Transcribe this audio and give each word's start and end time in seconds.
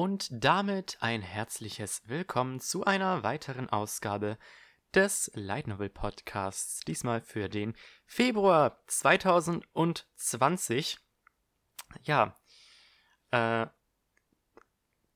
und 0.00 0.28
damit 0.30 0.96
ein 1.00 1.20
herzliches 1.20 2.08
Willkommen 2.08 2.58
zu 2.58 2.84
einer 2.84 3.22
weiteren 3.22 3.68
Ausgabe 3.68 4.38
des 4.94 5.30
Light 5.34 5.66
Novel 5.66 5.90
Podcasts, 5.90 6.80
diesmal 6.80 7.20
für 7.20 7.50
den 7.50 7.76
Februar 8.06 8.82
2020. 8.86 10.96
Ja, 12.00 12.34
äh, 13.30 13.66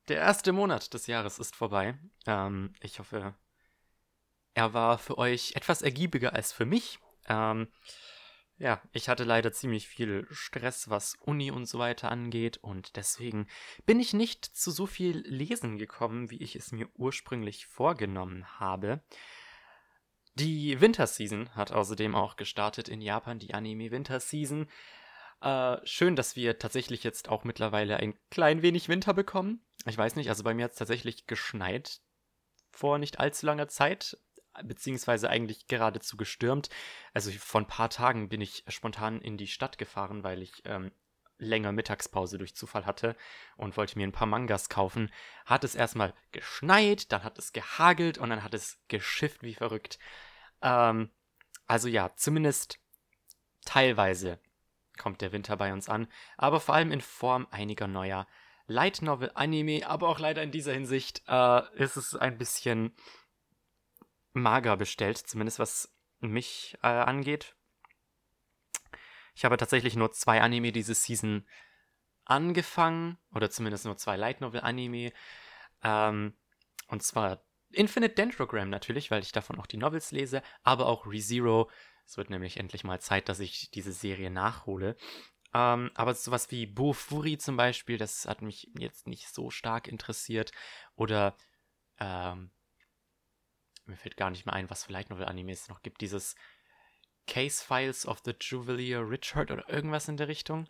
der 0.08 0.18
erste 0.18 0.52
Monat 0.52 0.92
des 0.92 1.06
Jahres 1.06 1.38
ist 1.38 1.56
vorbei. 1.56 1.96
Ähm, 2.26 2.74
ich 2.80 2.98
hoffe, 2.98 3.34
er 4.52 4.74
war 4.74 4.98
für 4.98 5.16
euch 5.16 5.52
etwas 5.54 5.80
ergiebiger 5.80 6.34
als 6.34 6.52
für 6.52 6.66
mich. 6.66 6.98
Ähm, 7.26 7.68
ja, 8.58 8.80
ich 8.92 9.08
hatte 9.08 9.24
leider 9.24 9.52
ziemlich 9.52 9.88
viel 9.88 10.26
Stress, 10.30 10.88
was 10.88 11.16
Uni 11.20 11.50
und 11.50 11.66
so 11.66 11.78
weiter 11.78 12.10
angeht, 12.10 12.58
und 12.58 12.96
deswegen 12.96 13.48
bin 13.84 13.98
ich 13.98 14.12
nicht 14.12 14.44
zu 14.44 14.70
so 14.70 14.86
viel 14.86 15.18
Lesen 15.26 15.76
gekommen, 15.78 16.30
wie 16.30 16.42
ich 16.42 16.54
es 16.56 16.70
mir 16.70 16.88
ursprünglich 16.94 17.66
vorgenommen 17.66 18.60
habe. 18.60 19.02
Die 20.34 20.80
Winterseason 20.80 21.54
hat 21.54 21.72
außerdem 21.72 22.14
auch 22.14 22.36
gestartet 22.36 22.88
in 22.88 23.00
Japan, 23.00 23.38
die 23.38 23.54
Anime 23.54 23.90
Winterseason. 23.90 24.68
Äh, 25.40 25.76
schön, 25.84 26.16
dass 26.16 26.36
wir 26.36 26.58
tatsächlich 26.58 27.04
jetzt 27.04 27.28
auch 27.28 27.44
mittlerweile 27.44 27.98
ein 27.98 28.18
klein 28.30 28.62
wenig 28.62 28.88
Winter 28.88 29.14
bekommen. 29.14 29.64
Ich 29.86 29.98
weiß 29.98 30.16
nicht, 30.16 30.28
also 30.28 30.42
bei 30.42 30.54
mir 30.54 30.64
hat 30.64 30.72
es 30.72 30.78
tatsächlich 30.78 31.26
geschneit 31.26 32.00
vor 32.72 32.98
nicht 32.98 33.20
allzu 33.20 33.46
langer 33.46 33.68
Zeit 33.68 34.18
beziehungsweise 34.62 35.28
eigentlich 35.28 35.66
geradezu 35.66 36.16
gestürmt. 36.16 36.68
Also 37.12 37.30
vor 37.32 37.60
ein 37.60 37.66
paar 37.66 37.90
Tagen 37.90 38.28
bin 38.28 38.40
ich 38.40 38.64
spontan 38.68 39.20
in 39.20 39.36
die 39.36 39.46
Stadt 39.46 39.78
gefahren, 39.78 40.22
weil 40.22 40.42
ich 40.42 40.62
ähm, 40.64 40.92
länger 41.38 41.72
Mittagspause 41.72 42.38
durch 42.38 42.54
Zufall 42.54 42.86
hatte 42.86 43.16
und 43.56 43.76
wollte 43.76 43.98
mir 43.98 44.06
ein 44.06 44.12
paar 44.12 44.26
Mangas 44.26 44.68
kaufen. 44.68 45.10
Hat 45.44 45.64
es 45.64 45.74
erstmal 45.74 46.14
geschneit, 46.32 47.10
dann 47.12 47.24
hat 47.24 47.38
es 47.38 47.52
gehagelt 47.52 48.18
und 48.18 48.30
dann 48.30 48.42
hat 48.42 48.54
es 48.54 48.78
geschifft 48.88 49.42
wie 49.42 49.54
verrückt. 49.54 49.98
Ähm, 50.62 51.10
also 51.66 51.88
ja, 51.88 52.14
zumindest 52.16 52.78
teilweise 53.64 54.38
kommt 54.98 55.20
der 55.20 55.32
Winter 55.32 55.56
bei 55.56 55.72
uns 55.72 55.88
an, 55.88 56.06
aber 56.36 56.60
vor 56.60 56.74
allem 56.74 56.92
in 56.92 57.00
Form 57.00 57.48
einiger 57.50 57.88
neuer 57.88 58.26
Light 58.66 59.02
Novel 59.02 59.30
Anime, 59.34 59.86
aber 59.86 60.08
auch 60.08 60.18
leider 60.18 60.42
in 60.42 60.50
dieser 60.50 60.72
Hinsicht 60.72 61.22
äh, 61.28 61.62
ist 61.76 61.96
es 61.96 62.14
ein 62.14 62.38
bisschen 62.38 62.94
mager 64.34 64.76
bestellt, 64.76 65.18
zumindest 65.18 65.58
was 65.58 65.96
mich 66.20 66.76
äh, 66.82 66.88
angeht. 66.88 67.56
Ich 69.34 69.44
habe 69.44 69.56
tatsächlich 69.56 69.96
nur 69.96 70.12
zwei 70.12 70.40
Anime 70.40 70.72
diese 70.72 70.94
Season 70.94 71.46
angefangen, 72.24 73.18
oder 73.34 73.50
zumindest 73.50 73.84
nur 73.84 73.96
zwei 73.96 74.16
Light 74.16 74.40
Novel 74.40 74.60
Anime. 74.60 75.12
Ähm, 75.82 76.36
und 76.88 77.02
zwar 77.02 77.44
Infinite 77.70 78.14
Dendrogram 78.14 78.70
natürlich, 78.70 79.10
weil 79.10 79.22
ich 79.22 79.32
davon 79.32 79.58
auch 79.58 79.66
die 79.66 79.76
Novels 79.76 80.12
lese, 80.12 80.42
aber 80.62 80.86
auch 80.86 81.06
ReZero. 81.06 81.70
Es 82.06 82.16
wird 82.16 82.30
nämlich 82.30 82.58
endlich 82.58 82.84
mal 82.84 83.00
Zeit, 83.00 83.28
dass 83.28 83.40
ich 83.40 83.70
diese 83.70 83.92
Serie 83.92 84.30
nachhole. 84.30 84.96
Ähm, 85.52 85.90
aber 85.94 86.14
sowas 86.14 86.50
wie 86.50 86.66
Bo 86.66 86.92
Furi 86.92 87.38
zum 87.38 87.56
Beispiel, 87.56 87.98
das 87.98 88.26
hat 88.26 88.42
mich 88.42 88.70
jetzt 88.78 89.06
nicht 89.06 89.28
so 89.28 89.50
stark 89.50 89.88
interessiert. 89.88 90.52
Oder 90.96 91.36
ähm, 91.98 92.50
mir 93.86 93.96
fällt 93.96 94.16
gar 94.16 94.30
nicht 94.30 94.46
mehr 94.46 94.54
ein, 94.54 94.70
was 94.70 94.84
vielleicht 94.84 95.10
Novel-Anime 95.10 95.52
es 95.52 95.68
noch 95.68 95.82
gibt. 95.82 96.00
Dieses 96.00 96.34
Case 97.26 97.64
Files 97.64 98.06
of 98.06 98.20
the 98.24 98.34
Juwelier 98.38 99.08
Richard 99.08 99.50
oder 99.50 99.68
irgendwas 99.68 100.08
in 100.08 100.16
der 100.16 100.28
Richtung. 100.28 100.68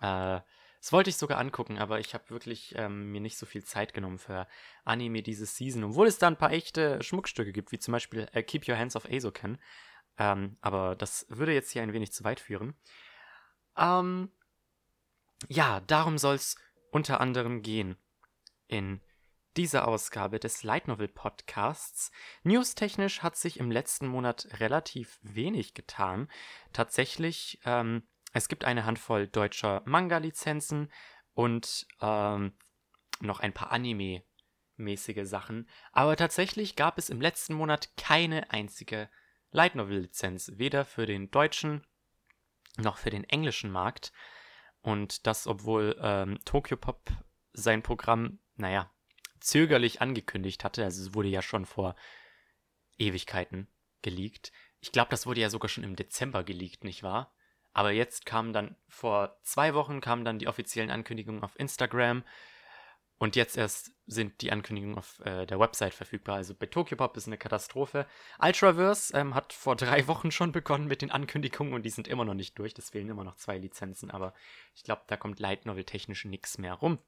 Äh, 0.00 0.40
das 0.80 0.92
wollte 0.92 1.10
ich 1.10 1.16
sogar 1.16 1.38
angucken, 1.38 1.78
aber 1.78 1.98
ich 1.98 2.14
habe 2.14 2.30
wirklich 2.30 2.74
ähm, 2.76 3.10
mir 3.10 3.20
nicht 3.20 3.38
so 3.38 3.46
viel 3.46 3.64
Zeit 3.64 3.92
genommen 3.92 4.18
für 4.18 4.46
Anime 4.84 5.22
diese 5.22 5.46
Season, 5.46 5.82
obwohl 5.84 6.06
es 6.06 6.18
da 6.18 6.28
ein 6.28 6.36
paar 6.36 6.52
echte 6.52 7.02
Schmuckstücke 7.02 7.52
gibt, 7.52 7.72
wie 7.72 7.78
zum 7.78 7.92
Beispiel 7.92 8.28
äh, 8.32 8.42
Keep 8.42 8.68
Your 8.68 8.78
Hands 8.78 8.94
Off 8.94 9.08
Azoken. 9.10 9.58
Ähm, 10.18 10.56
aber 10.60 10.94
das 10.94 11.26
würde 11.28 11.54
jetzt 11.54 11.70
hier 11.70 11.82
ein 11.82 11.92
wenig 11.92 12.12
zu 12.12 12.24
weit 12.24 12.40
führen. 12.40 12.74
Ähm, 13.76 14.30
ja, 15.48 15.80
darum 15.80 16.18
soll 16.18 16.36
es 16.36 16.56
unter 16.90 17.20
anderem 17.20 17.62
gehen 17.62 17.96
in 18.68 19.00
dieser 19.56 19.88
Ausgabe 19.88 20.38
des 20.38 20.62
Light 20.62 20.88
Novel 20.88 21.08
Podcasts. 21.08 22.10
Newstechnisch 22.42 23.22
hat 23.22 23.36
sich 23.36 23.58
im 23.58 23.70
letzten 23.70 24.06
Monat 24.06 24.46
relativ 24.60 25.18
wenig 25.22 25.74
getan. 25.74 26.28
Tatsächlich, 26.72 27.60
ähm, 27.64 28.06
es 28.32 28.48
gibt 28.48 28.64
eine 28.64 28.84
Handvoll 28.84 29.28
deutscher 29.28 29.82
Manga-Lizenzen 29.86 30.92
und 31.32 31.86
ähm, 32.00 32.52
noch 33.20 33.40
ein 33.40 33.54
paar 33.54 33.72
Anime-mäßige 33.72 35.26
Sachen. 35.26 35.68
Aber 35.92 36.16
tatsächlich 36.16 36.76
gab 36.76 36.98
es 36.98 37.08
im 37.08 37.20
letzten 37.20 37.54
Monat 37.54 37.96
keine 37.96 38.50
einzige 38.50 39.08
Light 39.50 39.74
Novel-Lizenz, 39.74 40.52
weder 40.56 40.84
für 40.84 41.06
den 41.06 41.30
deutschen 41.30 41.86
noch 42.78 42.98
für 42.98 43.10
den 43.10 43.24
englischen 43.24 43.70
Markt. 43.70 44.12
Und 44.82 45.26
das, 45.26 45.46
obwohl 45.46 45.96
ähm, 46.00 46.38
Tokyo 46.44 46.76
sein 47.52 47.82
Programm, 47.82 48.38
naja, 48.56 48.90
zögerlich 49.40 50.00
angekündigt 50.00 50.64
hatte. 50.64 50.84
Also 50.84 51.02
es 51.02 51.14
wurde 51.14 51.28
ja 51.28 51.42
schon 51.42 51.66
vor 51.66 51.94
Ewigkeiten 52.98 53.68
geleakt. 54.02 54.52
Ich 54.80 54.92
glaube, 54.92 55.10
das 55.10 55.26
wurde 55.26 55.40
ja 55.40 55.50
sogar 55.50 55.68
schon 55.68 55.84
im 55.84 55.96
Dezember 55.96 56.44
geleakt, 56.44 56.84
nicht 56.84 57.02
wahr? 57.02 57.32
Aber 57.72 57.90
jetzt 57.90 58.24
kamen 58.24 58.52
dann, 58.52 58.76
vor 58.88 59.38
zwei 59.42 59.74
Wochen 59.74 60.00
kamen 60.00 60.24
dann 60.24 60.38
die 60.38 60.48
offiziellen 60.48 60.90
Ankündigungen 60.90 61.42
auf 61.42 61.58
Instagram. 61.58 62.24
Und 63.18 63.34
jetzt 63.34 63.56
erst 63.56 63.92
sind 64.06 64.42
die 64.42 64.52
Ankündigungen 64.52 64.96
auf 64.96 65.20
äh, 65.20 65.46
der 65.46 65.58
Website 65.58 65.94
verfügbar. 65.94 66.36
Also 66.36 66.54
bei 66.54 66.66
Tokyopop 66.66 67.16
ist 67.16 67.26
eine 67.26 67.38
Katastrophe. 67.38 68.06
Ultraverse 68.38 69.16
ähm, 69.16 69.34
hat 69.34 69.54
vor 69.54 69.74
drei 69.74 70.06
Wochen 70.06 70.30
schon 70.30 70.52
begonnen 70.52 70.86
mit 70.86 71.00
den 71.00 71.10
Ankündigungen 71.10 71.72
und 71.72 71.82
die 71.82 71.90
sind 71.90 72.08
immer 72.08 72.24
noch 72.24 72.34
nicht 72.34 72.58
durch. 72.58 72.74
Es 72.76 72.90
fehlen 72.90 73.08
immer 73.08 73.24
noch 73.24 73.36
zwei 73.36 73.56
Lizenzen, 73.56 74.10
aber 74.10 74.34
ich 74.74 74.82
glaube, 74.82 75.02
da 75.06 75.16
kommt 75.16 75.40
Light 75.40 75.64
Novel 75.64 75.84
technisch 75.84 76.26
nichts 76.26 76.58
mehr 76.58 76.74
rum. 76.74 76.98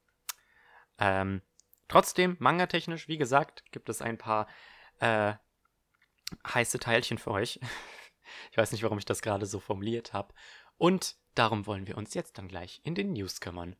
Ähm, 0.99 1.43
Trotzdem, 1.89 2.37
manga-technisch, 2.39 3.09
wie 3.09 3.17
gesagt, 3.17 3.65
gibt 3.73 3.89
es 3.89 4.03
ein 4.03 4.19
paar 4.19 4.47
äh, 5.01 5.33
heiße 6.47 6.79
Teilchen 6.79 7.17
für 7.17 7.31
euch. 7.31 7.61
ich 8.51 8.59
weiß 8.59 8.73
nicht, 8.73 8.83
warum 8.83 8.99
ich 8.99 9.07
das 9.07 9.23
gerade 9.23 9.47
so 9.47 9.59
formuliert 9.59 10.13
habe. 10.13 10.35
Und 10.77 11.17
darum 11.35 11.67
wollen 11.67 11.87
wir 11.87 11.97
uns 11.97 12.13
jetzt 12.13 12.37
dann 12.37 12.47
gleich 12.47 12.83
in 12.85 12.95
den 12.95 13.15
News 13.15 13.41
kümmern. 13.41 13.75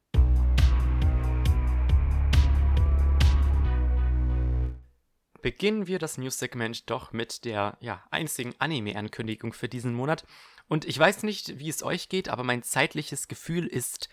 Beginnen 5.43 5.87
wir 5.87 5.99
das 5.99 6.17
News-Segment 6.17 6.89
doch 6.89 7.13
mit 7.13 7.45
der 7.45 7.77
ja, 7.81 8.03
einzigen 8.11 8.55
Anime-Ankündigung 8.59 9.53
für 9.53 9.69
diesen 9.69 9.93
Monat. 9.93 10.27
Und 10.67 10.87
ich 10.87 10.99
weiß 10.99 11.25
nicht, 11.25 11.59
wie 11.59 11.69
es 11.69 11.83
euch 11.83 12.09
geht, 12.09 12.31
aber 12.31 12.43
mein 12.43 12.63
zeitliches 12.63 13.29
Gefühl 13.29 13.67
ist 13.67 14.09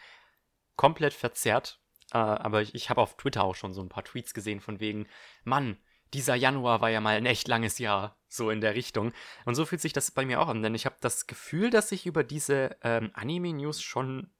komplett 0.76 1.14
verzerrt 1.14 1.80
äh, 2.16 2.18
aber 2.18 2.62
ich, 2.62 2.74
ich 2.74 2.90
habe 2.90 3.02
auf 3.02 3.18
Twitter 3.18 3.44
auch 3.44 3.56
schon 3.56 3.74
so 3.74 3.82
ein 3.82 3.90
paar 3.90 4.06
Tweets 4.06 4.34
gesehen 4.34 4.62
von 4.62 4.80
wegen, 4.80 5.06
Mann, 5.44 5.78
dieser 6.14 6.36
Januar 6.36 6.80
war 6.80 6.90
ja 6.90 7.02
mal 7.02 7.18
ein 7.18 7.26
echt 7.26 7.50
langes 7.50 7.78
Jahr, 7.78 8.18
so 8.30 8.50
in 8.52 8.62
der 8.62 8.74
Richtung. 8.74 9.12
Und 9.44 9.56
so 9.56 9.66
fühlt 9.66 9.82
sich 9.82 9.92
das 9.92 10.12
bei 10.12 10.26
mir 10.26 10.40
auch 10.40 10.48
an, 10.48 10.64
denn 10.64 10.76
ich 10.76 10.86
habe 10.86 10.96
das 11.02 11.28
Gefühl, 11.28 11.70
dass 11.70 11.92
ich 11.92 12.06
über 12.06 12.24
diese 12.24 12.78
ähm, 12.84 13.12
Anime-News 13.16 13.82
schon 13.82 14.32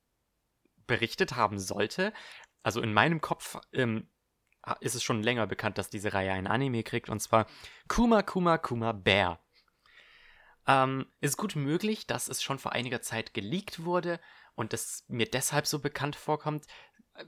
berichtet 0.88 1.36
haben 1.36 1.60
sollte. 1.60 2.14
Also 2.64 2.80
in 2.80 2.94
meinem 2.94 3.20
Kopf 3.20 3.60
ähm, 3.74 4.08
ist 4.80 4.96
es 4.96 5.04
schon 5.04 5.22
länger 5.22 5.46
bekannt, 5.46 5.78
dass 5.78 5.90
diese 5.90 6.14
Reihe 6.14 6.32
ein 6.32 6.48
Anime 6.48 6.82
kriegt, 6.82 7.10
und 7.10 7.20
zwar 7.20 7.46
Kuma 7.90 8.22
Kuma 8.22 8.58
Kuma 8.58 8.94
Bear. 8.94 9.42
Ähm, 10.66 11.08
ist 11.20 11.36
gut 11.36 11.58
möglich, 11.58 12.08
dass 12.08 12.30
es 12.30 12.42
schon 12.42 12.58
vor 12.58 12.72
einiger 12.72 13.02
Zeit 13.02 13.34
geleakt 13.34 13.84
wurde 13.84 14.22
und 14.56 14.74
es 14.74 15.04
mir 15.10 15.30
deshalb 15.30 15.68
so 15.68 15.80
bekannt 15.80 16.16
vorkommt, 16.16 16.66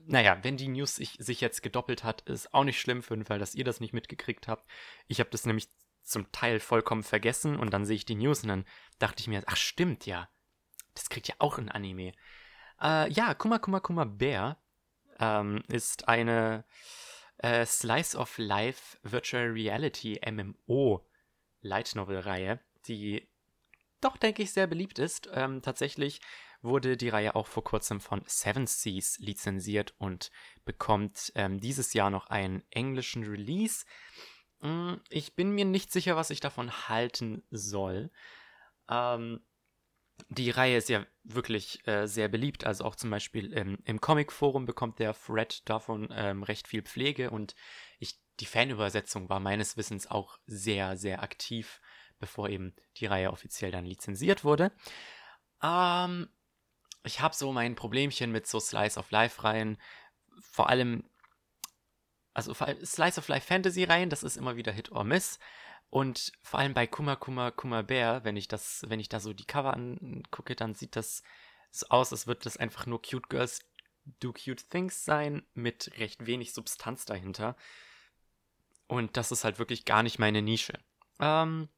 naja, 0.06 0.38
wenn 0.44 0.58
die 0.58 0.68
News 0.68 0.96
sich, 0.96 1.16
sich 1.20 1.42
jetzt 1.42 1.64
gedoppelt 1.64 2.04
hat, 2.04 2.22
ist 2.22 2.54
auch 2.54 2.64
nicht 2.64 2.80
schlimm 2.80 3.04
für 3.04 3.16
den 3.16 3.26
Fall, 3.26 3.40
dass 3.40 3.56
ihr 3.56 3.64
das 3.64 3.80
nicht 3.80 3.94
mitgekriegt 3.94 4.48
habt. 4.48 4.70
Ich 5.08 5.20
habe 5.20 5.30
das 5.30 5.46
nämlich 5.46 5.70
zum 6.04 6.32
Teil 6.32 6.60
vollkommen 6.60 7.04
vergessen 7.04 7.58
und 7.58 7.72
dann 7.74 7.86
sehe 7.86 7.96
ich 7.96 8.06
die 8.06 8.16
News 8.16 8.44
und 8.44 8.50
dann 8.50 8.66
dachte 9.00 9.22
ich 9.22 9.28
mir, 9.28 9.44
ach 9.46 9.58
stimmt 9.58 10.06
ja, 10.06 10.30
das 10.94 11.10
kriegt 11.10 11.28
ja 11.28 11.36
auch 11.40 11.58
ein 11.58 11.70
Anime. 11.70 12.14
Äh, 12.82 13.12
ja, 13.12 13.34
Kuma 13.34 13.60
Kuma 13.60 13.80
Kuma 13.80 14.06
Bear 14.06 14.58
ähm, 15.20 15.64
ist 15.68 16.08
eine 16.08 16.64
äh, 17.38 17.66
Slice 17.66 18.18
of 18.18 18.38
Life 18.38 18.98
Virtual 19.04 19.48
Reality 19.48 20.20
MMO 20.30 21.06
Light 21.62 21.96
Novel 21.96 22.20
Reihe, 22.20 22.60
die 22.88 23.28
doch, 24.02 24.18
denke 24.18 24.44
ich, 24.44 24.54
sehr 24.54 24.68
beliebt 24.68 25.00
ist. 25.00 25.30
Ähm, 25.34 25.62
tatsächlich 25.62 26.22
wurde 26.68 26.98
die 26.98 27.10
Reihe 27.10 27.36
auch 27.36 27.48
vor 27.48 27.64
kurzem 27.64 28.00
von 28.00 28.22
Seven 28.26 28.68
Seas 28.68 29.18
lizenziert 29.18 29.94
und 29.98 30.32
bekommt 30.66 31.32
ähm, 31.36 31.60
dieses 31.60 31.94
Jahr 31.94 32.10
noch 32.10 32.28
einen 32.28 32.64
englischen 32.70 33.24
Release. 33.24 33.86
Hm, 34.60 35.02
ich 35.10 35.36
bin 35.36 35.52
mir 35.52 35.66
nicht 35.66 35.92
sicher, 35.92 36.16
was 36.16 36.30
ich 36.30 36.40
davon 36.40 36.72
halten 36.88 37.44
soll. 37.50 38.12
Ähm, 38.90 39.42
die 40.30 40.50
Reihe 40.50 40.78
ist 40.78 40.90
ja 40.90 41.06
wirklich 41.24 41.88
äh, 41.88 42.08
sehr 42.08 42.28
beliebt. 42.28 42.66
Also 42.66 42.86
auch 42.86 42.96
zum 42.96 43.10
Beispiel 43.10 43.56
ähm, 43.56 43.78
im 43.86 44.02
Comic-Forum 44.02 44.66
bekommt 44.66 45.00
der 45.00 45.14
Fred 45.14 45.68
davon 45.70 46.10
ähm, 46.12 46.44
recht 46.44 46.68
viel 46.68 46.82
Pflege 46.82 47.30
und 47.30 47.56
ich, 48.00 48.20
die 48.40 48.46
Fanübersetzung 48.46 49.30
war 49.30 49.40
meines 49.40 49.78
Wissens 49.78 50.08
auch 50.08 50.38
sehr, 50.46 50.98
sehr 50.98 51.24
aktiv, 51.24 51.80
bevor 52.20 52.50
eben 52.50 52.76
die 52.98 53.06
Reihe 53.06 53.32
offiziell 53.32 53.72
dann 53.72 53.86
lizenziert 53.86 54.44
wurde. 54.44 54.72
Ähm, 55.62 56.30
ich 57.08 57.22
habe 57.22 57.36
so 57.36 57.52
mein 57.52 57.76
Problemchen 57.76 58.32
mit 58.32 58.48
so 58.48 58.60
Slice 58.60 59.00
of 59.00 59.12
Life-Reihen. 59.12 59.78
Vor 60.52 60.70
allem, 60.70 61.04
also 62.34 62.54
Slice 62.54 63.20
of 63.20 63.28
Life 63.28 63.48
Fantasy-Reihen, 63.48 64.10
das 64.10 64.24
ist 64.24 64.38
immer 64.38 64.56
wieder 64.56 64.72
Hit 64.72 64.92
or 64.92 65.04
Miss. 65.04 65.40
Und 65.90 66.34
vor 66.42 66.60
allem 66.60 66.74
bei 66.74 66.86
Kuma 66.86 67.16
Kuma 67.16 67.52
Kuma 67.52 67.82
Bär, 67.82 68.24
wenn 68.24 68.36
ich 68.36 68.48
das, 68.48 68.84
wenn 68.88 69.00
ich 69.00 69.10
da 69.10 69.20
so 69.20 69.34
die 69.34 69.46
Cover 69.46 69.74
angucke, 69.74 70.56
dann 70.56 70.76
sieht 70.76 70.96
das 70.96 71.24
so 71.72 71.88
aus, 71.88 72.12
als 72.12 72.28
würde 72.28 72.42
das 72.44 72.58
einfach 72.58 72.86
nur 72.86 73.02
Cute 73.02 73.30
Girls 73.30 73.62
Do 74.20 74.34
Cute 74.34 74.70
Things 74.70 75.04
sein, 75.04 75.46
mit 75.54 75.92
recht 75.98 76.26
wenig 76.26 76.54
Substanz 76.54 77.06
dahinter. 77.06 77.56
Und 78.88 79.18
das 79.18 79.32
ist 79.32 79.44
halt 79.44 79.60
wirklich 79.60 79.86
gar 79.86 80.04
nicht 80.04 80.20
meine 80.20 80.42
Nische. 80.42 80.80
Ähm, 81.20 81.70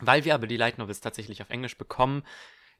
weil 0.00 0.24
wir 0.24 0.34
aber 0.34 0.46
die 0.46 0.56
Light 0.56 0.78
Novels 0.78 1.00
tatsächlich 1.00 1.42
auf 1.42 1.50
Englisch 1.50 1.76
bekommen, 1.76 2.22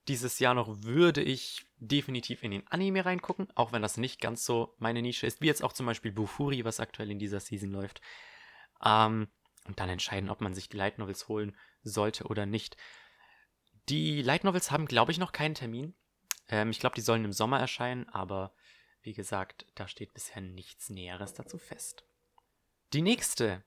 dieses 0.08 0.38
Jahr 0.38 0.54
noch 0.54 0.82
würde 0.82 1.22
ich 1.22 1.66
definitiv 1.78 2.42
in 2.42 2.50
den 2.50 2.66
Anime 2.68 3.04
reingucken, 3.04 3.48
auch 3.54 3.72
wenn 3.72 3.82
das 3.82 3.96
nicht 3.96 4.20
ganz 4.20 4.44
so 4.44 4.74
meine 4.78 5.02
Nische 5.02 5.26
ist, 5.26 5.40
wie 5.40 5.46
jetzt 5.46 5.62
auch 5.62 5.72
zum 5.72 5.86
Beispiel 5.86 6.12
Bufuri, 6.12 6.64
was 6.64 6.80
aktuell 6.80 7.10
in 7.10 7.18
dieser 7.18 7.40
Season 7.40 7.70
läuft. 7.70 8.00
Ähm, 8.84 9.28
und 9.66 9.80
dann 9.80 9.88
entscheiden, 9.88 10.30
ob 10.30 10.40
man 10.40 10.54
sich 10.54 10.68
die 10.68 10.76
Light 10.76 10.98
Novels 10.98 11.28
holen 11.28 11.56
sollte 11.82 12.24
oder 12.24 12.46
nicht. 12.46 12.76
Die 13.88 14.22
Light 14.22 14.44
Novels 14.44 14.70
haben, 14.70 14.86
glaube 14.86 15.12
ich, 15.12 15.18
noch 15.18 15.32
keinen 15.32 15.54
Termin. 15.54 15.94
Ähm, 16.48 16.70
ich 16.70 16.80
glaube, 16.80 16.94
die 16.94 17.00
sollen 17.00 17.24
im 17.24 17.32
Sommer 17.32 17.58
erscheinen, 17.58 18.08
aber 18.08 18.54
wie 19.02 19.12
gesagt, 19.12 19.66
da 19.74 19.86
steht 19.88 20.14
bisher 20.14 20.40
nichts 20.40 20.90
Näheres 20.90 21.34
dazu 21.34 21.58
fest. 21.58 22.04
Die 22.92 23.02
nächste 23.02 23.64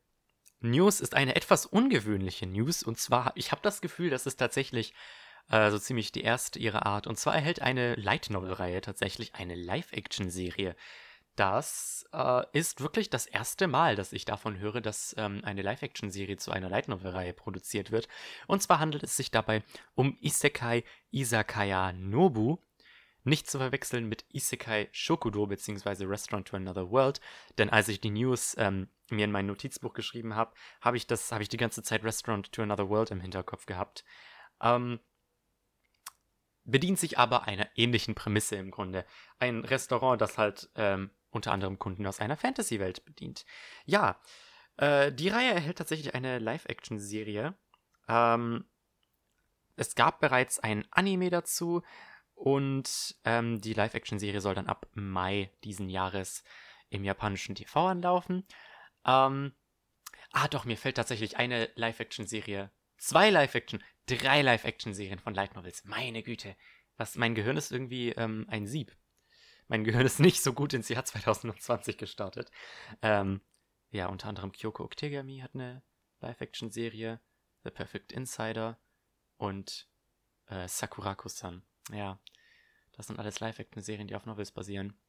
News 0.62 1.00
ist 1.00 1.16
eine 1.16 1.36
etwas 1.36 1.66
ungewöhnliche 1.66 2.46
News. 2.46 2.84
Und 2.84 2.98
zwar, 2.98 3.32
ich 3.36 3.52
habe 3.52 3.62
das 3.62 3.82
Gefühl, 3.82 4.10
das 4.10 4.26
ist 4.26 4.38
tatsächlich 4.38 4.94
äh, 5.50 5.72
so 5.72 5.80
ziemlich 5.80 6.12
die 6.12 6.24
erste 6.24 6.60
ihrer 6.60 6.86
Art. 6.86 7.07
Und 7.07 7.18
zwar 7.18 7.36
erhält 7.36 7.62
eine 7.62 7.96
Light 7.96 8.30
Novel-Reihe 8.30 8.81
tatsächlich 8.81 9.36
eine 9.36 9.56
Live-Action-Serie 9.56 10.75
das 11.40 12.06
äh, 12.12 12.44
ist 12.51 12.81
wirklich 12.81 13.10
das 13.10 13.25
erste 13.25 13.68
Mal, 13.68 13.96
dass 13.96 14.12
ich 14.12 14.25
davon 14.25 14.60
höre, 14.60 14.81
dass 14.81 15.16
ähm, 15.18 15.40
eine 15.46 15.62
Live-Action-Serie 15.62 16.36
zu 16.36 16.51
einer 16.51 16.68
Light 16.68 16.90
Novel-Reihe 16.90 17.31
produziert 17.31 17.92
wird. 17.92 18.10
Und 18.48 18.62
zwar 18.62 18.80
handelt 18.80 19.04
es 19.04 19.16
sich 19.16 19.31
dabei 19.31 19.63
um 19.96 20.18
Isekai 20.19 20.84
Isakaya 21.12 21.94
Nobu. 21.94 22.57
Nicht 23.24 23.50
zu 23.50 23.57
verwechseln 23.57 24.10
mit 24.10 24.25
Isekai 24.34 24.90
Shokudo 24.92 25.45
bzw. 25.48 26.06
Restaurant 26.06 26.45
to 26.45 26.57
Another 26.57 26.92
World, 26.92 27.22
denn 27.57 27.69
als 27.69 27.88
ich 27.88 28.02
die 28.02 28.10
News 28.10 28.56
ähm, 28.57 28.90
mir 29.10 29.24
in 29.24 29.31
mein 29.31 29.45
Notizbuch 29.45 29.94
geschrieben 29.94 30.36
habe, 30.36 30.54
habe 30.81 30.98
ich 30.98 31.07
das, 31.07 31.31
habe 31.31 31.44
ich 31.44 31.50
die 31.50 31.57
ganze 31.57 31.84
Zeit 31.84 32.04
Restaurant 32.04 32.52
to 32.52 32.63
Another 32.63 32.90
World 32.90 33.12
im 33.12 33.22
Hinterkopf 33.22 33.66
gehabt. 33.66 34.04
Ähm, 34.62 35.00
bedient 36.69 37.00
sich 37.00 37.18
aber 37.18 37.44
einer 37.44 37.68
ähnlichen 37.75 38.16
Prämisse 38.16 38.56
im 38.56 38.71
Grunde. 38.71 39.06
Ein 39.39 39.66
Restaurant, 39.66 40.21
das 40.21 40.38
halt 40.38 40.69
ähm, 40.75 41.12
unter 41.30 41.51
anderem 41.51 41.80
Kunden 41.80 42.06
aus 42.06 42.19
einer 42.19 42.38
Fantasy-Welt 42.38 43.06
bedient. 43.06 43.45
Ja, 43.86 44.19
äh, 44.77 45.12
die 45.12 45.30
Reihe 45.30 45.54
erhält 45.54 45.77
tatsächlich 45.77 46.16
eine 46.16 46.39
Live-Action-Serie. 46.39 47.56
Ähm, 48.07 48.66
es 49.75 49.95
gab 49.95 50.19
bereits 50.19 50.60
ein 50.60 50.86
Anime 50.92 51.30
dazu 51.30 51.83
und 52.33 53.16
ähm, 53.25 53.62
die 53.62 53.74
Live-Action-Serie 53.74 54.42
soll 54.42 54.56
dann 54.56 54.68
ab 54.68 54.88
Mai 54.94 55.51
diesen 55.63 55.89
Jahres 55.89 56.44
im 56.89 57.04
japanischen 57.04 57.56
TV 57.56 57.88
anlaufen. 57.88 58.45
Ähm, 59.06 59.54
ah, 60.31 60.48
doch, 60.48 60.66
mir 60.66 60.77
fällt 60.77 60.98
tatsächlich 60.98 61.38
eine 61.38 61.69
Live-Action-Serie, 61.75 62.71
zwei 63.00 63.30
Live-Action, 63.30 63.84
drei 64.06 64.42
Live-Action-Serien 64.42 65.19
von 65.19 65.34
Light 65.34 65.56
Novels. 65.56 65.84
Meine 65.86 66.24
Güte, 66.24 66.56
was 66.98 67.16
mein 67.16 67.36
Gehirn 67.36 67.57
ist 67.57 67.72
irgendwie 67.72 68.10
ähm, 68.12 68.46
ein 68.50 68.68
Sieb 68.68 68.96
mein 69.69 69.84
Gehirn 69.86 70.06
ist 70.06 70.19
nicht 70.19 70.44
so 70.44 70.51
gut 70.51 70.74
ins 70.74 70.90
Jahr 70.90 71.06
2020 71.06 71.98
gestartet. 71.98 72.51
Ähm, 73.01 73.42
ja, 73.92 74.07
unter 74.07 74.28
anderem 74.28 74.51
Kyoko 74.51 74.84
Oktegami 74.84 75.40
hat 75.40 75.56
eine 75.56 75.81
Live-Action-Serie, 76.19 77.22
The 77.63 77.72
Perfect 77.72 78.12
Insider 78.12 78.78
und 79.38 79.88
äh, 80.48 80.68
Sakurako-san. 80.68 81.63
Ja, 81.92 82.19
das 82.92 83.07
sind 83.07 83.19
alles 83.19 83.40
Live-Action-Serien, 83.40 84.07
die 84.07 84.16
auf 84.16 84.25
Novels 84.25 84.52
basieren. 84.52 85.00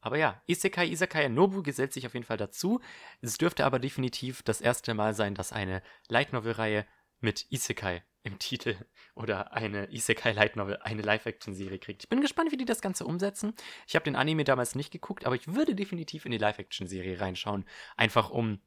Aber 0.00 0.16
ja, 0.16 0.40
Isekai 0.46 0.86
Isekai 0.86 1.28
Nobu 1.28 1.62
gesellt 1.62 1.92
sich 1.92 2.06
auf 2.06 2.14
jeden 2.14 2.26
Fall 2.26 2.36
dazu. 2.36 2.80
Es 3.20 3.36
dürfte 3.38 3.64
aber 3.64 3.80
definitiv 3.80 4.42
das 4.42 4.60
erste 4.60 4.94
Mal 4.94 5.14
sein, 5.14 5.34
dass 5.34 5.52
eine 5.52 5.82
Light 6.08 6.32
Novel-Reihe 6.32 6.86
mit 7.20 7.46
Isekai 7.50 8.02
im 8.22 8.38
Titel 8.38 8.76
oder 9.14 9.52
eine 9.52 9.92
Isekai 9.92 10.32
Light 10.32 10.56
Novel, 10.56 10.78
eine 10.78 11.02
Live-Action-Serie 11.02 11.78
kriegt. 11.78 12.04
Ich 12.04 12.08
bin 12.08 12.20
gespannt, 12.20 12.52
wie 12.52 12.56
die 12.56 12.64
das 12.64 12.80
Ganze 12.80 13.04
umsetzen. 13.04 13.54
Ich 13.86 13.94
habe 13.94 14.04
den 14.04 14.16
Anime 14.16 14.44
damals 14.44 14.74
nicht 14.74 14.90
geguckt, 14.90 15.26
aber 15.26 15.34
ich 15.34 15.46
würde 15.48 15.74
definitiv 15.74 16.24
in 16.24 16.32
die 16.32 16.38
Live-Action-Serie 16.38 17.20
reinschauen. 17.20 17.64
Einfach 17.96 18.30
um 18.30 18.60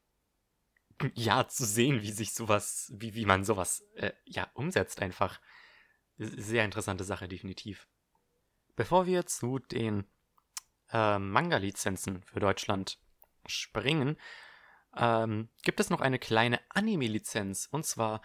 ja 1.14 1.48
zu 1.48 1.66
sehen, 1.66 2.02
wie 2.02 2.12
sich 2.12 2.34
sowas, 2.34 2.92
wie, 2.96 3.16
wie 3.16 3.26
man 3.26 3.44
sowas 3.44 3.84
äh, 3.96 4.12
ja 4.26 4.50
umsetzt 4.54 5.02
einfach. 5.02 5.40
Sehr 6.18 6.66
interessante 6.66 7.04
Sache, 7.04 7.28
definitiv. 7.28 7.88
Bevor 8.76 9.06
wir 9.06 9.26
zu 9.26 9.60
den 9.60 10.06
äh, 10.92 11.18
Manga-Lizenzen 11.18 12.22
für 12.24 12.40
Deutschland 12.40 13.00
springen, 13.48 14.18
ähm, 14.98 15.50
gibt 15.64 15.80
es 15.80 15.90
noch 15.90 16.02
eine 16.02 16.20
kleine 16.20 16.60
Anime-Lizenz. 16.70 17.68
Und 17.72 17.86
zwar 17.86 18.22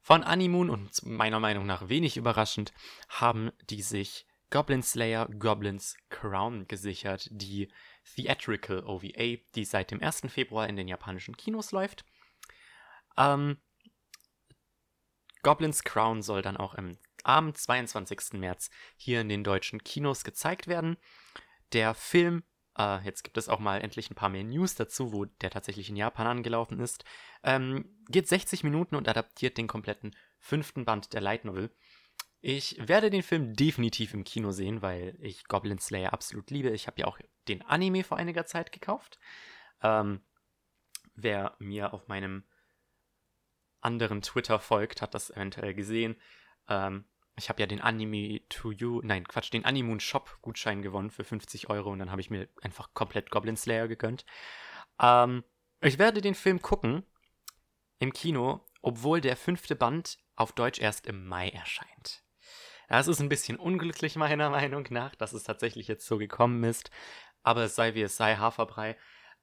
von 0.00 0.22
Animoon 0.22 0.70
und 0.70 1.04
meiner 1.04 1.40
Meinung 1.40 1.66
nach 1.66 1.88
wenig 1.88 2.16
überraschend 2.16 2.72
haben 3.08 3.50
die 3.68 3.82
sich 3.82 4.26
Goblin 4.50 4.82
Slayer 4.82 5.28
Goblins 5.28 5.96
Crown 6.08 6.66
gesichert, 6.68 7.28
die 7.30 7.70
Theatrical 8.14 8.82
OVA, 8.84 9.36
die 9.54 9.64
seit 9.64 9.90
dem 9.90 10.02
1. 10.02 10.22
Februar 10.28 10.68
in 10.68 10.76
den 10.76 10.88
japanischen 10.88 11.36
Kinos 11.36 11.72
läuft. 11.72 12.06
Ähm, 13.18 13.58
Goblins 15.42 15.84
Crown 15.84 16.22
soll 16.22 16.40
dann 16.40 16.56
auch 16.56 16.74
im, 16.74 16.98
am 17.24 17.54
22. 17.54 18.34
März 18.34 18.70
hier 18.96 19.20
in 19.20 19.28
den 19.28 19.44
deutschen 19.44 19.84
Kinos 19.84 20.24
gezeigt 20.24 20.66
werden. 20.66 20.96
Der 21.72 21.94
Film 21.94 22.42
Uh, 22.80 23.00
jetzt 23.02 23.24
gibt 23.24 23.36
es 23.36 23.48
auch 23.48 23.58
mal 23.58 23.80
endlich 23.80 24.08
ein 24.08 24.14
paar 24.14 24.28
mehr 24.28 24.44
News 24.44 24.76
dazu, 24.76 25.12
wo 25.12 25.24
der 25.24 25.50
tatsächlich 25.50 25.88
in 25.88 25.96
Japan 25.96 26.28
angelaufen 26.28 26.78
ist. 26.78 27.04
Ähm, 27.42 27.84
geht 28.08 28.28
60 28.28 28.62
Minuten 28.62 28.94
und 28.94 29.08
adaptiert 29.08 29.58
den 29.58 29.66
kompletten 29.66 30.14
fünften 30.38 30.84
Band 30.84 31.12
der 31.12 31.20
Light 31.20 31.44
Novel. 31.44 31.70
Ich 32.40 32.76
werde 32.78 33.10
den 33.10 33.24
Film 33.24 33.54
definitiv 33.54 34.14
im 34.14 34.22
Kino 34.22 34.52
sehen, 34.52 34.80
weil 34.80 35.16
ich 35.20 35.48
Goblin 35.48 35.80
Slayer 35.80 36.12
absolut 36.12 36.50
liebe. 36.50 36.70
Ich 36.70 36.86
habe 36.86 37.00
ja 37.00 37.06
auch 37.06 37.18
den 37.48 37.62
Anime 37.62 38.04
vor 38.04 38.16
einiger 38.16 38.46
Zeit 38.46 38.70
gekauft. 38.70 39.18
Ähm, 39.82 40.20
wer 41.16 41.56
mir 41.58 41.92
auf 41.92 42.06
meinem 42.06 42.44
anderen 43.80 44.22
Twitter 44.22 44.60
folgt, 44.60 45.02
hat 45.02 45.14
das 45.14 45.30
eventuell 45.30 45.74
gesehen. 45.74 46.16
Ähm, 46.68 47.06
ich 47.38 47.48
habe 47.48 47.60
ja 47.60 47.66
den 47.66 47.80
Anime 47.80 48.40
to 48.48 48.72
You, 48.72 49.00
nein, 49.02 49.26
Quatsch, 49.26 49.52
den 49.52 49.64
Animoon 49.64 50.00
Shop 50.00 50.38
Gutschein 50.42 50.82
gewonnen 50.82 51.10
für 51.10 51.24
50 51.24 51.70
Euro 51.70 51.90
und 51.90 52.00
dann 52.00 52.10
habe 52.10 52.20
ich 52.20 52.30
mir 52.30 52.48
einfach 52.62 52.92
komplett 52.94 53.30
Goblin 53.30 53.56
Slayer 53.56 53.88
gegönnt. 53.88 54.26
Ähm, 55.00 55.44
ich 55.80 55.98
werde 55.98 56.20
den 56.20 56.34
Film 56.34 56.60
gucken 56.60 57.04
im 57.98 58.12
Kino, 58.12 58.66
obwohl 58.82 59.20
der 59.20 59.36
fünfte 59.36 59.76
Band 59.76 60.18
auf 60.36 60.52
Deutsch 60.52 60.80
erst 60.80 61.06
im 61.06 61.26
Mai 61.26 61.48
erscheint. 61.48 62.24
Das 62.88 63.06
ist 63.06 63.20
ein 63.20 63.28
bisschen 63.28 63.56
unglücklich 63.58 64.16
meiner 64.16 64.50
Meinung 64.50 64.86
nach, 64.90 65.14
dass 65.14 65.32
es 65.32 65.44
tatsächlich 65.44 65.88
jetzt 65.88 66.06
so 66.06 66.18
gekommen 66.18 66.64
ist, 66.64 66.90
aber 67.42 67.64
es 67.64 67.74
sei 67.74 67.94
wie 67.94 68.02
es 68.02 68.16
sei, 68.16 68.36
Haferbrei. 68.36 68.96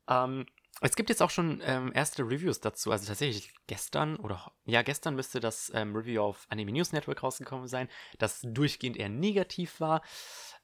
Ähm, 0.09 0.45
es 0.81 0.95
gibt 0.95 1.09
jetzt 1.09 1.21
auch 1.21 1.29
schon 1.29 1.61
ähm, 1.63 1.91
erste 1.93 2.23
Reviews 2.23 2.59
dazu. 2.59 2.91
Also 2.91 3.07
tatsächlich 3.07 3.53
gestern 3.67 4.17
oder 4.17 4.51
ja, 4.65 4.81
gestern 4.81 5.15
müsste 5.15 5.39
das 5.39 5.71
ähm, 5.73 5.95
Review 5.95 6.21
auf 6.21 6.45
Anime 6.49 6.73
News 6.73 6.91
Network 6.91 7.23
rausgekommen 7.23 7.67
sein, 7.67 7.87
das 8.19 8.41
durchgehend 8.43 8.97
eher 8.97 9.09
negativ 9.09 9.79
war. 9.79 10.01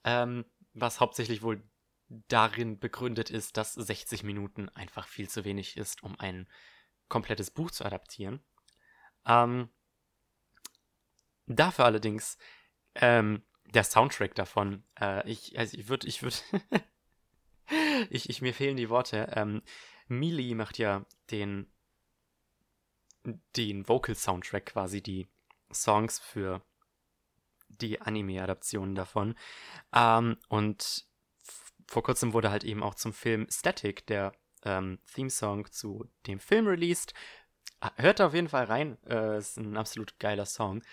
Ähm, 0.04 0.46
was 0.74 1.00
hauptsächlich 1.00 1.42
wohl 1.42 1.64
darin 2.28 2.80
begründet 2.80 3.30
ist, 3.30 3.58
dass 3.58 3.74
60 3.74 4.24
Minuten 4.24 4.70
einfach 4.70 5.08
viel 5.08 5.30
zu 5.30 5.46
wenig 5.46 5.78
ist, 5.78 6.04
um 6.04 6.20
ein 6.20 6.48
komplettes 7.08 7.52
Buch 7.52 7.72
zu 7.72 7.86
adaptieren. 7.86 8.42
Ähm, 9.26 9.70
dafür 11.48 11.86
allerdings 11.86 12.38
ähm, 12.96 13.44
der 13.66 13.84
Soundtrack 13.84 14.36
davon, 14.36 14.84
äh, 15.00 15.30
ich, 15.30 15.58
also 15.58 15.78
ich 15.78 15.88
würde, 15.88 16.08
ich 16.08 16.22
würde, 16.22 16.36
ich, 18.10 18.30
ich, 18.30 18.42
mir 18.42 18.54
fehlen 18.54 18.78
die 18.78 18.90
Worte. 18.90 19.32
Ähm, 19.36 19.62
Mili 20.12 20.54
macht 20.54 20.78
ja 20.78 21.06
den, 21.32 21.68
den 23.56 23.88
Vocal 23.88 24.16
Soundtrack 24.16 24.68
quasi, 24.68 25.02
die 25.02 25.28
Songs 25.74 26.20
für 26.20 26.62
die 27.70 28.02
Anime-Adaptionen 28.02 28.96
davon. 28.96 29.36
Ähm, 29.94 30.38
und 30.50 31.06
vor 31.88 32.04
kurzem 32.04 32.34
wurde 32.34 32.52
halt 32.52 32.64
eben 32.64 32.84
auch 32.84 32.96
zum 32.96 33.14
Film 33.14 33.48
Static 33.50 34.06
der 34.08 34.34
ähm, 34.64 35.00
Theme-Song 35.14 35.72
zu 35.72 36.10
dem 36.28 36.40
Film 36.40 36.68
released. 36.68 37.14
Hört 37.96 38.22
auf 38.22 38.34
jeden 38.34 38.50
Fall 38.50 38.66
rein, 38.66 38.98
äh, 39.06 39.38
ist 39.38 39.58
ein 39.58 39.76
absolut 39.76 40.20
geiler 40.20 40.46
Song. 40.46 40.84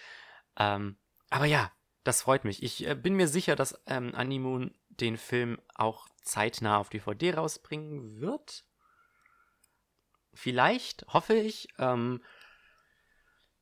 Ähm, 0.57 0.97
aber 1.29 1.45
ja, 1.45 1.71
das 2.05 2.23
freut 2.23 2.45
mich. 2.45 2.63
Ich 2.63 2.87
äh, 2.87 2.95
bin 2.95 3.15
mir 3.15 3.29
sicher, 3.29 3.57
dass 3.57 3.79
ähm, 3.87 4.15
Animoon 4.15 4.75
den 4.89 5.17
Film 5.17 5.61
auch 5.75 6.09
zeitnah 6.23 6.79
auf 6.79 6.89
DVD 6.89 7.35
rausbringen 7.35 8.21
wird. 8.21 8.65
Vielleicht, 10.39 11.05
hoffe 11.09 11.35
ich. 11.35 11.69
Ähm, 11.79 12.23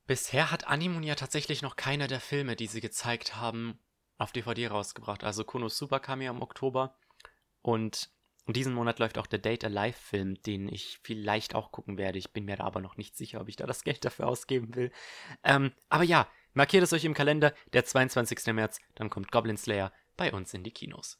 bisher 0.07 0.51
hat 0.51 0.67
Animoon 0.67 1.03
ja 1.03 1.15
tatsächlich 1.15 1.63
noch 1.63 1.77
keiner 1.77 2.07
der 2.07 2.21
Filme, 2.21 2.55
die 2.55 2.67
sie 2.67 2.83
gezeigt 2.83 3.37
haben, 3.37 3.79
auf 4.19 4.33
DVD 4.33 4.69
rausgebracht. 4.69 5.25
Also 5.25 5.45
Konos 5.45 5.79
Super 5.79 6.01
kam 6.01 6.21
ja 6.21 6.31
im 6.31 6.43
Oktober. 6.43 6.95
Und 7.63 8.11
diesen 8.47 8.75
Monat 8.75 8.99
läuft 8.99 9.17
auch 9.17 9.27
der 9.27 9.39
Date 9.39 9.65
Alive 9.65 9.97
Film, 9.99 10.43
den 10.43 10.69
ich 10.69 11.01
vielleicht 11.03 11.55
auch 11.55 11.73
gucken 11.73 11.97
werde. 11.97 12.19
Ich 12.19 12.33
bin 12.33 12.45
mir 12.45 12.57
da 12.57 12.65
aber 12.65 12.81
noch 12.81 12.99
nicht 12.99 13.17
sicher, 13.17 13.41
ob 13.41 13.49
ich 13.49 13.57
da 13.57 13.67
das 13.67 13.83
Geld 13.83 14.05
dafür 14.05 14.29
ausgeben 14.29 14.75
will. 14.75 14.93
Ähm, 15.45 15.73
aber 15.89 16.05
ja, 16.05 16.29
Markiert 16.57 16.85
es 16.85 16.93
euch 16.95 17.05
im 17.05 17.13
Kalender, 17.13 17.53
der 17.75 17.85
22. 17.85 18.47
März, 18.55 18.81
dann 18.95 19.11
kommt 19.11 19.31
Goblin 19.31 19.59
Slayer 19.59 19.93
bei 20.17 20.33
uns 20.33 20.55
in 20.55 20.65
die 20.65 20.71
Kinos. 20.71 21.19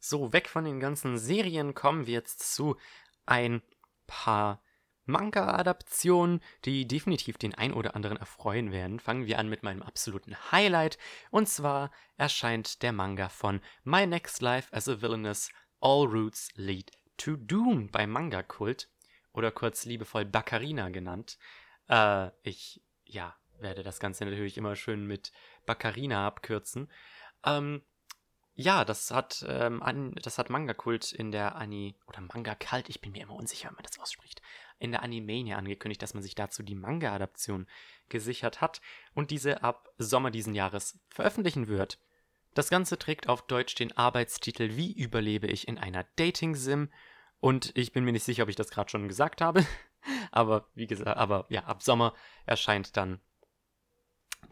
So, 0.00 0.32
weg 0.32 0.48
von 0.48 0.64
den 0.64 0.80
ganzen 0.80 1.16
Serien 1.16 1.74
kommen 1.74 2.06
wir 2.08 2.14
jetzt 2.14 2.52
zu 2.52 2.76
ein 3.24 3.62
paar 4.06 4.62
Manga-Adaptionen, 5.06 6.40
die 6.64 6.86
definitiv 6.86 7.38
den 7.38 7.54
ein 7.54 7.72
oder 7.72 7.94
anderen 7.94 8.16
erfreuen 8.16 8.72
werden. 8.72 8.98
Fangen 8.98 9.26
wir 9.26 9.38
an 9.38 9.48
mit 9.48 9.62
meinem 9.62 9.82
absoluten 9.82 10.36
Highlight. 10.50 10.98
Und 11.30 11.48
zwar 11.48 11.90
erscheint 12.16 12.82
der 12.82 12.92
Manga 12.92 13.28
von 13.28 13.60
My 13.84 14.06
Next 14.06 14.42
Life 14.42 14.74
as 14.74 14.88
a 14.88 15.00
Villainous 15.00 15.50
All 15.80 16.06
Routes 16.06 16.50
Lead 16.56 16.90
to 17.16 17.36
Doom 17.36 17.90
bei 17.90 18.06
Manga 18.06 18.42
Kult 18.42 18.90
oder 19.32 19.52
kurz 19.52 19.84
liebevoll 19.84 20.24
Baccarina 20.24 20.88
genannt. 20.88 21.38
Äh, 21.88 22.30
ich, 22.42 22.82
ja, 23.04 23.36
werde 23.58 23.82
das 23.82 24.00
Ganze 24.00 24.24
natürlich 24.24 24.58
immer 24.58 24.74
schön 24.76 25.06
mit 25.06 25.32
Baccarina 25.66 26.26
abkürzen. 26.26 26.90
Ähm, 27.44 27.82
ja, 28.56 28.86
das 28.86 29.10
hat, 29.10 29.44
ähm, 29.46 29.82
an, 29.82 30.14
das 30.22 30.38
hat 30.38 30.48
Manga-Kult 30.48 31.12
in 31.12 31.30
der 31.30 31.56
Ani, 31.56 31.94
oder 32.06 32.22
Manga-Kalt, 32.22 32.88
ich 32.88 33.02
bin 33.02 33.12
mir 33.12 33.22
immer 33.22 33.34
unsicher, 33.34 33.68
wenn 33.68 33.74
man 33.74 33.84
das 33.84 33.98
ausspricht, 33.98 34.40
in 34.78 34.92
der 34.92 35.02
Animania 35.02 35.58
angekündigt, 35.58 36.00
dass 36.00 36.14
man 36.14 36.22
sich 36.22 36.34
dazu 36.34 36.62
die 36.62 36.74
Manga-Adaption 36.74 37.66
gesichert 38.08 38.62
hat 38.62 38.80
und 39.14 39.30
diese 39.30 39.62
ab 39.62 39.90
Sommer 39.98 40.30
diesen 40.30 40.54
Jahres 40.54 40.98
veröffentlichen 41.10 41.68
wird. 41.68 41.98
Das 42.54 42.70
Ganze 42.70 42.98
trägt 42.98 43.28
auf 43.28 43.46
Deutsch 43.46 43.74
den 43.74 43.94
Arbeitstitel 43.94 44.76
Wie 44.76 44.92
überlebe 44.92 45.46
ich 45.48 45.68
in 45.68 45.78
einer 45.78 46.04
Dating-Sim 46.16 46.90
und 47.40 47.72
ich 47.76 47.92
bin 47.92 48.04
mir 48.04 48.12
nicht 48.12 48.24
sicher, 48.24 48.44
ob 48.44 48.48
ich 48.48 48.56
das 48.56 48.70
gerade 48.70 48.88
schon 48.88 49.06
gesagt 49.06 49.42
habe, 49.42 49.66
aber 50.30 50.66
wie 50.74 50.86
gesagt, 50.86 51.18
aber 51.18 51.44
ja, 51.50 51.64
ab 51.64 51.82
Sommer 51.82 52.14
erscheint 52.46 52.96
dann 52.96 53.20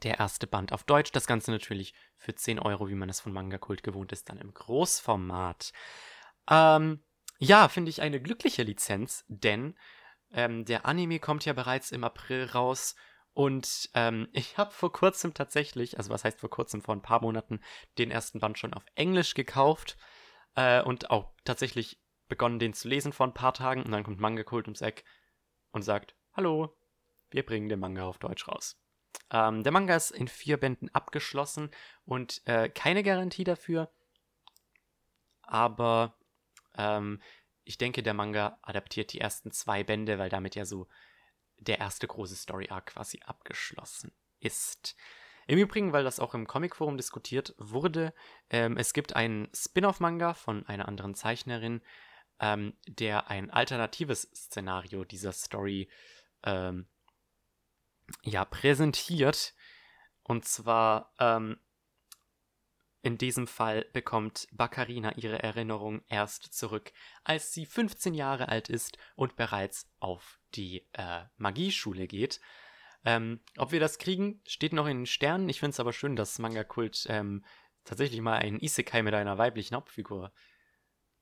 der 0.04 0.18
erste 0.18 0.46
Band 0.46 0.72
auf 0.72 0.84
Deutsch. 0.84 1.12
Das 1.12 1.26
Ganze 1.26 1.50
natürlich 1.50 1.94
für 2.16 2.34
10 2.34 2.58
Euro, 2.58 2.88
wie 2.88 2.94
man 2.94 3.08
es 3.08 3.20
von 3.20 3.32
Manga 3.32 3.58
Kult 3.58 3.82
gewohnt 3.82 4.12
ist, 4.12 4.28
dann 4.28 4.38
im 4.38 4.52
Großformat. 4.52 5.72
Ähm, 6.48 7.02
ja, 7.38 7.68
finde 7.68 7.90
ich 7.90 8.02
eine 8.02 8.20
glückliche 8.20 8.62
Lizenz, 8.62 9.24
denn 9.28 9.76
ähm, 10.32 10.64
der 10.64 10.86
Anime 10.86 11.18
kommt 11.18 11.44
ja 11.44 11.52
bereits 11.52 11.90
im 11.90 12.04
April 12.04 12.44
raus 12.44 12.94
und 13.34 13.90
ähm, 13.94 14.28
ich 14.32 14.56
habe 14.56 14.70
vor 14.70 14.92
kurzem 14.92 15.34
tatsächlich, 15.34 15.98
also 15.98 16.10
was 16.10 16.24
heißt 16.24 16.40
vor 16.40 16.50
kurzem, 16.50 16.82
vor 16.82 16.94
ein 16.94 17.02
paar 17.02 17.20
Monaten, 17.20 17.60
den 17.98 18.10
ersten 18.10 18.40
Band 18.40 18.58
schon 18.58 18.74
auf 18.74 18.84
Englisch 18.94 19.34
gekauft 19.34 19.96
äh, 20.54 20.82
und 20.82 21.10
auch 21.10 21.32
tatsächlich 21.44 22.00
begonnen, 22.28 22.58
den 22.58 22.72
zu 22.72 22.88
lesen 22.88 23.12
vor 23.12 23.26
ein 23.26 23.34
paar 23.34 23.52
Tagen. 23.52 23.82
Und 23.82 23.92
dann 23.92 24.04
kommt 24.04 24.20
Manga 24.20 24.44
Kult 24.44 24.66
ums 24.66 24.80
Eck 24.80 25.04
und 25.72 25.82
sagt, 25.82 26.14
hallo, 26.32 26.76
wir 27.30 27.44
bringen 27.44 27.68
den 27.68 27.80
Manga 27.80 28.04
auf 28.04 28.18
Deutsch 28.18 28.48
raus. 28.48 28.80
Ähm, 29.30 29.62
der 29.62 29.72
Manga 29.72 29.96
ist 29.96 30.10
in 30.10 30.28
vier 30.28 30.56
Bänden 30.56 30.88
abgeschlossen 30.94 31.70
und 32.04 32.42
äh, 32.46 32.68
keine 32.68 33.02
Garantie 33.02 33.44
dafür. 33.44 33.90
Aber 35.42 36.16
ähm, 36.76 37.20
ich 37.64 37.78
denke, 37.78 38.02
der 38.02 38.14
Manga 38.14 38.58
adaptiert 38.62 39.12
die 39.12 39.20
ersten 39.20 39.50
zwei 39.50 39.84
Bände, 39.84 40.18
weil 40.18 40.28
damit 40.28 40.54
ja 40.54 40.64
so 40.64 40.88
der 41.58 41.78
erste 41.78 42.06
große 42.06 42.36
Story-Arc 42.36 42.86
quasi 42.86 43.20
abgeschlossen 43.24 44.12
ist. 44.40 44.96
Im 45.46 45.58
Übrigen, 45.58 45.92
weil 45.92 46.04
das 46.04 46.20
auch 46.20 46.34
im 46.34 46.46
Comicforum 46.46 46.96
diskutiert 46.96 47.54
wurde, 47.58 48.14
ähm, 48.50 48.76
es 48.76 48.92
gibt 48.92 49.14
einen 49.14 49.48
Spin-off-Manga 49.54 50.34
von 50.34 50.66
einer 50.66 50.88
anderen 50.88 51.14
Zeichnerin, 51.14 51.82
ähm, 52.40 52.76
der 52.86 53.28
ein 53.28 53.50
alternatives 53.50 54.22
Szenario 54.34 55.04
dieser 55.04 55.32
Story 55.32 55.90
ähm, 56.44 56.88
ja, 58.22 58.44
präsentiert. 58.44 59.54
Und 60.22 60.46
zwar 60.46 61.12
ähm, 61.18 61.58
in 63.02 63.18
diesem 63.18 63.46
Fall 63.46 63.84
bekommt 63.92 64.48
Baccarina 64.52 65.12
ihre 65.16 65.42
Erinnerung 65.42 66.02
erst 66.08 66.54
zurück, 66.54 66.92
als 67.22 67.52
sie 67.52 67.66
15 67.66 68.14
Jahre 68.14 68.48
alt 68.48 68.70
ist 68.70 68.96
und 69.14 69.36
bereits 69.36 69.90
auf 70.00 70.40
die 70.54 70.88
äh, 70.92 71.24
Magieschule 71.36 72.06
geht. 72.06 72.40
Ähm, 73.04 73.40
ob 73.58 73.72
wir 73.72 73.80
das 73.80 73.98
kriegen, 73.98 74.40
steht 74.46 74.72
noch 74.72 74.86
in 74.86 75.00
den 75.00 75.06
Sternen. 75.06 75.50
Ich 75.50 75.60
finde 75.60 75.72
es 75.74 75.80
aber 75.80 75.92
schön, 75.92 76.16
dass 76.16 76.38
Manga 76.38 76.64
Kult 76.64 77.06
ähm, 77.10 77.44
tatsächlich 77.84 78.22
mal 78.22 78.38
einen 78.38 78.58
Isekai 78.58 79.02
mit 79.02 79.12
einer 79.12 79.36
weiblichen 79.36 79.76
Hauptfigur 79.76 80.32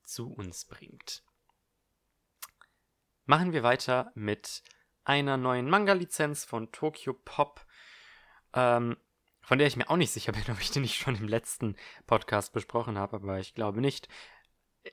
zu 0.03 0.31
uns 0.31 0.63
bringt. 0.63 1.23
Machen 3.25 3.51
wir 3.51 3.63
weiter 3.63 4.11
mit 4.15 4.63
einer 5.05 5.37
neuen 5.37 5.69
Manga-Lizenz 5.69 6.45
von 6.45 6.71
Tokyo 6.71 7.13
Pop, 7.13 7.65
ähm, 8.53 8.97
von 9.41 9.57
der 9.57 9.67
ich 9.67 9.75
mir 9.75 9.89
auch 9.89 9.97
nicht 9.97 10.11
sicher 10.11 10.31
bin, 10.31 10.43
ob 10.49 10.61
ich 10.61 10.71
die 10.71 10.79
nicht 10.79 10.95
schon 10.95 11.15
im 11.15 11.27
letzten 11.27 11.75
Podcast 12.07 12.53
besprochen 12.53 12.97
habe, 12.97 13.17
aber 13.17 13.39
ich 13.39 13.53
glaube 13.53 13.81
nicht. 13.81 14.07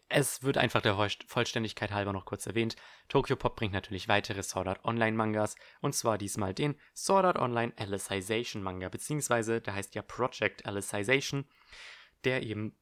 Es 0.08 0.44
wird 0.44 0.56
einfach 0.56 0.82
der 0.82 0.96
Vollständigkeit 1.26 1.90
halber 1.90 2.12
noch 2.12 2.24
kurz 2.24 2.46
erwähnt. 2.46 2.76
Tokyo 3.08 3.34
Pop 3.34 3.56
bringt 3.56 3.72
natürlich 3.72 4.06
weitere 4.06 4.44
Sword 4.44 4.68
Art 4.68 4.84
Online 4.84 5.16
Mangas 5.16 5.56
und 5.80 5.96
zwar 5.96 6.16
diesmal 6.16 6.54
den 6.54 6.76
Sword 6.94 7.24
Art 7.24 7.38
Online 7.38 7.72
Alicization 7.76 8.62
Manga, 8.62 8.88
beziehungsweise 8.88 9.60
der 9.60 9.74
heißt 9.74 9.96
ja 9.96 10.02
Project 10.02 10.64
Alicization, 10.64 11.44
der 12.22 12.44
eben 12.44 12.76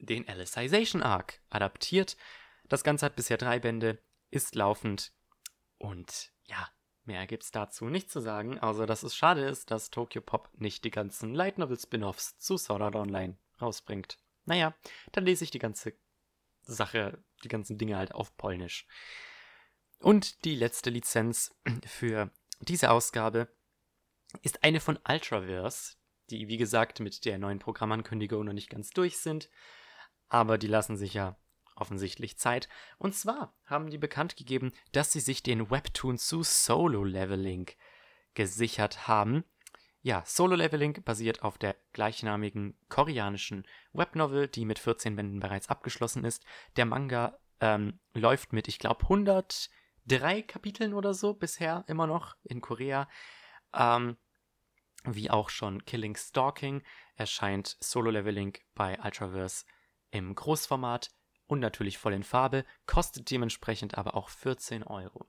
den 0.00 0.28
Alicization 0.28 1.02
Arc 1.02 1.40
adaptiert. 1.50 2.16
Das 2.68 2.82
Ganze 2.82 3.06
hat 3.06 3.16
bisher 3.16 3.36
drei 3.36 3.60
Bände, 3.60 3.98
ist 4.30 4.56
laufend 4.56 5.12
und 5.78 6.32
mehr 7.10 7.26
gibt's 7.26 7.50
dazu 7.50 7.86
nicht 7.86 8.10
zu 8.10 8.20
sagen, 8.20 8.60
außer 8.60 8.86
dass 8.86 9.02
es 9.02 9.16
schade 9.16 9.44
ist, 9.44 9.70
dass 9.70 9.90
Tokyo 9.90 10.22
Pop 10.22 10.48
nicht 10.56 10.84
die 10.84 10.92
ganzen 10.92 11.34
Light 11.34 11.58
Novel 11.58 11.78
Spin-offs 11.78 12.38
zu 12.38 12.56
Sword 12.56 12.82
Art 12.82 12.94
Online 12.94 13.36
rausbringt. 13.60 14.18
Naja, 14.44 14.74
dann 15.12 15.24
lese 15.24 15.44
ich 15.44 15.50
die 15.50 15.58
ganze 15.58 15.94
Sache, 16.62 17.22
die 17.42 17.48
ganzen 17.48 17.78
Dinge 17.78 17.96
halt 17.96 18.14
auf 18.14 18.36
Polnisch. 18.36 18.86
Und 19.98 20.44
die 20.44 20.54
letzte 20.54 20.90
Lizenz 20.90 21.54
für 21.84 22.30
diese 22.60 22.90
Ausgabe 22.90 23.48
ist 24.42 24.62
eine 24.62 24.80
von 24.80 24.98
Ultraverse, 25.08 25.96
die 26.30 26.46
wie 26.46 26.58
gesagt 26.58 27.00
mit 27.00 27.24
der 27.24 27.38
neuen 27.38 27.58
Programmankündigung 27.58 28.44
noch 28.44 28.52
nicht 28.52 28.70
ganz 28.70 28.90
durch 28.90 29.18
sind, 29.18 29.50
aber 30.28 30.58
die 30.58 30.68
lassen 30.68 30.96
sich 30.96 31.14
ja 31.14 31.39
offensichtlich 31.80 32.38
Zeit. 32.38 32.68
Und 32.98 33.14
zwar 33.14 33.54
haben 33.64 33.90
die 33.90 33.98
bekannt 33.98 34.36
gegeben, 34.36 34.72
dass 34.92 35.12
sie 35.12 35.20
sich 35.20 35.42
den 35.42 35.70
Webtoon 35.70 36.18
zu 36.18 36.42
Solo 36.42 37.04
Leveling 37.04 37.70
gesichert 38.34 39.08
haben. 39.08 39.44
Ja, 40.02 40.22
Solo 40.24 40.56
Leveling 40.56 41.02
basiert 41.04 41.42
auf 41.42 41.58
der 41.58 41.76
gleichnamigen 41.92 42.76
koreanischen 42.88 43.66
Webnovel, 43.92 44.48
die 44.48 44.64
mit 44.64 44.78
14 44.78 45.16
Bänden 45.16 45.40
bereits 45.40 45.68
abgeschlossen 45.68 46.24
ist. 46.24 46.44
Der 46.76 46.86
Manga 46.86 47.38
ähm, 47.60 48.00
läuft 48.14 48.52
mit, 48.52 48.66
ich 48.68 48.78
glaube, 48.78 49.02
103 49.02 50.42
Kapiteln 50.42 50.94
oder 50.94 51.12
so 51.12 51.34
bisher 51.34 51.84
immer 51.86 52.06
noch 52.06 52.36
in 52.44 52.60
Korea. 52.60 53.08
Ähm, 53.74 54.16
wie 55.04 55.30
auch 55.30 55.50
schon 55.50 55.84
Killing 55.84 56.16
Stalking 56.16 56.82
erscheint 57.16 57.76
Solo 57.80 58.10
Leveling 58.10 58.56
bei 58.74 58.98
Ultraverse 59.02 59.64
im 60.10 60.34
Großformat 60.34 61.10
und 61.50 61.58
natürlich 61.58 61.98
voll 61.98 62.12
in 62.12 62.22
Farbe, 62.22 62.64
kostet 62.86 63.30
dementsprechend 63.30 63.98
aber 63.98 64.14
auch 64.14 64.28
14 64.28 64.84
Euro. 64.84 65.28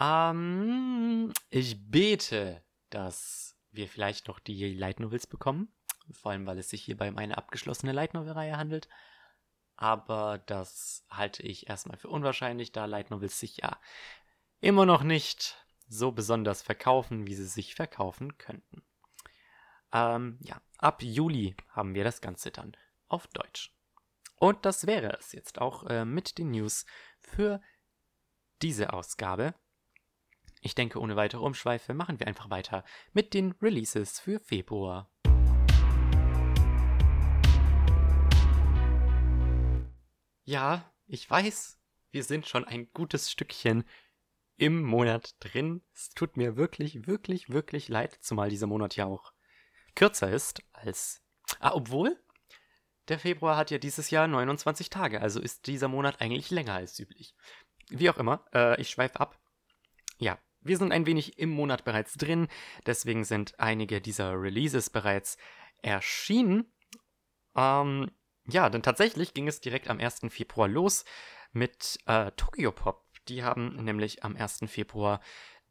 Ähm, 0.00 1.32
ich 1.48 1.90
bete, 1.90 2.64
dass 2.90 3.56
wir 3.70 3.88
vielleicht 3.88 4.26
noch 4.26 4.40
die 4.40 4.74
Light 4.74 4.98
Novels 4.98 5.28
bekommen, 5.28 5.72
vor 6.12 6.32
allem 6.32 6.44
weil 6.46 6.58
es 6.58 6.70
sich 6.70 6.82
hierbei 6.82 7.08
um 7.08 7.18
eine 7.18 7.38
abgeschlossene 7.38 7.92
Light 7.92 8.14
Novel 8.14 8.32
Reihe 8.32 8.56
handelt. 8.56 8.88
Aber 9.76 10.38
das 10.38 11.06
halte 11.08 11.44
ich 11.44 11.68
erstmal 11.68 11.96
für 11.96 12.08
unwahrscheinlich, 12.08 12.72
da 12.72 12.86
Light 12.86 13.10
Novels 13.10 13.38
sich 13.38 13.58
ja 13.58 13.78
immer 14.60 14.86
noch 14.86 15.04
nicht 15.04 15.56
so 15.86 16.10
besonders 16.10 16.62
verkaufen, 16.62 17.28
wie 17.28 17.34
sie 17.34 17.46
sich 17.46 17.76
verkaufen 17.76 18.38
könnten. 18.38 18.82
Ähm, 19.92 20.38
ja, 20.42 20.60
ab 20.78 21.02
Juli 21.02 21.54
haben 21.68 21.94
wir 21.94 22.02
das 22.02 22.20
Ganze 22.20 22.50
dann 22.50 22.76
auf 23.08 23.28
Deutsch. 23.28 23.72
Und 24.42 24.64
das 24.64 24.86
wäre 24.86 25.18
es 25.18 25.32
jetzt 25.32 25.60
auch 25.60 25.84
äh, 25.84 26.06
mit 26.06 26.38
den 26.38 26.52
News 26.52 26.86
für 27.20 27.60
diese 28.62 28.94
Ausgabe. 28.94 29.54
Ich 30.62 30.74
denke, 30.74 30.98
ohne 30.98 31.14
weitere 31.14 31.42
Umschweife 31.42 31.92
machen 31.92 32.18
wir 32.18 32.26
einfach 32.26 32.48
weiter 32.48 32.82
mit 33.12 33.34
den 33.34 33.52
Releases 33.60 34.18
für 34.18 34.40
Februar. 34.40 35.10
Ja, 40.44 40.90
ich 41.06 41.28
weiß, 41.28 41.78
wir 42.10 42.24
sind 42.24 42.48
schon 42.48 42.64
ein 42.64 42.90
gutes 42.94 43.30
Stückchen 43.30 43.84
im 44.56 44.82
Monat 44.82 45.34
drin. 45.40 45.82
Es 45.92 46.08
tut 46.08 46.38
mir 46.38 46.56
wirklich, 46.56 47.06
wirklich, 47.06 47.50
wirklich 47.50 47.88
leid, 47.88 48.16
zumal 48.22 48.48
dieser 48.48 48.66
Monat 48.66 48.96
ja 48.96 49.04
auch 49.04 49.34
kürzer 49.94 50.30
ist 50.30 50.62
als. 50.72 51.22
Ah, 51.58 51.72
obwohl, 51.74 52.18
der 53.10 53.18
Februar 53.18 53.56
hat 53.56 53.70
ja 53.70 53.78
dieses 53.78 54.10
Jahr 54.10 54.28
29 54.28 54.88
Tage, 54.88 55.20
also 55.20 55.40
ist 55.40 55.66
dieser 55.66 55.88
Monat 55.88 56.20
eigentlich 56.20 56.50
länger 56.50 56.74
als 56.74 56.98
üblich. 56.98 57.34
Wie 57.88 58.08
auch 58.08 58.16
immer, 58.18 58.44
äh, 58.54 58.80
ich 58.80 58.88
schweife 58.88 59.18
ab. 59.18 59.38
Ja, 60.18 60.38
wir 60.60 60.78
sind 60.78 60.92
ein 60.92 61.06
wenig 61.06 61.38
im 61.38 61.50
Monat 61.50 61.84
bereits 61.84 62.14
drin, 62.14 62.46
deswegen 62.86 63.24
sind 63.24 63.58
einige 63.58 64.00
dieser 64.00 64.40
Releases 64.40 64.90
bereits 64.90 65.38
erschienen. 65.82 66.72
Ähm, 67.56 68.12
ja, 68.46 68.70
denn 68.70 68.82
tatsächlich 68.82 69.34
ging 69.34 69.48
es 69.48 69.60
direkt 69.60 69.90
am 69.90 69.98
1. 69.98 70.20
Februar 70.28 70.68
los 70.68 71.04
mit 71.52 71.98
äh, 72.06 72.30
Tokyo 72.32 72.70
Pop. 72.70 73.04
Die 73.28 73.42
haben 73.42 73.84
nämlich 73.84 74.22
am 74.22 74.36
1. 74.36 74.60
Februar 74.66 75.20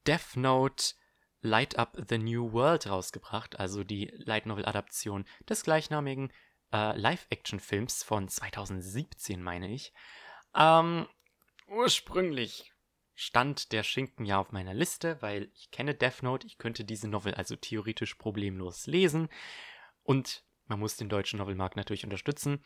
Death 0.05 0.35
Note 0.35 0.93
Light 1.41 1.77
Up 1.77 1.97
the 2.09 2.17
New 2.17 2.51
World 2.51 2.87
rausgebracht, 2.87 3.57
also 3.57 3.85
die 3.85 4.11
Light 4.17 4.45
Novel 4.45 4.65
Adaption 4.65 5.23
des 5.47 5.63
gleichnamigen 5.63 6.33
äh, 6.71 6.97
Live-Action-Films 6.97 8.03
von 8.03 8.27
2017, 8.27 9.41
meine 9.41 9.71
ich. 9.71 9.93
Ähm, 10.55 11.07
ursprünglich 11.67 12.73
stand 13.15 13.73
der 13.73 13.83
Schinken 13.83 14.25
ja 14.25 14.39
auf 14.39 14.51
meiner 14.51 14.73
Liste, 14.73 15.21
weil 15.21 15.51
ich 15.53 15.71
kenne 15.71 15.93
Death 15.93 16.23
Note, 16.23 16.47
ich 16.47 16.57
könnte 16.57 16.85
diese 16.85 17.09
Novel 17.09 17.33
also 17.35 17.55
theoretisch 17.55 18.15
problemlos 18.15 18.87
lesen 18.87 19.27
und 20.03 20.45
man 20.67 20.79
muss 20.79 20.95
den 20.95 21.09
deutschen 21.09 21.39
Novelmarkt 21.39 21.75
natürlich 21.75 22.05
unterstützen. 22.05 22.63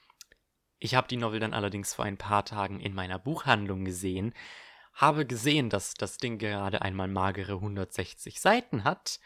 Ich 0.78 0.94
habe 0.94 1.08
die 1.08 1.18
Novel 1.18 1.40
dann 1.40 1.54
allerdings 1.54 1.94
vor 1.94 2.06
ein 2.06 2.18
paar 2.18 2.46
Tagen 2.46 2.80
in 2.80 2.94
meiner 2.94 3.18
Buchhandlung 3.18 3.84
gesehen, 3.84 4.34
habe 4.94 5.26
gesehen, 5.26 5.70
dass 5.72 5.96
das 5.96 6.18
Ding 6.18 6.38
gerade 6.38 6.84
einmal 6.84 7.08
magere 7.08 7.54
160 7.54 8.40
Seiten 8.40 8.84
hat 8.84 9.20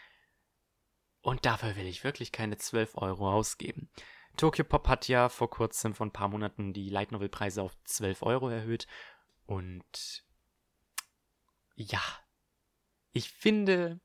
und 1.22 1.46
dafür 1.46 1.75
will 1.75 1.88
ich 1.88 2.05
wirklich 2.05 2.31
keine 2.31 2.57
12 2.57 2.96
Euro 2.96 3.29
ausgeben. 3.29 3.89
Tokyo 4.38 4.63
Pop 4.63 4.88
hat 4.88 5.08
ja 5.08 5.29
vor 5.29 5.50
kurzem, 5.50 5.94
vor 5.94 6.06
ein 6.06 6.13
paar 6.13 6.29
Monaten, 6.29 6.74
die 6.74 6.89
Light 6.89 7.12
Novel 7.12 7.29
Preise 7.29 7.62
auf 7.62 7.75
12 7.84 8.24
Euro 8.24 8.50
erhöht. 8.50 8.88
Und 9.46 10.24
ja, 11.75 12.01
ich 13.12 13.29
finde, 13.29 14.00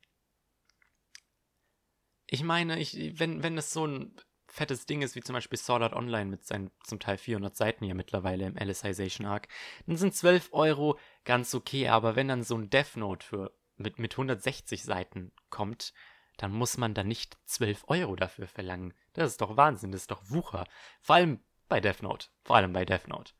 ich 2.27 2.43
meine, 2.43 2.79
ich, 2.79 3.19
wenn, 3.19 3.43
wenn 3.43 3.59
es 3.59 3.73
so 3.73 3.87
ein 3.87 4.17
fettes 4.47 4.85
Ding 4.87 5.03
ist, 5.03 5.15
wie 5.17 5.23
zum 5.23 5.35
Beispiel 5.35 5.59
Sword 5.59 5.83
Art 5.83 5.95
Online 5.95 6.31
mit 6.31 6.45
seinen 6.45 6.71
zum 6.85 7.01
Teil 7.01 7.17
400 7.17 7.57
Seiten 7.57 7.85
hier 7.85 7.95
mittlerweile 7.95 8.47
im 8.47 8.59
Alicization 8.59 9.27
Arc, 9.27 9.49
dann 9.87 9.97
sind 9.97 10.15
12 10.15 10.51
Euro 10.53 10.99
ganz 11.25 11.55
okay, 11.55 11.89
aber 11.89 12.17
wenn 12.17 12.29
dann 12.29 12.43
so 12.43 12.57
ein 12.57 12.69
Death 12.69 12.97
Note 12.97 13.27
für, 13.27 13.53
mit, 13.77 13.99
mit 13.99 14.13
160 14.13 14.83
Seiten 14.83 15.33
kommt, 15.49 15.95
dann 16.43 16.53
muss 16.53 16.77
man 16.77 16.93
da 16.93 17.05
nicht 17.05 17.39
12 17.45 17.85
Euro 17.87 18.17
dafür 18.17 18.49
verlangen. 18.49 18.95
Das 19.13 19.31
ist 19.31 19.41
doch 19.41 19.57
Wahnsinn, 19.57 19.93
das 19.93 20.03
ist 20.03 20.11
doch 20.11 20.23
Wucher. 20.25 20.67
Vor 21.01 21.15
allem 21.15 21.39
bei 21.69 21.81
Death 21.81 22.03
Note. 22.03 22.27
Vor 22.43 22.57
allem 22.57 22.73
bei 22.73 22.85
Death 22.85 23.07
Note. 23.07 23.33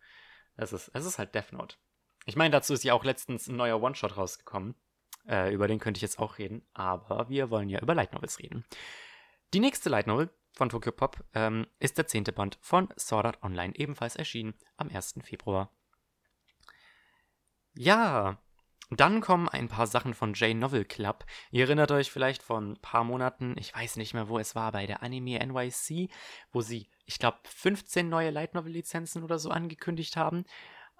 Es 0.55 0.73
ist, 0.73 0.89
es 0.95 1.05
ist 1.05 1.19
halt 1.19 1.35
Death 1.35 1.53
Note. 1.53 1.75
Ich 2.27 2.37
meine, 2.37 2.53
dazu 2.53 2.73
ist 2.75 2.85
ja 2.85 2.95
auch 2.95 3.03
letztens 3.03 3.49
ein 3.49 3.57
neuer 3.57 3.83
One-Shot 3.83 4.17
rausgekommen. 4.17 4.77
Äh, 5.27 5.53
über 5.53 5.67
den 5.67 5.81
könnte 5.81 5.99
ich 5.99 6.03
jetzt 6.03 6.21
auch 6.21 6.39
reden, 6.39 6.65
aber 6.75 7.29
wir 7.29 7.51
wollen 7.51 7.69
ja 7.69 7.81
über 7.81 7.97
Light 7.97 8.13
Novels 8.13 8.39
reden. 8.39 8.65
Die 9.53 9.61
nächste 9.61 9.89
Light 9.89 10.07
Novel 10.07 10.31
von 10.53 10.69
Tokyo 10.69 10.93
Pop 10.93 11.25
ähm, 11.35 11.67
ist 11.81 11.99
der 11.99 12.07
zehnte 12.07 12.33
Band 12.33 12.57
von 12.61 12.89
Sword 12.97 13.27
Art 13.27 13.43
Online, 13.43 13.75
ebenfalls 13.75 14.15
erschienen 14.15 14.55
am 14.77 14.91
1. 14.91 15.15
Februar. 15.25 15.75
Ja, 17.75 18.39
dann 19.01 19.21
kommen 19.21 19.49
ein 19.49 19.69
paar 19.69 19.87
Sachen 19.87 20.15
von 20.15 20.35
J-Novel 20.35 20.85
Club. 20.85 21.25
Ihr 21.51 21.65
erinnert 21.65 21.91
euch 21.93 22.11
vielleicht 22.11 22.43
von 22.43 22.73
ein 22.73 22.81
paar 22.81 23.05
Monaten, 23.05 23.55
ich 23.59 23.75
weiß 23.75 23.97
nicht 23.97 24.15
mehr, 24.15 24.29
wo 24.29 24.39
es 24.39 24.55
war, 24.55 24.73
bei 24.73 24.87
der 24.87 25.03
Anime 25.03 25.39
NYC, 25.45 26.11
wo 26.53 26.61
sie, 26.61 26.89
ich 27.07 27.19
glaube, 27.19 27.39
15 27.45 28.09
neue 28.09 28.31
Light 28.31 28.55
Novel 28.55 28.73
Lizenzen 28.73 29.23
oder 29.23 29.39
so 29.39 29.51
angekündigt 29.51 30.17
haben. 30.17 30.45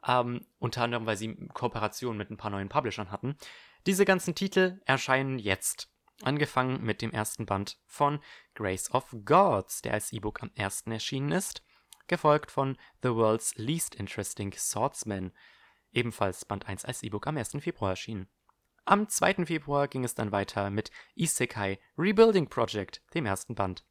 Ähm, 0.07 0.47
unter 0.59 0.83
anderem, 0.83 1.07
weil 1.07 1.17
sie 1.17 1.35
Kooperationen 1.55 2.19
mit 2.19 2.31
ein 2.31 2.37
paar 2.37 2.51
neuen 2.51 2.69
Publishern 2.69 3.11
hatten. 3.11 3.37
Diese 3.87 4.05
ganzen 4.05 4.35
Titel 4.35 4.81
erscheinen 4.85 5.39
jetzt. 5.39 5.89
Angefangen 6.23 6.83
mit 6.85 7.03
dem 7.03 7.11
ersten 7.11 7.47
Band 7.47 7.79
von 7.87 8.21
Grace 8.55 8.93
of 8.93 9.15
Gods, 9.25 9.83
der 9.83 9.95
als 9.95 10.13
E-Book 10.13 10.43
am 10.43 10.51
1. 10.57 10.85
erschienen 10.87 11.33
ist, 11.33 11.63
gefolgt 12.07 12.51
von 12.51 12.79
The 13.03 13.11
World's 13.15 13.57
Least 13.57 13.97
Interesting 13.97 14.53
Swordsman, 14.53 15.33
ebenfalls 15.93 16.45
Band 16.45 16.67
1 16.67 16.85
als 16.85 17.03
E-Book 17.03 17.27
am 17.27 17.37
1. 17.37 17.57
Februar 17.61 17.91
erschienen. 17.91 18.29
Am 18.85 19.09
2. 19.09 19.47
Februar 19.47 19.87
ging 19.87 20.05
es 20.05 20.15
dann 20.15 20.33
weiter 20.33 20.71
mit 20.71 20.91
Isekai 21.15 21.79
Rebuilding 21.97 22.49
Project, 22.49 23.03
dem 23.15 23.27
ersten 23.27 23.55
Band. 23.55 23.85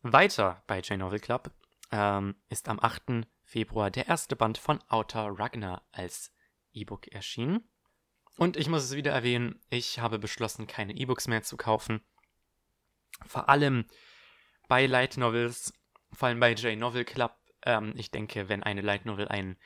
Weiter 0.00 0.62
bei 0.66 0.80
J-Novel 0.80 1.20
Club 1.20 1.50
ähm, 1.90 2.36
ist 2.48 2.68
am 2.68 2.80
8. 2.80 3.26
Februar 3.42 3.90
der 3.90 4.08
erste 4.08 4.36
Band 4.36 4.58
von 4.58 4.82
Outer 4.88 5.38
Ragnar 5.38 5.86
als 5.92 6.32
E-Book 6.72 7.08
erschienen. 7.08 7.68
Und 8.36 8.56
ich 8.56 8.68
muss 8.68 8.82
es 8.82 8.96
wieder 8.96 9.12
erwähnen, 9.12 9.60
ich 9.70 10.00
habe 10.00 10.18
beschlossen, 10.18 10.66
keine 10.66 10.94
E-Books 10.94 11.28
mehr 11.28 11.42
zu 11.42 11.56
kaufen. 11.56 12.00
Vor 13.26 13.48
allem 13.48 13.86
bei 14.66 14.86
Light 14.86 15.16
Novels, 15.16 15.72
vor 16.12 16.28
allem 16.28 16.40
bei 16.40 16.52
J-Novel 16.52 17.04
Club. 17.04 17.36
Ähm, 17.62 17.92
ich 17.96 18.10
denke, 18.10 18.48
wenn 18.48 18.62
eine 18.62 18.80
Light 18.80 19.06
Novel 19.06 19.28
ein 19.28 19.56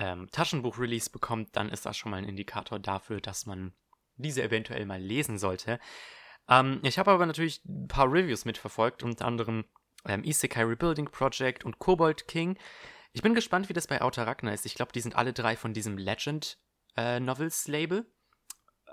ähm, 0.00 0.28
Taschenbuch-Release 0.32 1.10
bekommt, 1.10 1.54
dann 1.54 1.68
ist 1.68 1.86
das 1.86 1.96
schon 1.96 2.10
mal 2.10 2.16
ein 2.16 2.24
Indikator 2.24 2.78
dafür, 2.78 3.20
dass 3.20 3.46
man 3.46 3.72
diese 4.16 4.42
eventuell 4.42 4.86
mal 4.86 5.00
lesen 5.00 5.38
sollte. 5.38 5.78
Ähm, 6.48 6.80
ich 6.82 6.98
habe 6.98 7.10
aber 7.10 7.26
natürlich 7.26 7.62
ein 7.66 7.86
paar 7.86 8.10
Reviews 8.10 8.44
mitverfolgt, 8.46 9.02
unter 9.02 9.26
anderem 9.26 9.66
ähm, 10.06 10.24
Isekai 10.24 10.64
Rebuilding 10.64 11.10
Project 11.10 11.64
und 11.64 11.78
Kobold 11.78 12.26
King. 12.26 12.58
Ich 13.12 13.22
bin 13.22 13.34
gespannt, 13.34 13.68
wie 13.68 13.74
das 13.74 13.86
bei 13.86 14.00
Outer 14.00 14.26
Ragnar 14.26 14.54
ist. 14.54 14.64
Ich 14.66 14.74
glaube, 14.74 14.92
die 14.92 15.00
sind 15.00 15.16
alle 15.16 15.32
drei 15.32 15.54
von 15.56 15.74
diesem 15.74 15.98
Legend 15.98 16.58
äh. 16.96 17.20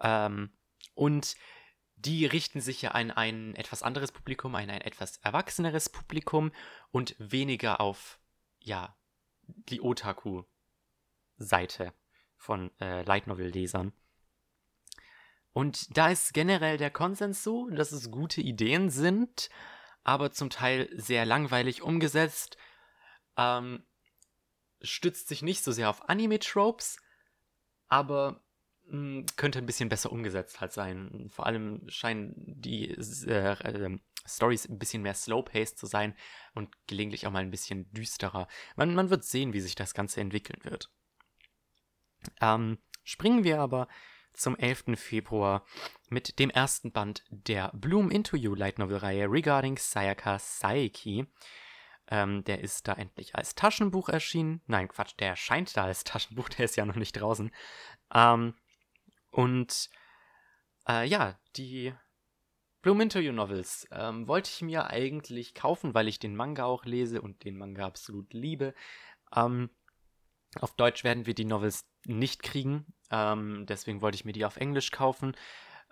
Ähm, 0.03 0.51
und 0.93 1.35
die 1.95 2.25
richten 2.25 2.61
sich 2.61 2.81
ja 2.81 2.91
an 2.91 3.11
ein 3.11 3.55
etwas 3.55 3.81
anderes 3.81 4.11
Publikum, 4.11 4.55
an 4.55 4.69
ein 4.69 4.81
etwas 4.81 5.17
erwachseneres 5.17 5.89
Publikum 5.89 6.51
und 6.91 7.15
weniger 7.17 7.79
auf, 7.81 8.19
ja, 8.59 8.95
die 9.47 9.81
Otaku 9.81 10.43
Seite 11.37 11.93
von 12.35 12.71
äh, 12.79 13.03
Light 13.03 13.27
Novel 13.27 13.47
Lesern. 13.47 13.93
Und 15.53 15.97
da 15.97 16.09
ist 16.09 16.33
generell 16.33 16.77
der 16.77 16.91
Konsens 16.91 17.43
so, 17.43 17.67
dass 17.69 17.91
es 17.91 18.11
gute 18.11 18.41
Ideen 18.41 18.89
sind, 18.91 19.49
aber 20.03 20.31
zum 20.31 20.49
Teil 20.49 20.87
sehr 20.93 21.25
langweilig 21.25 21.81
umgesetzt. 21.81 22.57
Ähm, 23.37 23.83
stützt 24.81 25.27
sich 25.27 25.41
nicht 25.41 25.63
so 25.63 25.71
sehr 25.71 25.89
auf 25.89 26.07
Anime-Tropes, 26.09 26.97
aber 27.87 28.43
mh, 28.85 28.91
hm, 28.91 29.25
könnte 29.35 29.59
ein 29.59 29.65
bisschen 29.65 29.89
besser 29.89 30.11
umgesetzt 30.11 30.61
halt 30.61 30.73
sein. 30.73 31.27
Vor 31.31 31.47
allem 31.47 31.89
scheinen 31.89 32.33
die 32.37 32.91
äh, 32.91 33.53
äh, 33.53 33.97
Stories 34.27 34.67
ein 34.69 34.77
bisschen 34.77 35.01
mehr 35.01 35.13
slow-paced 35.13 35.77
zu 35.77 35.85
sein 35.85 36.15
und 36.53 36.69
gelegentlich 36.87 37.25
auch 37.25 37.31
mal 37.31 37.41
ein 37.41 37.51
bisschen 37.51 37.91
düsterer. 37.93 38.47
Man, 38.75 38.93
man 38.93 39.09
wird 39.09 39.23
sehen, 39.23 39.53
wie 39.53 39.61
sich 39.61 39.75
das 39.75 39.93
Ganze 39.93 40.21
entwickeln 40.21 40.63
wird. 40.63 40.91
Ähm, 42.41 42.77
springen 43.03 43.43
wir 43.43 43.59
aber 43.59 43.87
zum 44.33 44.55
11. 44.55 44.95
Februar 44.95 45.65
mit 46.09 46.39
dem 46.39 46.49
ersten 46.49 46.91
Band 46.91 47.23
der 47.29 47.71
Bloom 47.73 48.11
Into 48.11 48.37
You 48.37 48.53
Light 48.53 48.79
Novel 48.79 48.97
Reihe 48.97 49.29
Regarding 49.29 49.77
Sayaka 49.77 50.39
Saiki. 50.39 51.25
Ähm, 52.09 52.43
der 52.45 52.61
ist 52.61 52.87
da 52.87 52.93
endlich 52.93 53.35
als 53.35 53.55
Taschenbuch 53.55 54.09
erschienen. 54.09 54.61
Nein, 54.67 54.87
Quatsch, 54.87 55.15
der 55.19 55.29
erscheint 55.29 55.75
da 55.75 55.85
als 55.85 56.03
Taschenbuch, 56.03 56.49
der 56.57 56.65
ist 56.65 56.77
ja 56.77 56.85
noch 56.85 56.95
nicht 56.95 57.13
draußen. 57.13 57.51
Ähm, 58.13 58.53
und 59.31 59.89
äh, 60.87 61.05
ja, 61.05 61.37
die 61.57 61.93
Bloom 62.81 63.01
You 63.01 63.33
Novels 63.33 63.87
ähm, 63.91 64.27
wollte 64.27 64.49
ich 64.53 64.61
mir 64.61 64.87
eigentlich 64.87 65.53
kaufen, 65.53 65.93
weil 65.93 66.07
ich 66.07 66.19
den 66.19 66.35
Manga 66.35 66.63
auch 66.63 66.85
lese 66.85 67.21
und 67.21 67.43
den 67.43 67.57
Manga 67.57 67.85
absolut 67.85 68.33
liebe. 68.33 68.73
Ähm, 69.35 69.69
auf 70.61 70.75
Deutsch 70.75 71.03
werden 71.03 71.25
wir 71.25 71.33
die 71.33 71.43
Novels 71.43 71.85
nicht 72.07 72.43
kriegen. 72.43 72.85
Ähm, 73.11 73.65
deswegen 73.67 74.01
wollte 74.01 74.15
ich 74.15 74.25
mir 74.25 74.33
die 74.33 74.45
auf 74.45 74.57
Englisch 74.57 74.91
kaufen. 74.91 75.35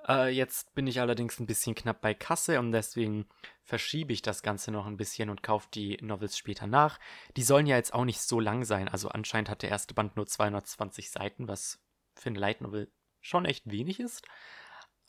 Äh, 0.07 0.29
jetzt 0.29 0.73
bin 0.75 0.87
ich 0.87 1.01
allerdings 1.01 1.39
ein 1.39 1.47
bisschen 1.47 1.75
knapp 1.75 2.01
bei 2.01 2.13
Kasse 2.13 2.59
und 2.59 2.71
deswegen 2.71 3.27
verschiebe 3.63 4.13
ich 4.13 4.21
das 4.21 4.43
Ganze 4.43 4.71
noch 4.71 4.85
ein 4.85 4.97
bisschen 4.97 5.29
und 5.29 5.43
kaufe 5.43 5.67
die 5.73 5.97
Novels 6.01 6.37
später 6.37 6.67
nach. 6.67 6.99
Die 7.35 7.43
sollen 7.43 7.65
ja 7.65 7.75
jetzt 7.75 7.93
auch 7.93 8.05
nicht 8.05 8.21
so 8.21 8.39
lang 8.39 8.65
sein. 8.65 8.87
Also 8.87 9.09
anscheinend 9.09 9.49
hat 9.49 9.63
der 9.63 9.69
erste 9.69 9.93
Band 9.93 10.15
nur 10.15 10.27
220 10.27 11.09
Seiten, 11.09 11.47
was 11.47 11.79
für 12.15 12.29
eine 12.29 12.39
Light 12.39 12.61
Novel 12.61 12.91
schon 13.21 13.45
echt 13.45 13.69
wenig 13.69 13.99
ist. 13.99 14.23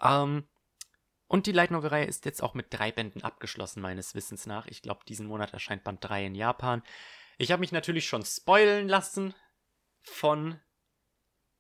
Ähm, 0.01 0.49
und 1.29 1.47
die 1.47 1.53
Light 1.53 1.73
Novel-Reihe 1.73 2.07
ist 2.07 2.25
jetzt 2.25 2.43
auch 2.43 2.55
mit 2.55 2.67
drei 2.71 2.93
Bänden 2.93 3.23
abgeschlossen, 3.23 3.83
meines 3.83 4.15
Wissens 4.15 4.47
nach. 4.47 4.67
Ich 4.67 4.81
glaube, 4.81 5.01
diesen 5.07 5.27
Monat 5.27 5.53
erscheint 5.53 5.85
Band 5.85 6.03
3 6.03 6.27
in 6.27 6.35
Japan. 6.35 6.83
Ich 7.37 7.53
habe 7.53 7.61
mich 7.61 7.73
natürlich 7.73 8.07
schon 8.07 8.25
spoilen 8.25 8.89
lassen 8.89 9.35
von 10.03 10.61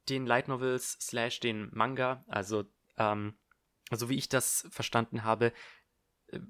den 0.08 0.26
Light 0.26 0.48
Novels 0.48 0.98
slash 1.00 1.40
den 1.40 1.68
Manga. 1.72 2.24
Also, 2.28 2.64
ähm, 2.96 3.38
also 3.90 4.08
wie 4.08 4.16
ich 4.16 4.28
das 4.28 4.66
verstanden 4.70 5.24
habe, 5.24 5.52
äh, 6.28 6.40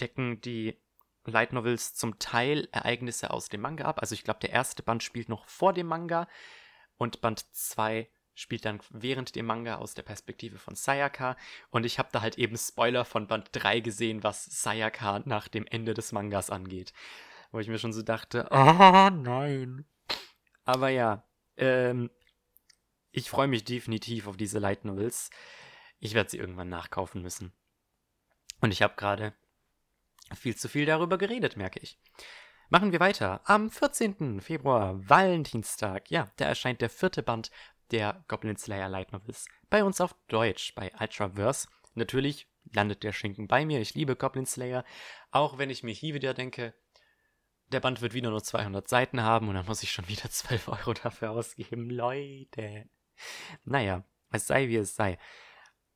decken 0.00 0.40
die 0.40 0.78
Light 1.24 1.52
Novels 1.52 1.94
zum 1.94 2.18
Teil 2.18 2.68
Ereignisse 2.72 3.30
aus 3.30 3.48
dem 3.48 3.60
Manga 3.60 3.84
ab. 3.84 4.00
Also 4.00 4.14
ich 4.14 4.24
glaube, 4.24 4.40
der 4.40 4.50
erste 4.50 4.82
Band 4.82 5.02
spielt 5.02 5.28
noch 5.28 5.46
vor 5.46 5.72
dem 5.72 5.86
Manga 5.86 6.28
und 6.96 7.20
Band 7.20 7.44
2 7.54 8.08
spielt 8.34 8.66
dann 8.66 8.80
während 8.90 9.34
dem 9.34 9.46
Manga 9.46 9.76
aus 9.76 9.94
der 9.94 10.02
Perspektive 10.02 10.58
von 10.58 10.74
Sayaka. 10.74 11.36
Und 11.70 11.84
ich 11.84 11.98
habe 11.98 12.10
da 12.12 12.20
halt 12.20 12.38
eben 12.38 12.56
Spoiler 12.56 13.04
von 13.04 13.26
Band 13.26 13.48
3 13.52 13.80
gesehen, 13.80 14.22
was 14.22 14.44
Sayaka 14.44 15.22
nach 15.24 15.48
dem 15.48 15.66
Ende 15.66 15.94
des 15.94 16.12
Mangas 16.12 16.50
angeht. 16.50 16.92
Wo 17.50 17.58
ich 17.58 17.68
mir 17.68 17.78
schon 17.78 17.94
so 17.94 18.02
dachte, 18.02 18.46
oh 18.50 19.10
nein. 19.10 19.86
Aber 20.64 20.90
ja, 20.90 21.24
ähm, 21.56 22.10
ich 23.16 23.30
freue 23.30 23.48
mich 23.48 23.64
definitiv 23.64 24.26
auf 24.26 24.36
diese 24.36 24.58
Light 24.58 24.84
Novels. 24.84 25.30
Ich 25.98 26.12
werde 26.12 26.28
sie 26.28 26.36
irgendwann 26.36 26.68
nachkaufen 26.68 27.22
müssen. 27.22 27.52
Und 28.60 28.72
ich 28.72 28.82
habe 28.82 28.94
gerade 28.94 29.32
viel 30.34 30.54
zu 30.54 30.68
viel 30.68 30.84
darüber 30.84 31.16
geredet, 31.16 31.56
merke 31.56 31.80
ich. 31.80 31.98
Machen 32.68 32.92
wir 32.92 33.00
weiter. 33.00 33.40
Am 33.44 33.70
14. 33.70 34.42
Februar, 34.42 35.08
Valentinstag, 35.08 36.10
ja, 36.10 36.30
da 36.36 36.44
erscheint 36.44 36.82
der 36.82 36.90
vierte 36.90 37.22
Band 37.22 37.50
der 37.90 38.22
Goblin 38.28 38.58
Slayer 38.58 38.90
Light 38.90 39.12
Novels. 39.12 39.46
Bei 39.70 39.82
uns 39.82 40.02
auf 40.02 40.14
Deutsch, 40.28 40.74
bei 40.74 40.92
Ultraverse. 41.00 41.68
Natürlich 41.94 42.48
landet 42.74 43.02
der 43.02 43.12
Schinken 43.12 43.48
bei 43.48 43.64
mir. 43.64 43.80
Ich 43.80 43.94
liebe 43.94 44.14
Goblin 44.14 44.44
Slayer. 44.44 44.84
Auch 45.30 45.56
wenn 45.56 45.70
ich 45.70 45.82
mir 45.82 45.94
hier 45.94 46.12
wieder 46.12 46.34
denke, 46.34 46.74
der 47.72 47.80
Band 47.80 48.02
wird 48.02 48.12
wieder 48.12 48.28
nur 48.28 48.42
200 48.42 48.86
Seiten 48.86 49.22
haben 49.22 49.48
und 49.48 49.54
dann 49.54 49.64
muss 49.64 49.82
ich 49.82 49.90
schon 49.90 50.06
wieder 50.06 50.28
12 50.30 50.68
Euro 50.68 50.92
dafür 50.92 51.30
ausgeben. 51.30 51.88
Leute. 51.88 52.90
Naja, 53.64 54.04
es 54.30 54.46
sei 54.46 54.68
wie 54.68 54.76
es 54.76 54.94
sei. 54.94 55.18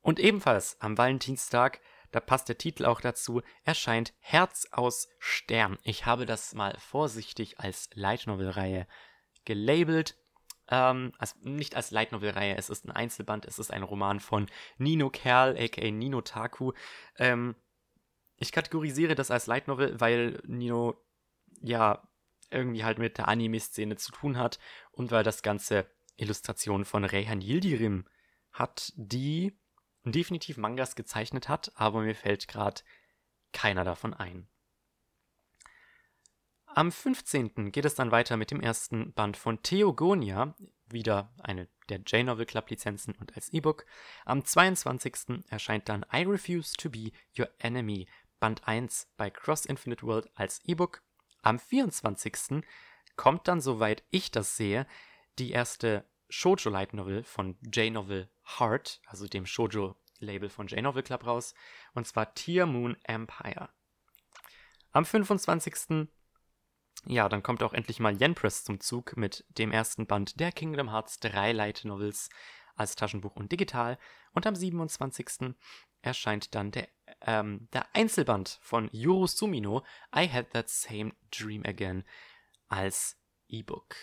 Und 0.01 0.19
ebenfalls 0.19 0.81
am 0.81 0.97
Valentinstag, 0.97 1.81
da 2.11 2.21
passt 2.21 2.49
der 2.49 2.59
Titel 2.59 2.87
auch 2.87 3.01
dazu, 3.01 3.43
erscheint 3.65 4.15
Herz 4.19 4.67
aus 4.73 5.09
Stern. 5.19 5.79
Ich 5.83 6.07
habe 6.07 6.27
das 6.27 6.55
mal 6.55 6.77
vorsichtig 6.79 7.61
als 7.61 7.91
Light 7.95 8.27
Novel 8.27 8.51
Reihe 8.51 8.87
gelabelt 9.45 10.17
ähm, 10.71 11.13
also 11.19 11.35
nicht 11.43 11.75
als 11.75 11.91
Light 11.91 12.13
Novel 12.13 12.31
Reihe, 12.31 12.57
es 12.57 12.71
ist 12.71 12.85
ein 12.87 12.93
Einzelband, 12.93 13.45
es 13.45 13.59
ist 13.59 13.73
ein 13.73 13.83
Roman 13.83 14.21
von 14.21 14.47
Nino 14.79 15.11
Kerl, 15.11 15.57
aka 15.59 15.91
Nino 15.91 16.21
Taku. 16.21 16.73
Ähm, 17.19 17.57
ich 18.37 18.53
kategorisiere 18.53 19.15
das 19.15 19.31
als 19.31 19.47
Light 19.47 19.69
Novel, 19.69 20.01
weil 20.01 20.41
Nino 20.47 20.97
ja 21.61 22.03
irgendwie 22.51 22.85
halt 22.85 22.99
mit 22.99 23.19
der 23.19 23.29
Anime-Szene 23.29 23.97
zu 23.97 24.13
tun 24.13 24.39
hat 24.39 24.59
und 24.93 25.11
weil 25.11 25.25
das 25.25 25.43
Ganze 25.43 25.87
Illustrationen 26.21 26.85
von 26.85 27.05
Reihan 27.05 27.41
Yildirim 27.41 28.07
hat, 28.53 28.93
die 28.97 29.59
definitiv 30.05 30.57
Mangas 30.57 30.95
gezeichnet 30.95 31.49
hat, 31.49 31.73
aber 31.75 32.01
mir 32.01 32.15
fällt 32.15 32.49
gerade 32.49 32.83
keiner 33.53 33.85
davon 33.85 34.15
ein. 34.15 34.49
Am 36.67 36.93
15. 36.93 37.73
geht 37.73 37.85
es 37.85 37.97
dann 37.97 38.13
weiter 38.13 38.37
mit 38.37 38.53
dem 38.53 38.61
ersten 38.61 39.13
Band 39.13 39.37
von 39.37 39.61
Theogonia, 39.63 40.55
wieder 40.87 41.35
eine 41.41 41.69
der 41.89 41.99
J-Novel 41.99 42.47
Club 42.47 42.71
Lizenzen 42.71 43.15
und 43.17 43.35
als 43.35 43.53
E-Book. 43.53 43.85
Am 44.25 44.45
22. 44.45 45.45
erscheint 45.49 45.89
dann 45.89 46.07
I 46.13 46.23
Refuse 46.23 46.75
to 46.77 46.89
Be 46.89 47.11
Your 47.37 47.49
Enemy, 47.59 48.07
Band 48.39 48.67
1 48.69 49.09
bei 49.17 49.31
Cross 49.31 49.67
Infinite 49.67 50.07
World 50.07 50.31
als 50.37 50.61
E-Book. 50.65 51.03
Am 51.43 51.59
24. 51.59 52.63
kommt 53.17 53.49
dann, 53.49 53.61
soweit 53.61 54.05
ich 54.11 54.31
das 54.31 54.57
sehe, 54.57 54.87
die 55.41 55.51
erste 55.51 56.05
Shoujo 56.29 56.71
Light 56.71 56.95
Novel 56.95 57.25
von 57.25 57.57
J-Novel 57.63 58.29
Heart, 58.59 59.01
also 59.07 59.27
dem 59.27 59.47
Shoujo 59.47 59.97
Label 60.19 60.51
von 60.51 60.69
J-Novel 60.69 61.03
Club 61.03 61.27
raus, 61.27 61.55
und 61.95 62.07
zwar 62.07 62.35
Tier 62.35 62.67
Moon 62.67 62.97
Empire. 63.05 63.71
Am 64.93 65.05
25 65.05 66.09
ja, 67.07 67.31
dann 67.31 67.43
kommt 67.43 67.63
auch 67.63 67.73
endlich 67.73 67.99
mal 67.99 68.21
Yen 68.21 68.35
Press 68.35 68.65
zum 68.65 68.81
Zug 68.81 69.17
mit 69.17 69.47
dem 69.49 69.73
ersten 69.73 70.07
Band 70.07 70.39
der 70.39 70.53
Kingdom 70.53 70.91
Hearts 70.91 71.19
3 71.21 71.53
Light 71.53 71.83
Novels 71.85 72.29
als 72.77 72.95
Taschenbuch 72.95 73.37
und 73.37 73.51
digital. 73.51 73.99
Und 74.33 74.47
am 74.47 74.55
27. 74.55 75.55
erscheint 76.03 76.55
dann 76.55 76.73
der, 76.73 76.89
ähm, 77.23 77.69
der 77.73 77.87
Einzelband 77.95 78.59
von 78.61 78.91
Yuru 78.93 79.27
Sumino, 79.27 79.83
I 80.15 80.29
Had 80.29 80.51
That 80.51 80.69
Same 80.69 81.13
Dream 81.31 81.63
Again, 81.65 82.05
als 82.69 83.17
E-Book. 83.49 83.97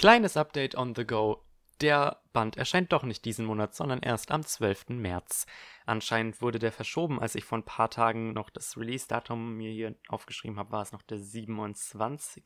Kleines 0.00 0.38
Update 0.38 0.76
on 0.76 0.94
the 0.94 1.06
go 1.06 1.44
der 1.82 2.22
Band 2.32 2.56
erscheint 2.56 2.90
doch 2.90 3.02
nicht 3.02 3.22
diesen 3.26 3.44
Monat, 3.44 3.74
sondern 3.74 4.00
erst 4.00 4.30
am 4.30 4.42
12. 4.42 4.88
März. 4.88 5.44
Anscheinend 5.84 6.40
wurde 6.40 6.58
der 6.58 6.72
verschoben, 6.72 7.20
als 7.20 7.34
ich 7.34 7.44
vor 7.44 7.58
ein 7.58 7.66
paar 7.66 7.90
Tagen 7.90 8.32
noch 8.32 8.48
das 8.48 8.78
Release-Datum 8.78 9.58
mir 9.58 9.70
hier 9.70 9.94
aufgeschrieben 10.08 10.58
habe, 10.58 10.72
war 10.72 10.80
es 10.80 10.92
noch 10.92 11.02
der 11.02 11.18
27. 11.18 12.44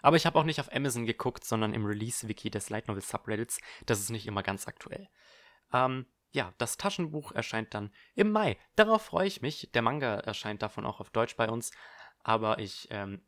Aber 0.00 0.16
ich 0.16 0.26
habe 0.26 0.38
auch 0.38 0.44
nicht 0.44 0.60
auf 0.60 0.72
Amazon 0.72 1.06
geguckt, 1.06 1.44
sondern 1.44 1.74
im 1.74 1.84
Release-Wiki 1.84 2.50
des 2.50 2.70
Light 2.70 2.86
Novel 2.86 3.02
Subreddits. 3.02 3.58
Das 3.86 3.98
ist 3.98 4.10
nicht 4.10 4.28
immer 4.28 4.44
ganz 4.44 4.68
aktuell. 4.68 5.08
Ähm, 5.72 6.06
ja, 6.30 6.54
das 6.58 6.76
Taschenbuch 6.76 7.32
erscheint 7.32 7.74
dann 7.74 7.92
im 8.14 8.30
Mai. 8.30 8.56
Darauf 8.76 9.02
freue 9.02 9.26
ich 9.26 9.42
mich. 9.42 9.72
Der 9.74 9.82
Manga 9.82 10.20
erscheint 10.20 10.62
davon 10.62 10.86
auch 10.86 11.00
auf 11.00 11.10
Deutsch 11.10 11.34
bei 11.34 11.48
uns. 11.48 11.72
Aber 12.22 12.60
ich 12.60 12.86
ähm, 12.92 13.22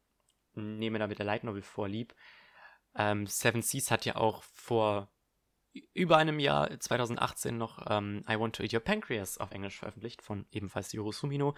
nehme 0.55 1.01
da 1.01 1.09
mit 1.09 1.19
der 1.19 1.27
Light 1.27 1.43
Novel 1.43 1.63
vorlieb. 1.63 2.15
Ähm, 2.95 3.27
Seven 3.27 3.63
Seas 3.63 3.91
hat 3.91 4.05
ja 4.05 4.17
auch 4.17 4.43
vor 4.43 5.09
über 5.95 6.19
einem 6.19 6.39
Jahr, 6.39 6.79
2018, 6.79 7.57
noch 7.57 7.87
ähm, 7.89 8.23
I 8.29 8.39
Want 8.39 8.57
to 8.57 8.63
Eat 8.63 8.75
Your 8.75 8.81
Pancreas 8.81 9.39
auf 9.39 9.53
Englisch 9.53 9.79
veröffentlicht, 9.79 10.23
von 10.23 10.47
ebenfalls 10.51 10.93
Yoro 10.93 11.13
Sumino. 11.13 11.55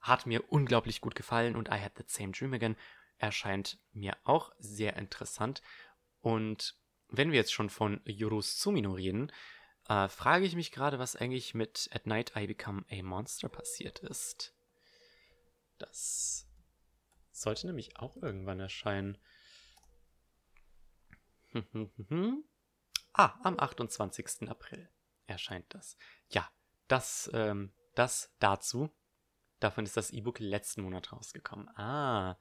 Hat 0.00 0.26
mir 0.26 0.50
unglaublich 0.50 1.00
gut 1.00 1.14
gefallen 1.14 1.54
und 1.54 1.68
I 1.68 1.78
Had 1.78 1.94
That 1.96 2.10
Same 2.10 2.32
Dream 2.32 2.54
Again 2.54 2.76
erscheint 3.18 3.78
mir 3.92 4.16
auch 4.24 4.52
sehr 4.58 4.96
interessant. 4.96 5.62
Und 6.20 6.76
wenn 7.08 7.30
wir 7.30 7.38
jetzt 7.38 7.52
schon 7.52 7.68
von 7.68 8.00
Yoro 8.04 8.40
Sumino 8.40 8.92
reden, 8.92 9.30
äh, 9.88 10.08
frage 10.08 10.46
ich 10.46 10.56
mich 10.56 10.72
gerade, 10.72 10.98
was 10.98 11.16
eigentlich 11.16 11.54
mit 11.54 11.90
At 11.92 12.06
Night 12.06 12.32
I 12.36 12.46
Become 12.46 12.84
a 12.90 13.02
Monster 13.02 13.48
passiert 13.48 13.98
ist. 14.00 14.54
Das 15.78 16.46
sollte 17.32 17.66
nämlich 17.66 17.96
auch 17.98 18.16
irgendwann 18.16 18.60
erscheinen. 18.60 19.18
ah, 23.12 23.34
am 23.42 23.58
28. 23.58 24.48
April 24.48 24.88
erscheint 25.26 25.66
das. 25.70 25.96
Ja, 26.28 26.48
das, 26.88 27.30
ähm, 27.34 27.72
das 27.94 28.34
dazu. 28.38 28.90
Davon 29.60 29.84
ist 29.84 29.96
das 29.96 30.10
E-Book 30.10 30.40
letzten 30.40 30.82
Monat 30.82 31.12
rausgekommen. 31.12 31.68
Ah, 31.76 32.36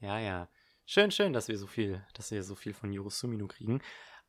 ja, 0.00 0.18
ja. 0.18 0.50
Schön, 0.84 1.10
schön, 1.10 1.32
dass 1.32 1.48
wir 1.48 1.58
so 1.58 1.66
viel, 1.66 2.04
dass 2.14 2.30
wir 2.30 2.42
so 2.42 2.54
viel 2.54 2.74
von 2.74 2.92
Yorosumino 2.92 3.46
kriegen. 3.46 3.82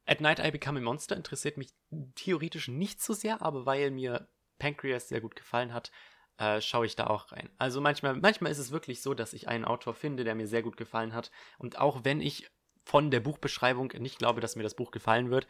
At 0.06 0.22
Night 0.22 0.39
I 0.39 0.52
Become 0.52 0.80
a 0.80 0.82
Monster 0.82 1.15
interessiert 1.15 1.58
mich 1.58 1.70
theoretisch 2.15 2.68
nicht 2.68 3.02
so 3.02 3.13
sehr, 3.13 3.42
aber 3.42 3.65
weil 3.65 3.92
mir 3.92 4.28
Pancreas 4.58 5.08
sehr 5.08 5.22
gut 5.22 5.36
gefallen 5.36 5.74
hat, 5.74 5.92
äh, 6.38 6.62
schaue 6.62 6.86
ich 6.86 6.96
da 6.96 7.08
auch 7.08 7.32
rein. 7.32 7.50
Also 7.58 7.82
manchmal, 7.82 8.15
manchmal 8.15 8.52
ist 8.52 8.58
es 8.58 8.72
wirklich 8.72 9.02
so, 9.02 9.13
dass 9.13 9.34
ich 9.34 9.48
einen 9.48 9.65
Autor 9.65 9.94
finde, 9.94 10.24
der 10.24 10.36
mir 10.36 10.48
sehr 10.48 10.63
gut 10.63 10.78
gefallen 10.78 11.13
hat. 11.13 11.32
Und 11.58 11.78
auch 11.78 12.04
wenn 12.06 12.22
ich 12.22 12.50
von 12.89 13.12
der 13.12 13.19
Buchbeschreibung 13.19 13.93
nicht 13.99 14.17
glaube, 14.17 14.41
dass 14.41 14.56
mir 14.56 14.63
das 14.63 14.73
Buch 14.73 14.89
gefallen 14.89 15.30
wird, 15.30 15.45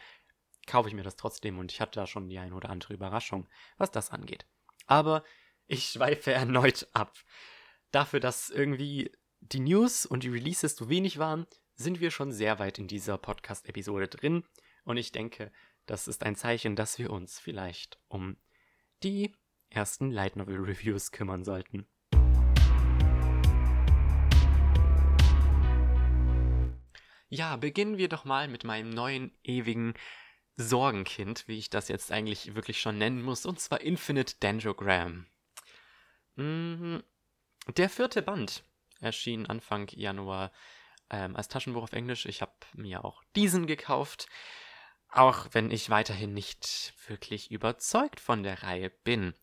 kaufe 0.68 0.90
ich 0.90 0.94
mir 0.94 1.04
das 1.04 1.16
trotzdem 1.16 1.58
und 1.58 1.72
ich 1.72 1.80
hatte 1.80 1.98
da 1.98 2.06
schon 2.06 2.28
die 2.28 2.38
ein 2.38 2.52
oder 2.52 2.70
andere 2.70 2.94
Überraschung, 2.94 3.48
was 3.78 3.92
das 3.92 4.10
angeht. 4.12 4.46
Aber 4.88 5.24
ich 5.66 5.86
schweife 5.86 6.34
erneut 6.34 6.90
ab. 6.92 7.14
Dafür, 7.92 8.20
dass 8.20 8.50
irgendwie 8.50 9.14
die 9.40 9.62
News 9.62 10.06
und 10.06 10.24
die 10.24 10.30
Releases 10.30 10.76
so 10.76 10.90
wenig 10.90 11.18
waren, 11.18 11.48
sind 11.76 12.02
wir 12.02 12.12
schon 12.12 12.34
sehr 12.34 12.60
weit 12.60 12.78
in 12.78 12.90
dieser 12.90 13.18
Podcast-Episode 13.18 14.10
drin 14.10 14.44
und 14.84 14.98
ich 14.98 15.14
denke, 15.14 15.50
das 15.86 16.10
ist 16.10 16.24
ein 16.24 16.36
Zeichen, 16.36 16.76
dass 16.76 17.00
wir 17.00 17.10
uns 17.10 17.40
vielleicht 17.40 18.02
um 18.10 18.36
die 19.02 19.34
ersten 19.70 20.12
Light 20.12 20.36
Novel 20.36 20.60
Reviews 20.60 21.14
kümmern 21.14 21.46
sollten. 21.46 21.88
Ja, 27.30 27.56
beginnen 27.58 27.98
wir 27.98 28.10
doch 28.10 28.26
mal 28.26 28.48
mit 28.48 28.64
meinem 28.64 28.90
neuen 28.90 29.32
ewigen 29.44 29.94
Sorgenkind, 30.56 31.48
wie 31.48 31.60
ich 31.60 31.70
das 31.70 31.88
jetzt 31.88 32.12
eigentlich 32.12 32.56
wirklich 32.56 32.82
schon 32.82 32.98
nennen 32.98 33.22
muss, 33.22 33.46
und 33.46 33.60
zwar 33.60 33.82
Infinite 33.82 34.36
Dendrogram. 34.42 35.28
Mhm. 36.36 37.04
Der 37.78 37.90
vierte 37.90 38.24
Band 38.24 38.64
erschien 39.00 39.46
Anfang 39.46 39.88
Januar 39.92 40.52
ähm, 41.12 41.36
als 41.36 41.48
Taschenbuch 41.48 41.84
auf 41.84 41.94
Englisch. 41.94 42.26
Ich 42.26 42.42
habe 42.42 42.54
mir 42.74 43.06
auch 43.06 43.24
diesen 43.36 43.68
gekauft, 43.68 44.28
auch 45.12 45.48
wenn 45.52 45.70
ich 45.70 45.92
weiterhin 45.92 46.34
nicht 46.34 46.94
wirklich 47.08 47.52
überzeugt 47.52 48.20
von 48.20 48.42
der 48.42 48.64
Reihe 48.64 48.90
bin. 48.90 49.34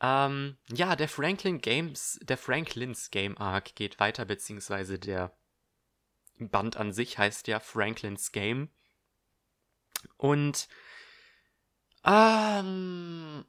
Ähm, 0.00 0.56
ja, 0.72 0.96
der 0.96 1.08
Franklin 1.08 1.60
Games, 1.60 2.18
der 2.22 2.38
Franklins 2.38 3.10
Game 3.10 3.36
Arc 3.38 3.74
geht 3.74 4.00
weiter, 4.00 4.24
beziehungsweise 4.24 4.98
der 4.98 5.36
Band 6.38 6.76
an 6.76 6.92
sich 6.92 7.18
heißt 7.18 7.48
ja 7.48 7.60
Franklins 7.60 8.32
Game. 8.32 8.68
Und 10.16 10.68
ähm, 12.04 13.44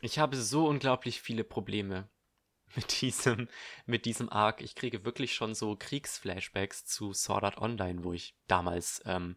ich 0.00 0.18
habe 0.18 0.36
so 0.36 0.66
unglaublich 0.66 1.20
viele 1.20 1.44
Probleme 1.44 2.08
mit 2.76 3.00
diesem, 3.00 3.48
mit 3.86 4.04
diesem 4.04 4.28
Arc. 4.28 4.60
Ich 4.60 4.74
kriege 4.74 5.04
wirklich 5.04 5.34
schon 5.34 5.54
so 5.54 5.76
Kriegsflashbacks 5.76 6.84
zu 6.84 7.12
Sword 7.12 7.44
Art 7.44 7.58
Online, 7.58 8.04
wo 8.04 8.12
ich 8.12 8.36
damals 8.46 9.02
ähm, 9.06 9.36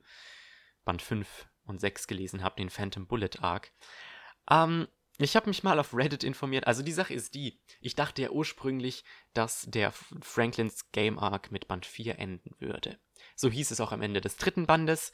Band 0.86 1.02
5 1.02 1.48
und 1.66 1.80
6 1.80 2.08
gelesen 2.08 2.44
habe, 2.44 2.58
den 2.58 2.70
Phantom 2.70 3.08
Bullet 3.08 3.40
Arc. 3.40 3.72
Ähm, 4.50 4.88
ich 5.24 5.36
habe 5.36 5.50
mich 5.50 5.64
mal 5.64 5.80
auf 5.80 5.94
Reddit 5.94 6.24
informiert. 6.24 6.68
Also 6.68 6.82
die 6.82 6.92
Sache 6.92 7.14
ist 7.14 7.36
die, 7.36 7.60
ich 7.82 7.96
dachte 7.96 8.22
ja 8.22 8.30
ursprünglich, 8.32 9.04
dass 9.34 9.66
der 9.68 9.92
Franklins 10.22 10.92
Game 10.92 11.20
Arc 11.20 11.52
mit 11.52 11.68
Band 11.68 11.86
4 11.86 12.18
enden 12.20 12.56
würde. 12.60 13.00
So 13.36 13.50
hieß 13.50 13.72
es 13.72 13.80
auch 13.80 13.92
am 13.92 14.02
Ende 14.02 14.22
des 14.22 14.38
dritten 14.38 14.66
Bandes. 14.66 15.12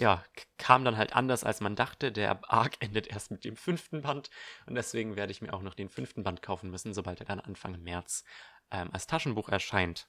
Ja, 0.00 0.24
kam 0.58 0.84
dann 0.84 0.96
halt 0.96 1.14
anders, 1.14 1.44
als 1.44 1.60
man 1.60 1.76
dachte. 1.76 2.12
Der 2.12 2.40
Arc 2.50 2.76
endet 2.80 3.08
erst 3.08 3.30
mit 3.30 3.44
dem 3.44 3.56
fünften 3.56 4.02
Band 4.02 4.30
und 4.66 4.74
deswegen 4.74 5.16
werde 5.16 5.32
ich 5.32 5.42
mir 5.42 5.52
auch 5.52 5.62
noch 5.62 5.74
den 5.74 5.88
fünften 5.88 6.22
Band 6.22 6.40
kaufen 6.42 6.70
müssen, 6.70 6.94
sobald 6.94 7.20
er 7.20 7.26
dann 7.26 7.40
Anfang 7.40 7.80
März 7.82 8.24
ähm, 8.70 8.90
als 8.92 9.06
Taschenbuch 9.06 9.48
erscheint. 9.48 10.08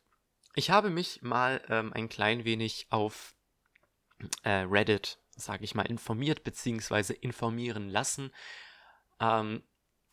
Ich 0.55 0.69
habe 0.69 0.89
mich 0.89 1.21
mal 1.21 1.61
ähm, 1.69 1.91
ein 1.93 2.07
klein 2.07 2.45
wenig 2.45 2.87
auf 2.91 3.35
äh, 4.43 4.49
Reddit, 4.49 5.19
sage 5.35 5.63
ich 5.63 5.75
mal, 5.75 5.83
informiert 5.83 6.43
bzw. 6.43 7.13
informieren 7.13 7.89
lassen 7.89 8.31
ähm, 9.19 9.63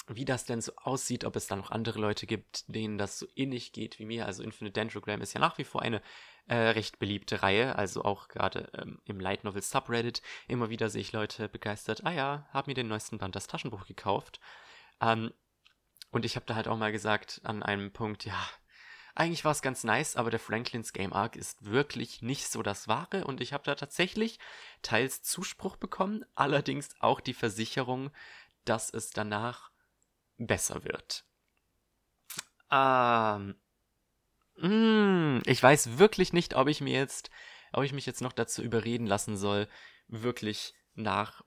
wie 0.09 0.25
das 0.25 0.45
denn 0.45 0.61
so 0.61 0.73
aussieht, 0.77 1.25
ob 1.25 1.37
es 1.37 1.47
da 1.47 1.57
noch 1.57 1.71
andere 1.71 2.01
Leute 2.01 2.27
gibt, 2.27 2.65
denen 2.67 2.99
das 2.99 3.19
so 3.19 3.27
ähnlich 3.37 3.73
geht 3.73 3.99
wie 3.99 4.05
mir. 4.05 4.27
Also 4.27 4.43
Infinite 4.43 4.73
Dendrogram 4.73 5.21
ist 5.21 5.35
ja 5.35 5.41
nach 5.41 5.59
wie 5.59 5.65
vor 5.65 5.83
eine 5.83 6.03
äh, 6.49 6.57
recht 6.57 6.99
beliebte 6.99 7.43
Reihe, 7.43 7.77
also 7.77 8.03
auch 8.03 8.29
gerade 8.29 8.71
ähm, 8.75 9.01
im 9.05 9.21
Light 9.21 9.45
Novel 9.45 9.63
Subreddit 9.63 10.21
immer 10.49 10.69
wieder 10.69 10.91
sehe 10.91 11.03
ich 11.03 11.13
Leute 11.13 11.49
begeistert, 11.49 12.05
ah 12.05 12.13
ja, 12.13 12.49
hab 12.53 12.67
mir 12.67 12.75
den 12.75 12.89
neuesten 12.89 13.19
Band 13.19 13.37
das 13.37 13.47
Taschenbuch 13.47 13.87
gekauft. 13.87 14.41
Ähm, 15.01 15.33
und 16.11 16.25
ich 16.25 16.35
habe 16.35 16.47
da 16.47 16.57
halt 16.57 16.67
auch 16.67 16.77
mal 16.77 16.91
gesagt 16.91 17.41
an 17.45 17.63
einem 17.63 17.93
Punkt, 17.93 18.25
ja, 18.25 18.49
eigentlich 19.15 19.45
war 19.45 19.53
es 19.53 19.63
ganz 19.63 19.85
nice, 19.85 20.17
aber 20.17 20.31
der 20.31 20.41
Franklins 20.41 20.93
Game 20.93 21.13
Arc 21.13 21.37
ist 21.37 21.65
wirklich 21.65 22.23
nicht 22.23 22.49
so 22.49 22.63
das 22.63 22.89
Wahre 22.89 23.25
und 23.27 23.41
ich 23.41 23.53
habe 23.53 23.65
da 23.65 23.75
tatsächlich 23.75 24.39
teils 24.83 25.23
Zuspruch 25.23 25.77
bekommen, 25.77 26.25
allerdings 26.35 26.95
auch 27.01 27.21
die 27.21 27.35
Versicherung, 27.35 28.11
dass 28.65 28.91
es 28.91 29.11
danach 29.11 29.71
besser 30.37 30.85
wird. 30.85 31.25
Ähm, 32.71 33.57
mh, 34.57 34.69
hm, 34.69 35.43
ich 35.47 35.63
weiß 35.63 35.99
wirklich 35.99 36.33
nicht, 36.33 36.55
ob 36.55 36.69
ich 36.69 36.81
mir 36.81 36.95
jetzt, 36.95 37.31
ob 37.73 37.85
ich 37.85 37.93
mich 37.93 38.07
jetzt 38.07 38.23
noch 38.23 38.33
dazu 38.33 38.63
überreden 38.63 39.07
lassen 39.07 39.37
soll, 39.37 39.69
wirklich 40.09 40.75
nach 40.95 41.43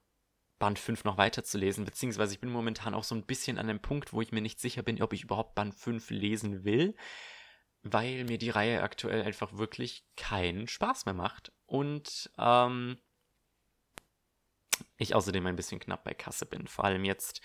Band 0.60 0.80
5 0.80 1.04
noch 1.04 1.18
weiterzulesen, 1.18 1.86
beziehungsweise 1.86 2.34
ich 2.34 2.40
bin 2.40 2.50
momentan 2.50 2.94
auch 2.94 3.04
so 3.04 3.16
ein 3.16 3.26
bisschen 3.26 3.58
an 3.58 3.68
dem 3.68 3.82
Punkt, 3.82 4.14
wo 4.14 4.22
ich 4.22 4.32
mir 4.32 4.42
nicht 4.42 4.60
sicher 4.60 4.82
bin, 4.82 5.02
ob 5.02 5.14
ich 5.14 5.24
überhaupt 5.24 5.56
Band 5.56 5.76
5 5.76 6.10
lesen 6.10 6.64
will, 6.64 6.96
weil 7.82 8.24
mir 8.24 8.38
die 8.38 8.50
Reihe 8.50 8.82
aktuell 8.82 9.24
einfach 9.24 9.58
wirklich 9.58 10.06
keinen 10.16 10.68
Spaß 10.68 11.06
mehr 11.06 11.16
macht. 11.16 11.52
Und 11.66 12.32
ähm, 12.38 12.98
ich 14.98 15.16
außerdem 15.16 15.46
ein 15.48 15.56
bisschen 15.56 15.80
knapp 15.80 16.04
bei 16.04 16.14
Kasse 16.14 16.46
bin. 16.46 16.68
Vor 16.68 16.86
allem 16.86 17.04
jetzt 17.06 17.42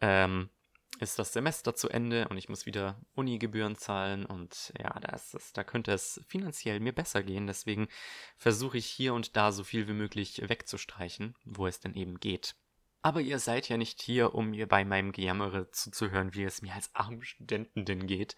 ähm, 0.00 0.50
ist 0.98 1.18
das 1.18 1.32
Semester 1.32 1.74
zu 1.74 1.88
Ende 1.88 2.28
und 2.28 2.36
ich 2.36 2.48
muss 2.48 2.66
wieder 2.66 3.00
Uni-Gebühren 3.14 3.76
zahlen 3.76 4.26
und 4.26 4.72
ja, 4.78 4.98
da, 5.00 5.14
ist 5.14 5.34
es, 5.34 5.52
da 5.52 5.64
könnte 5.64 5.92
es 5.92 6.20
finanziell 6.26 6.80
mir 6.80 6.92
besser 6.92 7.22
gehen. 7.22 7.46
Deswegen 7.46 7.88
versuche 8.36 8.78
ich 8.78 8.86
hier 8.86 9.14
und 9.14 9.36
da 9.36 9.52
so 9.52 9.64
viel 9.64 9.88
wie 9.88 9.92
möglich 9.92 10.42
wegzustreichen, 10.46 11.34
wo 11.44 11.66
es 11.66 11.80
denn 11.80 11.94
eben 11.94 12.20
geht. 12.20 12.56
Aber 13.02 13.20
ihr 13.22 13.38
seid 13.38 13.68
ja 13.68 13.78
nicht 13.78 14.02
hier, 14.02 14.34
um 14.34 14.50
mir 14.50 14.66
bei 14.66 14.84
meinem 14.84 15.12
Gejammere 15.12 15.70
zuzuhören, 15.70 16.34
wie 16.34 16.44
es 16.44 16.60
mir 16.60 16.74
als 16.74 16.94
armen 16.94 17.22
Studenten 17.22 17.86
denn 17.86 18.06
geht. 18.06 18.36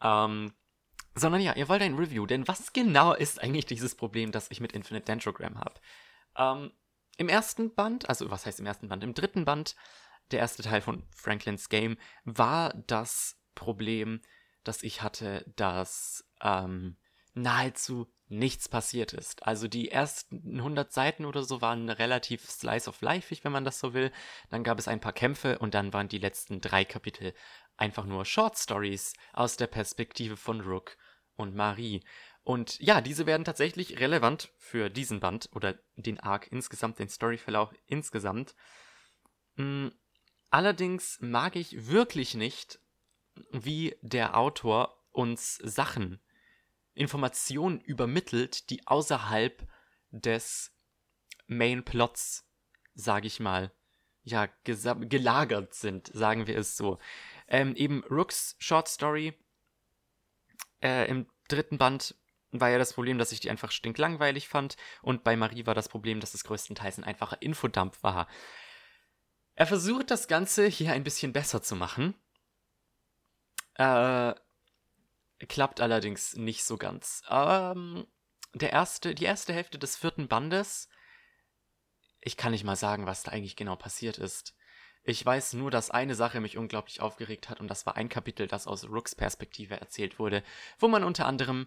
Ähm, 0.00 0.54
sondern 1.14 1.42
ja, 1.42 1.54
ihr 1.54 1.68
wollt 1.68 1.82
ein 1.82 1.96
Review, 1.96 2.24
denn 2.24 2.48
was 2.48 2.72
genau 2.72 3.12
ist 3.12 3.42
eigentlich 3.42 3.66
dieses 3.66 3.94
Problem, 3.94 4.32
das 4.32 4.50
ich 4.50 4.60
mit 4.60 4.72
Infinite 4.72 5.04
Dendrogram 5.04 5.58
habe? 5.58 5.74
Ähm, 6.36 6.72
im 7.16 7.28
ersten 7.28 7.74
Band, 7.74 8.08
also 8.08 8.30
was 8.30 8.46
heißt 8.46 8.60
im 8.60 8.66
ersten 8.66 8.88
Band? 8.88 9.04
Im 9.04 9.14
dritten 9.14 9.44
Band, 9.44 9.76
der 10.30 10.40
erste 10.40 10.62
Teil 10.62 10.80
von 10.80 11.06
Franklins 11.14 11.68
Game, 11.68 11.98
war 12.24 12.74
das 12.86 13.36
Problem, 13.54 14.20
dass 14.64 14.82
ich 14.82 15.02
hatte, 15.02 15.44
dass 15.56 16.24
ähm, 16.42 16.96
nahezu 17.34 18.12
nichts 18.28 18.68
passiert 18.68 19.12
ist. 19.12 19.46
Also 19.46 19.68
die 19.68 19.90
ersten 19.90 20.58
100 20.58 20.90
Seiten 20.92 21.26
oder 21.26 21.44
so 21.44 21.60
waren 21.60 21.90
relativ 21.90 22.48
slice 22.48 22.88
of 22.88 23.00
life, 23.02 23.36
wenn 23.42 23.52
man 23.52 23.64
das 23.64 23.78
so 23.78 23.92
will. 23.92 24.10
Dann 24.48 24.64
gab 24.64 24.78
es 24.78 24.88
ein 24.88 25.00
paar 25.00 25.12
Kämpfe 25.12 25.58
und 25.58 25.74
dann 25.74 25.92
waren 25.92 26.08
die 26.08 26.18
letzten 26.18 26.60
drei 26.60 26.84
Kapitel 26.84 27.34
einfach 27.76 28.04
nur 28.04 28.24
Short 28.24 28.56
Stories 28.56 29.12
aus 29.32 29.56
der 29.56 29.66
Perspektive 29.66 30.36
von 30.36 30.62
Rook 30.62 30.96
und 31.36 31.54
Marie. 31.54 32.02
Und 32.44 32.80
ja, 32.80 33.00
diese 33.00 33.26
werden 33.26 33.44
tatsächlich 33.44 34.00
relevant 34.00 34.50
für 34.58 34.90
diesen 34.90 35.20
Band 35.20 35.48
oder 35.52 35.78
den 35.96 36.18
Arc 36.18 36.50
insgesamt, 36.50 36.98
den 36.98 37.08
Storyverlauf 37.08 37.72
insgesamt. 37.86 38.54
Hm, 39.56 39.92
allerdings 40.50 41.18
mag 41.20 41.54
ich 41.54 41.88
wirklich 41.88 42.34
nicht, 42.34 42.80
wie 43.52 43.96
der 44.02 44.36
Autor 44.36 44.98
uns 45.12 45.56
Sachen, 45.56 46.20
Informationen 46.94 47.80
übermittelt, 47.80 48.70
die 48.70 48.86
außerhalb 48.86 49.66
des 50.10 50.72
Main 51.46 51.84
Plots, 51.84 52.46
sage 52.94 53.26
ich 53.26 53.40
mal, 53.40 53.72
ja, 54.24 54.46
gelagert 54.64 55.74
sind, 55.74 56.08
sagen 56.14 56.46
wir 56.46 56.56
es 56.56 56.76
so. 56.76 56.98
Ähm, 57.48 57.74
eben 57.74 58.04
Rooks 58.04 58.56
Short 58.58 58.88
Story 58.88 59.34
äh, 60.82 61.08
im 61.08 61.26
dritten 61.48 61.78
Band 61.78 62.14
war 62.52 62.70
ja 62.70 62.78
das 62.78 62.92
Problem, 62.92 63.18
dass 63.18 63.32
ich 63.32 63.40
die 63.40 63.50
einfach 63.50 63.70
stinklangweilig 63.70 64.48
fand. 64.48 64.76
Und 65.00 65.24
bei 65.24 65.36
Marie 65.36 65.66
war 65.66 65.74
das 65.74 65.88
Problem, 65.88 66.20
dass 66.20 66.34
es 66.34 66.44
größtenteils 66.44 66.98
ein 66.98 67.04
einfacher 67.04 67.40
Infodump 67.40 68.02
war. 68.02 68.28
Er 69.54 69.66
versucht 69.66 70.10
das 70.10 70.28
Ganze 70.28 70.66
hier 70.66 70.92
ein 70.92 71.04
bisschen 71.04 71.32
besser 71.32 71.62
zu 71.62 71.76
machen. 71.76 72.14
Äh, 73.74 74.34
klappt 75.46 75.80
allerdings 75.80 76.36
nicht 76.36 76.64
so 76.64 76.76
ganz. 76.76 77.22
Ähm, 77.28 78.06
der 78.54 78.72
erste, 78.72 79.14
die 79.14 79.24
erste 79.24 79.52
Hälfte 79.52 79.78
des 79.78 79.96
vierten 79.96 80.28
Bandes, 80.28 80.88
ich 82.20 82.36
kann 82.36 82.52
nicht 82.52 82.64
mal 82.64 82.76
sagen, 82.76 83.06
was 83.06 83.22
da 83.22 83.32
eigentlich 83.32 83.56
genau 83.56 83.76
passiert 83.76 84.18
ist. 84.18 84.54
Ich 85.04 85.24
weiß 85.24 85.54
nur, 85.54 85.70
dass 85.70 85.90
eine 85.90 86.14
Sache 86.14 86.40
mich 86.40 86.56
unglaublich 86.56 87.00
aufgeregt 87.00 87.48
hat 87.48 87.60
und 87.60 87.68
das 87.68 87.86
war 87.86 87.96
ein 87.96 88.08
Kapitel, 88.08 88.46
das 88.46 88.68
aus 88.68 88.88
Rooks 88.88 89.16
Perspektive 89.16 89.80
erzählt 89.80 90.20
wurde, 90.20 90.44
wo 90.78 90.86
man 90.86 91.02
unter 91.02 91.26
anderem 91.26 91.66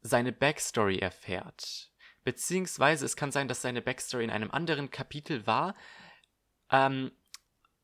seine 0.00 0.32
Backstory 0.32 0.98
erfährt. 0.98 1.90
Beziehungsweise 2.24 3.06
es 3.06 3.16
kann 3.16 3.32
sein, 3.32 3.48
dass 3.48 3.62
seine 3.62 3.82
Backstory 3.82 4.24
in 4.24 4.30
einem 4.30 4.50
anderen 4.50 4.90
Kapitel 4.90 5.46
war. 5.46 5.74
Ähm, 6.70 7.12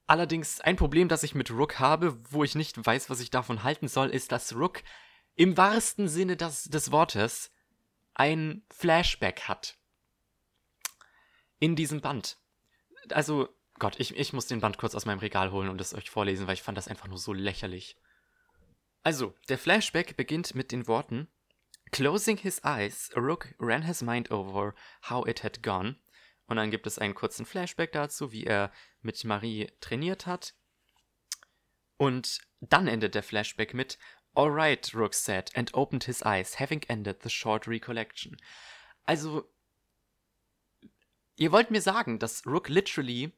allerdings 0.06 0.60
ein 0.60 0.76
Problem, 0.76 1.08
das 1.08 1.22
ich 1.22 1.34
mit 1.34 1.50
Rook 1.50 1.78
habe, 1.78 2.18
wo 2.30 2.44
ich 2.44 2.54
nicht 2.54 2.84
weiß, 2.84 3.10
was 3.10 3.20
ich 3.20 3.30
davon 3.30 3.62
halten 3.62 3.88
soll, 3.88 4.10
ist, 4.10 4.32
dass 4.32 4.54
Rook 4.54 4.82
im 5.34 5.56
wahrsten 5.56 6.08
Sinne 6.08 6.36
des, 6.36 6.64
des 6.64 6.90
Wortes 6.92 7.50
ein 8.14 8.62
Flashback 8.70 9.42
hat. 9.42 9.76
In 11.58 11.76
diesem 11.76 12.00
Band. 12.00 12.38
Also, 13.10 13.48
Gott, 13.78 13.98
ich, 13.98 14.16
ich 14.16 14.32
muss 14.32 14.46
den 14.46 14.60
Band 14.60 14.78
kurz 14.78 14.94
aus 14.94 15.06
meinem 15.06 15.18
Regal 15.18 15.52
holen 15.52 15.68
und 15.68 15.80
es 15.80 15.94
euch 15.94 16.10
vorlesen, 16.10 16.46
weil 16.46 16.54
ich 16.54 16.62
fand 16.62 16.76
das 16.76 16.88
einfach 16.88 17.08
nur 17.08 17.18
so 17.18 17.32
lächerlich. 17.32 17.96
Also, 19.02 19.34
der 19.48 19.58
Flashback 19.58 20.16
beginnt 20.16 20.54
mit 20.54 20.72
den 20.72 20.86
Worten 20.86 21.28
Closing 21.92 22.38
his 22.38 22.60
eyes, 22.64 23.10
Rook 23.16 23.54
ran 23.58 23.82
his 23.82 24.02
mind 24.02 24.30
over 24.30 24.74
how 25.02 25.26
it 25.26 25.42
had 25.42 25.62
gone. 25.62 25.96
Und 26.46 26.56
dann 26.56 26.70
gibt 26.70 26.86
es 26.86 26.98
einen 26.98 27.14
kurzen 27.14 27.46
Flashback 27.46 27.92
dazu, 27.92 28.32
wie 28.32 28.44
er 28.44 28.72
mit 29.02 29.24
Marie 29.24 29.70
trainiert 29.80 30.26
hat. 30.26 30.54
Und 31.96 32.40
dann 32.60 32.88
endet 32.88 33.14
der 33.14 33.22
Flashback 33.22 33.74
mit 33.74 33.98
Alright, 34.34 34.94
Rook 34.94 35.14
said 35.14 35.50
and 35.56 35.72
opened 35.74 36.04
his 36.04 36.22
eyes, 36.22 36.60
having 36.60 36.82
ended 36.88 37.22
the 37.22 37.30
short 37.30 37.66
recollection. 37.66 38.36
Also, 39.04 39.48
ihr 41.36 41.52
wollt 41.52 41.70
mir 41.70 41.80
sagen, 41.80 42.18
dass 42.18 42.46
Rook 42.46 42.68
literally 42.68 43.32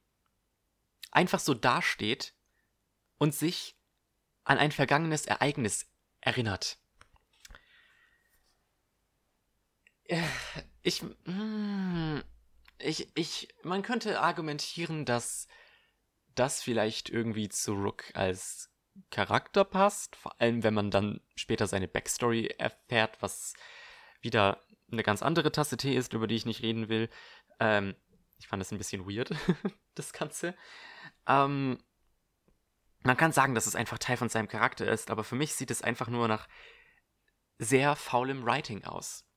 einfach 1.13 1.39
so 1.39 1.55
dasteht 1.55 2.35
und 3.19 3.35
sich 3.35 3.77
an 4.45 4.59
ein 4.59 4.73
vergangenes 4.73 5.27
Ereignis 5.27 5.87
erinnert. 6.21 6.77
Äh, 6.77 6.79
ich, 10.83 11.03
hm, 11.25 12.23
ich, 12.79 13.09
ich, 13.15 13.49
man 13.63 13.83
könnte 13.83 14.21
argumentieren, 14.21 15.05
dass 15.05 15.49
das 16.35 16.63
vielleicht 16.63 17.11
irgendwie 17.11 17.49
zu 17.49 17.75
Rook 17.75 18.05
als 18.15 18.71
Charakter 19.11 19.65
passt, 19.65 20.17
vor 20.17 20.41
allem 20.41 20.63
wenn 20.63 20.75
man 20.75 20.91
dann 20.91 21.21
später 21.37 21.67
seine 21.67 21.89
Backstory 21.89 22.47
erfährt, 22.59 23.21
was 23.21 23.55
wieder 24.21 24.63
eine 24.91 25.03
ganz 25.03 25.23
andere 25.23 25.53
Tasse 25.53 25.77
Tee 25.77 25.95
ist, 25.95 26.15
über 26.15 26.27
die 26.27 26.37
ich 26.37 26.47
nicht 26.47 26.63
reden 26.63 26.89
will. 26.89 27.09
Ähm, 27.61 27.95
ich 28.39 28.49
fand 28.49 28.61
das 28.61 28.73
ein 28.73 28.79
bisschen 28.79 29.07
weird, 29.07 29.31
das 29.95 30.13
Ganze. 30.13 30.55
Ähm, 31.27 31.79
man 33.03 33.17
kann 33.17 33.33
sagen, 33.33 33.55
dass 33.55 33.67
es 33.67 33.77
einfach 33.77 33.99
Teil 33.99 34.17
von 34.17 34.29
seinem 34.29 34.49
Charakter 34.49 34.91
ist, 34.91 35.11
aber 35.11 35.25
für 35.25 35.37
mich 35.37 35.55
sieht 35.55 35.71
es 35.71 35.83
einfach 35.83 36.09
nur 36.09 36.29
nach 36.29 36.49
sehr 37.59 37.97
faulem 37.97 38.45
Writing 38.45 38.85
aus. 38.85 39.28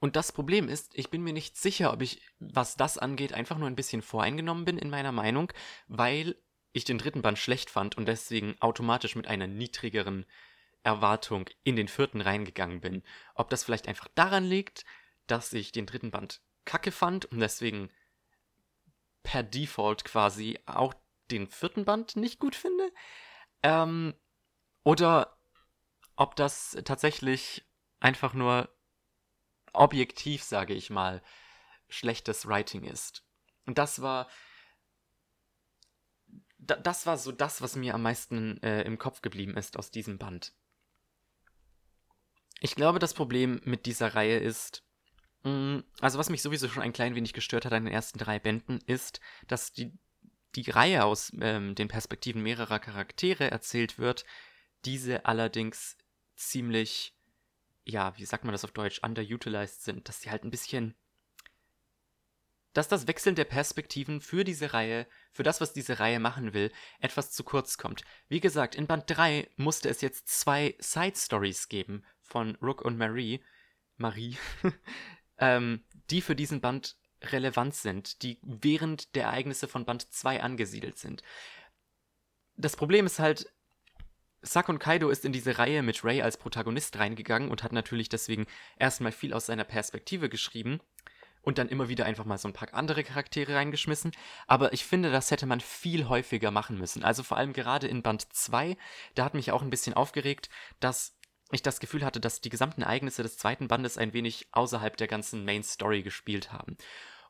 Und 0.00 0.16
das 0.16 0.32
Problem 0.32 0.68
ist, 0.68 0.92
ich 0.94 1.10
bin 1.10 1.22
mir 1.22 1.34
nicht 1.34 1.56
sicher, 1.56 1.92
ob 1.92 2.00
ich, 2.00 2.22
was 2.38 2.76
das 2.76 2.96
angeht, 2.96 3.34
einfach 3.34 3.58
nur 3.58 3.68
ein 3.68 3.76
bisschen 3.76 4.02
voreingenommen 4.02 4.64
bin 4.64 4.78
in 4.78 4.90
meiner 4.90 5.12
Meinung, 5.12 5.52
weil 5.88 6.36
ich 6.72 6.84
den 6.84 6.98
dritten 6.98 7.22
Band 7.22 7.38
schlecht 7.38 7.68
fand 7.68 7.96
und 7.98 8.06
deswegen 8.06 8.56
automatisch 8.60 9.14
mit 9.14 9.26
einer 9.26 9.46
niedrigeren 9.46 10.24
Erwartung 10.82 11.50
in 11.64 11.76
den 11.76 11.88
vierten 11.88 12.22
reingegangen 12.22 12.80
bin. 12.80 13.02
Ob 13.34 13.50
das 13.50 13.64
vielleicht 13.64 13.88
einfach 13.88 14.08
daran 14.14 14.44
liegt, 14.44 14.86
dass 15.26 15.52
ich 15.52 15.72
den 15.72 15.86
dritten 15.86 16.10
Band 16.10 16.40
kacke 16.64 16.92
fand 16.92 17.26
und 17.26 17.40
deswegen 17.40 17.90
per 19.22 19.42
Default 19.42 20.04
quasi 20.04 20.58
auch 20.64 20.94
den 21.30 21.46
vierten 21.46 21.84
Band 21.84 22.16
nicht 22.16 22.38
gut 22.38 22.56
finde. 22.56 22.90
Ähm, 23.62 24.14
oder 24.82 25.36
ob 26.16 26.36
das 26.36 26.78
tatsächlich 26.84 27.64
einfach 28.00 28.32
nur 28.32 28.70
objektiv, 29.72 30.42
sage 30.42 30.74
ich 30.74 30.90
mal, 30.90 31.22
schlechtes 31.88 32.46
Writing 32.46 32.84
ist. 32.84 33.24
Und 33.66 33.78
das 33.78 34.00
war 34.00 34.28
das 36.60 37.06
war 37.06 37.16
so 37.16 37.32
das, 37.32 37.62
was 37.62 37.76
mir 37.76 37.94
am 37.94 38.02
meisten 38.02 38.62
äh, 38.62 38.82
im 38.82 38.98
Kopf 38.98 39.22
geblieben 39.22 39.56
ist 39.56 39.78
aus 39.78 39.90
diesem 39.90 40.18
Band. 40.18 40.52
Ich 42.60 42.74
glaube, 42.74 42.98
das 42.98 43.14
Problem 43.14 43.60
mit 43.64 43.86
dieser 43.86 44.14
Reihe 44.14 44.38
ist, 44.38 44.84
mm, 45.42 45.78
also 46.00 46.18
was 46.18 46.28
mich 46.28 46.42
sowieso 46.42 46.68
schon 46.68 46.82
ein 46.82 46.92
klein 46.92 47.14
wenig 47.14 47.32
gestört 47.32 47.64
hat 47.64 47.72
an 47.72 47.84
den 47.84 47.94
ersten 47.94 48.18
drei 48.18 48.38
Bänden, 48.38 48.78
ist, 48.86 49.20
dass 49.48 49.72
die, 49.72 49.98
die 50.54 50.70
Reihe 50.70 51.04
aus 51.04 51.32
ähm, 51.40 51.74
den 51.74 51.88
Perspektiven 51.88 52.42
mehrerer 52.42 52.78
Charaktere 52.78 53.50
erzählt 53.50 53.98
wird, 53.98 54.24
diese 54.84 55.24
allerdings 55.24 55.96
ziemlich 56.36 57.14
ja, 57.90 58.16
wie 58.16 58.24
sagt 58.24 58.44
man 58.44 58.52
das 58.52 58.64
auf 58.64 58.72
Deutsch, 58.72 59.00
underutilized 59.02 59.82
sind, 59.82 60.08
dass 60.08 60.20
sie 60.20 60.30
halt 60.30 60.44
ein 60.44 60.50
bisschen 60.50 60.94
dass 62.72 62.88
das 62.88 63.06
Wechseln 63.08 63.34
der 63.34 63.44
Perspektiven 63.44 64.20
für 64.20 64.44
diese 64.44 64.72
Reihe, 64.72 65.06
für 65.32 65.42
das, 65.42 65.60
was 65.60 65.72
diese 65.72 65.98
Reihe 65.98 66.20
machen 66.20 66.54
will, 66.54 66.70
etwas 67.00 67.32
zu 67.32 67.42
kurz 67.42 67.78
kommt. 67.78 68.04
Wie 68.28 68.40
gesagt, 68.40 68.74
in 68.74 68.86
Band 68.86 69.04
3 69.06 69.50
musste 69.56 69.88
es 69.88 70.00
jetzt 70.00 70.28
zwei 70.28 70.76
Side 70.78 71.16
Stories 71.16 71.68
geben 71.68 72.04
von 72.20 72.56
Rook 72.56 72.82
und 72.82 72.96
Marie, 72.96 73.42
Marie, 73.96 74.36
ähm, 75.38 75.84
die 76.10 76.20
für 76.20 76.36
diesen 76.36 76.60
Band 76.60 76.96
relevant 77.22 77.74
sind, 77.74 78.22
die 78.22 78.38
während 78.42 79.14
der 79.14 79.24
Ereignisse 79.24 79.68
von 79.68 79.84
Band 79.84 80.12
2 80.12 80.42
angesiedelt 80.42 80.96
sind. 80.96 81.22
Das 82.56 82.76
Problem 82.76 83.06
ist 83.06 83.18
halt, 83.18 83.52
Sack 84.42 84.68
und 84.68 84.78
Kaido 84.78 85.10
ist 85.10 85.24
in 85.24 85.32
diese 85.32 85.58
Reihe 85.58 85.82
mit 85.82 86.02
Ray 86.04 86.22
als 86.22 86.36
Protagonist 86.36 86.98
reingegangen 86.98 87.50
und 87.50 87.62
hat 87.62 87.72
natürlich 87.72 88.08
deswegen 88.08 88.46
erstmal 88.78 89.12
viel 89.12 89.34
aus 89.34 89.46
seiner 89.46 89.64
Perspektive 89.64 90.28
geschrieben 90.28 90.80
und 91.42 91.58
dann 91.58 91.68
immer 91.68 91.88
wieder 91.88 92.04
einfach 92.06 92.24
mal 92.24 92.38
so 92.38 92.48
ein 92.48 92.54
paar 92.54 92.72
andere 92.74 93.04
Charaktere 93.04 93.54
reingeschmissen. 93.54 94.12
Aber 94.46 94.72
ich 94.72 94.84
finde, 94.84 95.10
das 95.10 95.30
hätte 95.30 95.46
man 95.46 95.60
viel 95.60 96.08
häufiger 96.08 96.50
machen 96.50 96.78
müssen. 96.78 97.04
Also 97.04 97.22
vor 97.22 97.36
allem 97.36 97.52
gerade 97.52 97.86
in 97.86 98.02
Band 98.02 98.32
2, 98.32 98.76
da 99.14 99.24
hat 99.24 99.34
mich 99.34 99.52
auch 99.52 99.62
ein 99.62 99.70
bisschen 99.70 99.94
aufgeregt, 99.94 100.48
dass 100.80 101.16
ich 101.52 101.62
das 101.62 101.80
Gefühl 101.80 102.04
hatte, 102.04 102.20
dass 102.20 102.40
die 102.40 102.50
gesamten 102.50 102.82
Ereignisse 102.82 103.22
des 103.22 103.36
zweiten 103.36 103.68
Bandes 103.68 103.98
ein 103.98 104.12
wenig 104.12 104.48
außerhalb 104.52 104.96
der 104.96 105.08
ganzen 105.08 105.44
Main 105.44 105.62
Story 105.62 106.02
gespielt 106.02 106.52
haben. 106.52 106.76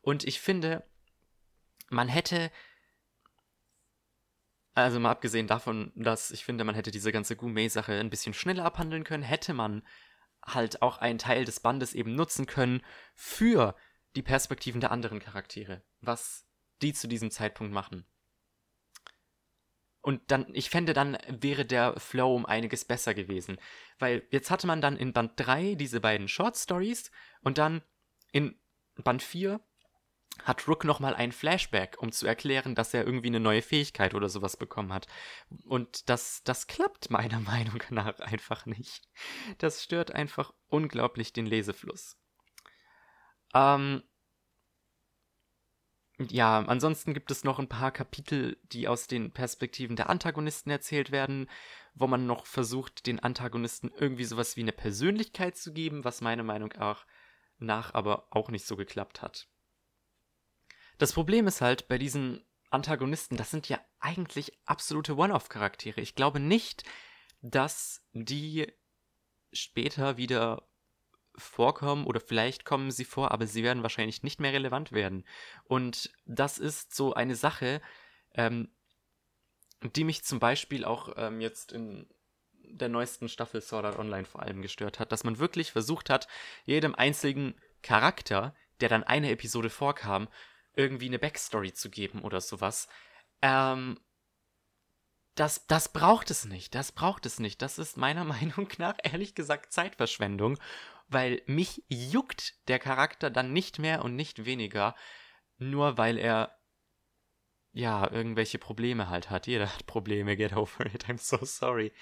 Und 0.03 0.25
ich 0.25 0.41
finde, 0.41 0.85
man 1.89 2.09
hätte 2.09 2.51
also 4.75 5.01
mal 5.01 5.11
abgesehen 5.11 5.47
davon, 5.47 5.93
dass 5.95 6.31
ich 6.31 6.45
finde, 6.45 6.65
man 6.65 6.75
hätte 6.75 6.91
diese 6.91 7.13
ganze 7.13 7.37
Gourmet-Sache 7.37 7.93
ein 7.93 8.11
bisschen 8.11 8.35
schneller 8.35 8.65
abhandeln 8.65 9.05
können, 9.05 9.23
hätte 9.23 9.53
man 9.53 9.83
halt 10.45 10.83
auch 10.83 10.99
einen 10.99 11.19
Teil 11.19 11.45
des 11.45 11.61
Bandes 11.61 11.95
eben 11.95 12.15
nutzen 12.15 12.47
können 12.47 12.83
für 13.15 13.75
die 14.17 14.23
Perspektiven 14.23 14.81
der 14.81 14.91
anderen 14.91 15.21
Charaktere, 15.21 15.83
was 16.01 16.47
die 16.83 16.93
zu 16.93 17.09
diesem 17.09 17.31
Zeitpunkt 17.31 17.73
machen. 17.73 18.07
Und 20.03 20.31
dann, 20.31 20.47
ich 20.55 20.71
fände, 20.71 20.95
dann 20.95 21.19
wäre 21.29 21.67
der 21.67 21.99
Flow 22.01 22.35
um 22.35 22.47
einiges 22.47 22.87
besser 22.87 23.13
gewesen. 23.13 23.59
Weil 23.99 24.27
jetzt 24.31 24.51
hatte 24.51 24.67
man 24.67 24.81
dann 24.81 24.97
in 24.97 25.13
Band 25.13 25.33
3 25.37 25.75
diese 25.75 26.01
beiden 26.01 26.27
Short 26.27 26.57
Stories 26.57 27.11
und 27.43 27.59
dann 27.59 27.83
in 28.33 28.59
Band 28.95 29.23
4 29.23 29.61
hat 30.45 30.67
Rook 30.69 30.85
nochmal 30.85 31.15
ein 31.15 31.33
Flashback, 31.33 31.97
um 32.01 32.13
zu 32.13 32.27
erklären, 32.27 32.75
dass 32.75 32.95
er 32.95 33.05
irgendwie 33.05 33.29
eine 33.29 33.41
neue 33.41 33.63
Fähigkeit 33.63 34.15
oder 34.15 34.29
sowas 34.29 34.57
bekommen 34.57 34.93
hat. 34.93 35.07
Und 35.65 36.09
das, 36.09 36.43
das 36.45 36.67
klappt 36.67 37.11
meiner 37.11 37.41
Meinung 37.41 37.83
nach 37.91 38.19
einfach 38.21 38.67
nicht. 38.67 39.09
Das 39.59 39.83
stört 39.83 40.15
einfach 40.15 40.53
unglaublich 40.69 41.33
den 41.33 41.47
Lesefluss. 41.47 42.17
Ähm, 43.55 44.03
ja, 46.29 46.59
ansonsten 46.61 47.15
gibt 47.15 47.31
es 47.31 47.45
noch 47.45 47.59
ein 47.59 47.69
paar 47.69 47.91
Kapitel, 47.91 48.59
die 48.65 48.89
aus 48.89 49.07
den 49.07 49.33
Perspektiven 49.33 49.97
der 49.97 50.11
Antagonisten 50.11 50.71
erzählt 50.71 51.11
werden, 51.11 51.49
wo 51.95 52.07
man 52.07 52.27
noch 52.27 52.47
versucht, 52.47 53.07
den 53.07 53.21
Antagonisten 53.21 53.91
irgendwie 53.97 54.25
sowas 54.25 54.57
wie 54.57 54.61
eine 54.61 54.73
Persönlichkeit 54.73 55.57
zu 55.57 55.73
geben, 55.73 56.05
was 56.05 56.21
meiner 56.21 56.43
Meinung 56.43 56.75
nach 57.59 57.95
aber 57.95 58.27
auch 58.31 58.51
nicht 58.51 58.67
so 58.67 58.77
geklappt 58.77 59.23
hat. 59.23 59.49
Das 61.01 61.15
Problem 61.15 61.47
ist 61.47 61.63
halt 61.63 61.89
bei 61.89 61.97
diesen 61.97 62.45
Antagonisten, 62.69 63.39
das 63.39 63.51
sind 63.51 63.71
ja 63.71 63.81
eigentlich 64.01 64.53
absolute 64.67 65.17
One-Off-Charaktere. 65.17 65.99
Ich 66.03 66.15
glaube 66.15 66.41
nicht, 66.41 66.85
dass 67.41 68.05
die 68.13 68.71
später 69.51 70.19
wieder 70.19 70.69
vorkommen 71.35 72.05
oder 72.05 72.21
vielleicht 72.21 72.67
kommen 72.67 72.91
sie 72.91 73.07
vor, 73.07 73.31
aber 73.31 73.47
sie 73.47 73.63
werden 73.63 73.83
wahrscheinlich 73.83 74.23
nicht 74.23 74.41
mehr 74.41 74.53
relevant 74.53 74.93
werden. 74.93 75.25
Und 75.65 76.13
das 76.27 76.59
ist 76.59 76.95
so 76.95 77.15
eine 77.15 77.35
Sache, 77.35 77.81
ähm, 78.35 78.69
die 79.97 80.05
mich 80.05 80.23
zum 80.23 80.39
Beispiel 80.39 80.85
auch 80.85 81.15
ähm, 81.17 81.41
jetzt 81.41 81.73
in 81.73 82.11
der 82.53 82.91
neuesten 82.91 83.31
Staffel 83.31 83.63
Sword 83.63 83.87
Art 83.87 83.99
Online 83.99 84.27
vor 84.27 84.43
allem 84.43 84.61
gestört 84.61 84.99
hat, 84.99 85.13
dass 85.13 85.25
man 85.25 85.39
wirklich 85.39 85.73
versucht 85.73 86.11
hat, 86.11 86.29
jedem 86.67 86.95
einzigen 86.95 87.59
Charakter, 87.81 88.55
der 88.83 88.91
dann 88.91 89.03
eine 89.03 89.31
Episode 89.31 89.71
vorkam, 89.71 90.29
irgendwie 90.75 91.07
eine 91.07 91.19
Backstory 91.19 91.73
zu 91.73 91.91
geben 91.91 92.23
oder 92.23 92.41
sowas. 92.41 92.89
Ähm, 93.43 93.99
das, 95.35 95.67
das 95.67 95.93
braucht 95.93 96.31
es 96.31 96.45
nicht. 96.45 96.75
Das 96.75 96.93
braucht 96.93 97.27
es 97.27 97.39
nicht. 97.39 97.63
Das 97.63 97.79
ist 97.79 97.97
meiner 97.97 98.25
Meinung 98.37 98.69
nach 98.79 98.97
ehrlich 99.03 99.35
gesagt 99.35 99.73
Zeitverschwendung, 99.73 100.59
weil 101.09 101.43
mich 101.47 101.85
juckt 101.89 102.55
der 102.69 102.79
Charakter 102.79 103.31
dann 103.31 103.53
nicht 103.53 103.79
mehr 103.79 104.05
und 104.05 104.17
nicht 104.17 104.45
weniger, 104.45 104.95
nur 105.59 105.99
weil 105.99 106.19
er 106.19 106.57
ja, 107.73 108.11
irgendwelche 108.11 108.59
Probleme 108.59 109.09
halt 109.09 109.31
hat. 109.31 109.47
Jeder 109.47 109.73
hat 109.73 109.87
Probleme, 109.87 110.37
get 110.37 110.53
over 110.55 110.87
it, 110.87 111.05
I'm 111.07 111.19
so 111.19 111.45
sorry. 111.45 111.93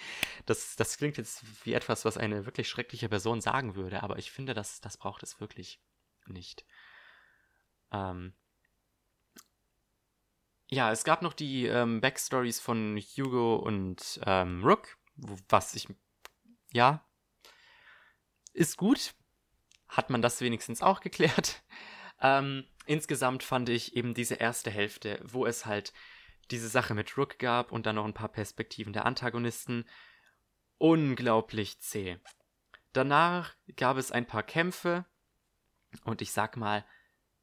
Das, 0.46 0.76
das 0.76 0.96
klingt 0.96 1.18
jetzt 1.18 1.44
wie 1.64 1.74
etwas, 1.74 2.04
was 2.04 2.16
eine 2.16 2.46
wirklich 2.46 2.68
schreckliche 2.68 3.08
Person 3.08 3.40
sagen 3.40 3.74
würde, 3.74 4.02
aber 4.02 4.18
ich 4.18 4.30
finde, 4.30 4.54
das, 4.54 4.80
das 4.80 4.96
braucht 4.96 5.22
es 5.22 5.40
wirklich 5.40 5.80
nicht. 6.26 6.64
Ähm, 7.92 8.34
ja, 10.70 10.92
es 10.92 11.04
gab 11.04 11.22
noch 11.22 11.32
die 11.32 11.66
ähm, 11.66 12.00
Backstories 12.00 12.60
von 12.60 12.98
Hugo 12.98 13.56
und 13.56 14.20
ähm, 14.24 14.62
Rook, 14.64 14.96
was 15.48 15.74
ich, 15.74 15.88
ja, 16.72 17.04
ist 18.52 18.76
gut. 18.76 19.14
Hat 19.88 20.10
man 20.10 20.20
das 20.20 20.40
wenigstens 20.40 20.82
auch 20.82 21.00
geklärt. 21.00 21.62
Ähm, 22.20 22.64
insgesamt 22.86 23.44
fand 23.44 23.68
ich 23.68 23.94
eben 23.94 24.12
diese 24.12 24.34
erste 24.34 24.72
Hälfte, 24.72 25.20
wo 25.22 25.46
es 25.46 25.66
halt 25.66 25.92
diese 26.50 26.68
Sache 26.68 26.92
mit 26.94 27.16
Rook 27.16 27.38
gab 27.38 27.70
und 27.70 27.86
dann 27.86 27.94
noch 27.94 28.04
ein 28.04 28.12
paar 28.12 28.28
Perspektiven 28.28 28.92
der 28.92 29.06
Antagonisten, 29.06 29.84
unglaublich 30.78 31.78
zäh. 31.78 32.18
Danach 32.92 33.54
gab 33.76 33.98
es 33.98 34.10
ein 34.10 34.26
paar 34.26 34.42
Kämpfe 34.42 35.06
und 36.04 36.20
ich 36.20 36.32
sag 36.32 36.56
mal, 36.56 36.84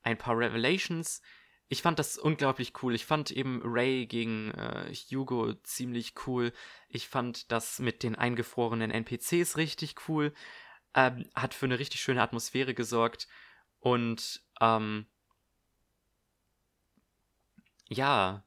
ein 0.02 0.18
paar 0.18 0.38
Revelations. 0.38 1.22
Ich 1.68 1.82
fand 1.82 1.98
das 1.98 2.18
unglaublich 2.18 2.74
cool. 2.84 2.94
Ich 2.94 3.06
fand 3.06 3.32
eben 3.32 3.62
Ray 3.64 4.06
gegen 4.06 4.52
äh, 4.52 4.94
Hugo 4.94 5.54
ziemlich 5.64 6.14
cool. 6.28 6.54
Ich 6.90 7.08
fand 7.08 7.52
das 7.52 7.80
mit 7.80 8.04
den 8.04 8.16
eingefrorenen 8.16 8.92
NPCs 8.92 9.58
richtig 9.58 9.96
cool. 10.08 10.34
Ähm, 10.94 11.28
hat 11.34 11.54
für 11.54 11.66
eine 11.66 11.80
richtig 11.80 12.02
schöne 12.02 12.22
Atmosphäre 12.22 12.76
gesorgt. 12.76 13.28
Und 13.80 14.44
ähm, 14.62 15.08
ja, 17.88 18.44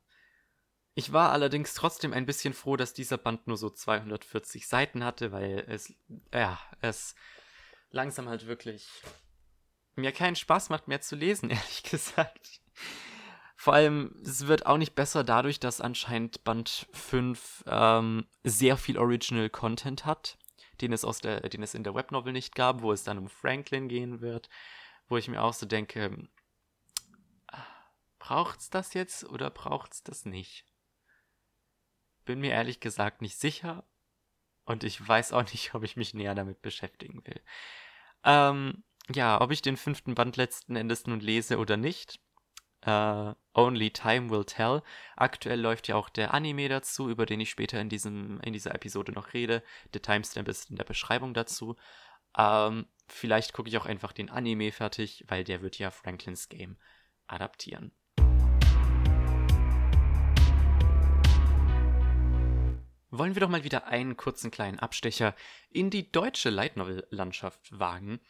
ich 0.95 1.12
war 1.12 1.31
allerdings 1.31 1.75
trotzdem 1.75 2.12
ein 2.12 2.27
bisschen 2.27 2.55
froh, 2.55 2.77
dass 2.77 2.93
dieser 2.93 3.19
Band 3.19 3.47
nur 3.47 3.57
so 3.57 3.71
240 3.71 4.66
Seiten 4.66 5.05
hatte, 5.05 5.31
weil 5.31 5.64
es, 5.69 5.95
ja, 6.33 6.61
es 6.81 7.14
langsam 7.91 8.29
halt 8.29 8.47
wirklich 8.47 8.89
mir 9.95 10.12
keinen 10.12 10.37
Spaß 10.37 10.71
macht 10.71 10.89
mehr 10.89 11.01
zu 11.01 11.16
lesen, 11.16 11.51
ehrlich 11.51 11.83
gesagt. 11.85 12.61
Vor 13.61 13.75
allem, 13.75 14.15
es 14.23 14.47
wird 14.47 14.67
auch 14.67 14.77
nicht 14.77 14.95
besser 14.95 15.25
dadurch, 15.25 15.59
dass 15.59 15.81
anscheinend 15.81 16.45
Band 16.45 16.87
5 16.93 17.65
ähm, 17.67 18.29
sehr 18.45 18.77
viel 18.77 18.97
Original 18.97 19.51
Content 19.51 20.07
hat, 20.07 20.39
den 20.81 20.93
es, 20.93 21.05
aus 21.05 21.19
der, 21.19 21.41
den 21.41 21.65
es 21.65 21.75
in 21.75 21.83
der 21.83 21.93
Webnovel 21.93 22.33
nicht 22.33 22.55
gab, 22.55 22.83
wo 22.83 22.93
es 22.93 23.03
dann 23.03 23.19
um 23.19 23.29
Franklin 23.29 23.89
gehen 23.89 24.21
wird, 24.21 24.49
wo 25.09 25.17
ich 25.17 25.27
mir 25.27 25.43
auch 25.43 25.55
so 25.55 25.67
denke, 25.67 26.29
braucht's 28.21 28.71
das 28.71 28.95
jetzt 28.95 29.25
oder 29.25 29.51
braucht's 29.51 30.05
das 30.05 30.25
nicht? 30.25 30.65
Bin 32.25 32.39
mir 32.39 32.53
ehrlich 32.53 32.79
gesagt 32.79 33.23
nicht 33.23 33.41
sicher 33.41 33.83
und 34.67 34.85
ich 34.85 35.09
weiß 35.09 35.33
auch 35.33 35.51
nicht, 35.51 35.75
ob 35.75 35.83
ich 35.83 35.97
mich 35.97 36.15
näher 36.15 36.37
damit 36.37 36.63
beschäftigen 36.63 37.27
will. 37.27 37.41
Ähm, 38.23 38.85
ja, 39.09 39.41
ob 39.41 39.51
ich 39.51 39.63
den 39.63 39.77
fünften 39.77 40.15
Band 40.15 40.37
letzten 40.37 40.77
Endes 40.77 41.09
nun 41.09 41.19
lese 41.19 41.59
oder 41.59 41.77
nicht, 41.77 42.21
Uh, 42.87 43.35
Only 43.55 43.91
Time 43.91 44.31
Will 44.31 44.45
Tell. 44.45 44.83
Aktuell 45.16 45.61
läuft 45.61 45.89
ja 45.89 45.97
auch 45.97 46.09
der 46.09 46.33
Anime 46.33 46.68
dazu, 46.68 47.11
über 47.11 47.26
den 47.26 47.41
ich 47.41 47.51
später 47.51 47.81
in, 47.81 47.89
diesem, 47.89 48.41
in 48.41 48.53
dieser 48.53 48.74
Episode 48.74 49.12
noch 49.12 49.33
rede. 49.33 49.64
Der 49.95 50.03
Timestamp 50.03 50.47
ist 50.49 50.70
in 50.70 50.76
der 50.76 50.85
Beschreibung 50.85 51.35
dazu. 51.35 51.76
Ähm, 52.37 52.87
vielleicht 53.09 53.53
gucke 53.53 53.68
ich 53.68 53.76
auch 53.76 53.87
einfach 53.87 54.12
den 54.12 54.31
Anime 54.31 54.70
fertig, 54.70 55.24
weil 55.26 55.43
der 55.43 55.61
wird 55.61 55.79
ja 55.79 55.91
Franklins 55.91 56.49
Game 56.49 56.76
adaptieren. 57.26 57.93
Wollen 63.11 63.35
wir 63.35 63.41
doch 63.41 63.49
mal 63.49 63.64
wieder 63.64 63.87
einen 63.87 64.16
kurzen 64.16 64.51
kleinen 64.51 64.79
Abstecher 64.79 65.35
in 65.70 65.91
die 65.91 66.12
deutsche 66.12 66.51
Light 66.51 66.76
Novel 66.76 67.07
Landschaft 67.11 67.76
wagen. 67.76 68.20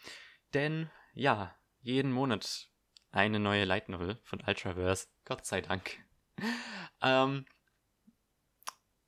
Denn 0.55 0.89
ja, 1.15 1.55
jeden 1.81 2.13
Monat 2.13 2.69
eine 3.19 3.41
neue 3.41 3.65
Light 3.65 3.89
Novel 3.89 4.19
von 4.23 4.41
Ultraverse. 4.47 5.09
Gott 5.25 5.45
sei 5.45 5.61
Dank. 5.61 5.99
ähm, 7.03 7.45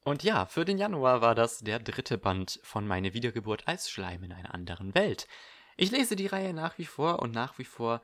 und 0.03 0.23
ja, 0.23 0.47
für 0.47 0.65
den 0.65 0.79
Januar 0.79 1.21
war 1.21 1.35
das 1.35 1.61
der 1.61 1.79
dritte 1.79 2.19
Band 2.19 2.59
von 2.63 2.87
Meine 2.87 3.15
Wiedergeburt 3.15 3.69
als 3.69 3.91
Schleim 3.91 4.25
in 4.25 4.33
einer 4.33 4.55
anderen 4.55 4.95
Welt. 4.95 5.29
Ich 5.77 5.91
lese 5.91 6.17
die 6.17 6.27
Reihe 6.27 6.53
nach 6.53 6.79
wie 6.79 6.87
vor 6.87 7.21
und 7.21 7.33
nach 7.33 7.59
wie 7.59 7.65
vor 7.65 8.03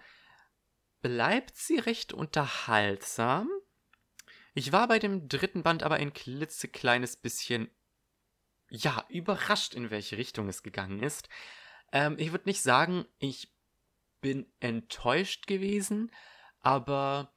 bleibt 1.03 1.57
sie 1.57 1.79
recht 1.79 2.13
unterhaltsam. 2.13 3.51
Ich 4.55 4.73
war 4.73 4.89
bei 4.89 4.99
dem 4.99 5.29
dritten 5.29 5.63
Band 5.63 5.83
aber 5.83 5.97
ein 5.97 6.13
klitzekleines 6.13 7.17
bisschen, 7.17 7.69
ja, 8.71 9.05
überrascht, 9.09 9.75
in 9.75 9.91
welche 9.91 10.17
Richtung 10.17 10.49
es 10.49 10.63
gegangen 10.63 11.03
ist. 11.03 11.29
Ähm, 11.93 12.17
ich 12.19 12.33
würde 12.33 12.49
nicht 12.49 12.63
sagen, 12.63 13.05
ich 13.19 13.56
bin 14.21 14.47
enttäuscht 14.61 15.47
gewesen, 15.47 16.11
aber 16.61 17.33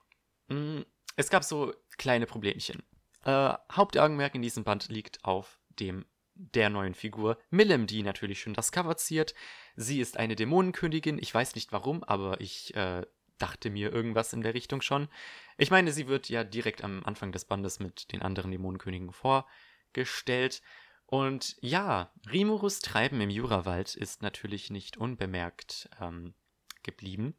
mh, 0.48 0.56
mm, 0.56 0.86
es 1.16 1.30
gab 1.30 1.44
so 1.44 1.74
kleine 1.98 2.26
Problemchen. 2.26 2.84
Äh, 3.26 3.54
Hauptaugenmerk 3.72 4.36
in 4.36 4.42
diesem 4.42 4.64
Band 4.64 4.88
liegt 4.90 5.26
auf 5.26 5.60
dem 5.70 6.06
der 6.40 6.70
neuen 6.70 6.94
Figur 6.94 7.38
Millem, 7.50 7.86
die 7.86 8.02
natürlich 8.02 8.40
schon 8.40 8.54
das 8.54 8.72
Cover 8.72 8.96
ziert. 8.96 9.36
Sie 9.76 10.00
ist 10.00 10.16
eine 10.16 10.38
Dämonenkönigin. 10.38 11.20
Ich 11.20 11.34
weiß 11.34 11.56
nicht 11.56 11.74
warum, 11.74 12.04
aber 12.06 12.40
ich 12.40 12.74
äh, 12.76 13.06
dachte 13.38 13.70
mir 13.70 13.92
irgendwas 13.92 14.32
in 14.32 14.42
der 14.42 14.54
Richtung 14.54 14.82
schon. 14.82 15.10
Ich 15.58 15.72
meine, 15.72 15.92
sie 15.92 16.08
wird 16.08 16.30
ja 16.30 16.44
direkt 16.44 16.84
am 16.84 17.04
Anfang 17.04 17.32
des 17.34 17.46
Bandes 17.46 17.80
mit 17.80 18.12
den 18.14 18.22
anderen 18.22 18.52
Dämonenkönigen 18.52 19.12
vorgestellt. 19.12 20.62
Und 21.06 21.58
ja, 21.60 22.14
Rimurus 22.32 22.80
Treiben 22.80 23.20
im 23.20 23.30
Jurawald 23.30 23.96
ist 23.96 24.22
natürlich 24.22 24.70
nicht 24.70 24.96
unbemerkt 24.96 25.90
ähm, 26.00 26.36
geblieben. 26.84 27.36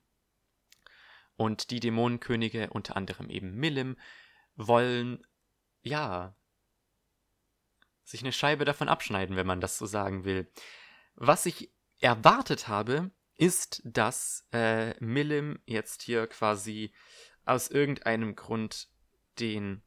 Und 1.36 1.70
die 1.70 1.80
Dämonenkönige, 1.80 2.70
unter 2.70 2.96
anderem 2.96 3.30
eben 3.30 3.54
Millim, 3.54 3.96
wollen, 4.56 5.26
ja, 5.82 6.34
sich 8.04 8.20
eine 8.20 8.32
Scheibe 8.32 8.64
davon 8.64 8.88
abschneiden, 8.88 9.36
wenn 9.36 9.46
man 9.46 9.60
das 9.60 9.78
so 9.78 9.86
sagen 9.86 10.24
will. 10.24 10.50
Was 11.14 11.46
ich 11.46 11.72
erwartet 11.98 12.68
habe, 12.68 13.10
ist, 13.36 13.80
dass 13.84 14.46
äh, 14.52 14.94
Millim 15.02 15.60
jetzt 15.64 16.02
hier 16.02 16.26
quasi 16.26 16.92
aus 17.44 17.68
irgendeinem 17.68 18.36
Grund 18.36 18.88
den 19.38 19.82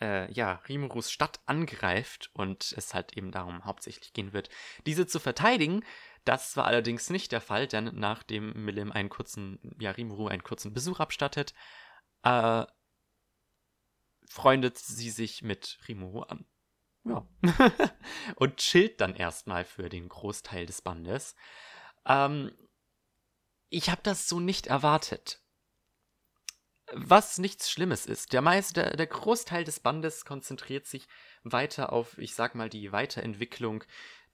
äh, 0.00 0.32
ja, 0.32 0.54
Rimurus 0.68 1.10
Stadt 1.10 1.40
angreift 1.46 2.30
und 2.34 2.72
es 2.76 2.94
halt 2.94 3.16
eben 3.16 3.30
darum 3.30 3.64
hauptsächlich 3.64 4.12
gehen 4.12 4.32
wird, 4.32 4.48
diese 4.86 5.06
zu 5.06 5.20
verteidigen. 5.20 5.84
Das 6.24 6.56
war 6.56 6.66
allerdings 6.66 7.10
nicht 7.10 7.32
der 7.32 7.40
Fall, 7.40 7.66
denn 7.66 7.90
nachdem 7.94 8.52
Millim 8.64 8.92
einen 8.92 9.08
kurzen, 9.08 9.58
ja, 9.80 9.90
Rimuru 9.90 10.28
einen 10.28 10.44
kurzen 10.44 10.72
Besuch 10.72 11.00
abstattet, 11.00 11.52
äh, 12.22 12.64
freundet 14.26 14.78
sie 14.78 15.10
sich 15.10 15.42
mit 15.42 15.78
Rimuru 15.88 16.22
an. 16.22 16.46
Ja. 17.04 17.26
und 18.36 18.58
chillt 18.58 19.00
dann 19.00 19.16
erstmal 19.16 19.64
für 19.64 19.88
den 19.88 20.08
Großteil 20.08 20.66
des 20.66 20.82
Bandes. 20.82 21.34
Ähm, 22.06 22.52
ich 23.68 23.90
habe 23.90 24.02
das 24.02 24.28
so 24.28 24.38
nicht 24.38 24.68
erwartet. 24.68 25.40
Was 26.92 27.38
nichts 27.38 27.70
Schlimmes 27.70 28.06
ist. 28.06 28.32
Der 28.32 28.42
meiste, 28.42 28.96
der 28.96 29.06
Großteil 29.06 29.64
des 29.64 29.80
Bandes 29.80 30.24
konzentriert 30.24 30.86
sich 30.86 31.08
weiter 31.42 31.92
auf, 31.92 32.18
ich 32.18 32.34
sag 32.34 32.54
mal, 32.54 32.68
die 32.68 32.92
Weiterentwicklung 32.92 33.82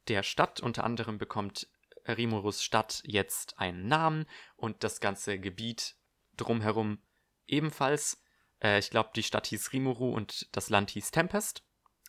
der 0.09 0.23
Stadt. 0.23 0.61
Unter 0.61 0.85
anderem 0.85 1.19
bekommt 1.19 1.69
Rimurus 2.17 2.63
Stadt 2.63 3.03
jetzt 3.05 3.59
einen 3.59 3.87
Namen 3.89 4.27
und 4.57 4.85
das 4.85 5.01
ganze 5.01 5.39
Gebiet 5.39 5.97
drumherum 6.37 7.03
ebenfalls. 7.47 8.23
Äh, 8.63 8.79
ich 8.79 8.91
glaube, 8.91 9.11
die 9.15 9.23
Stadt 9.23 9.47
hieß 9.47 9.73
Rimuru 9.73 10.11
und 10.11 10.49
das 10.53 10.71
Land 10.71 10.91
hieß 10.91 11.11
Tempest. 11.11 11.63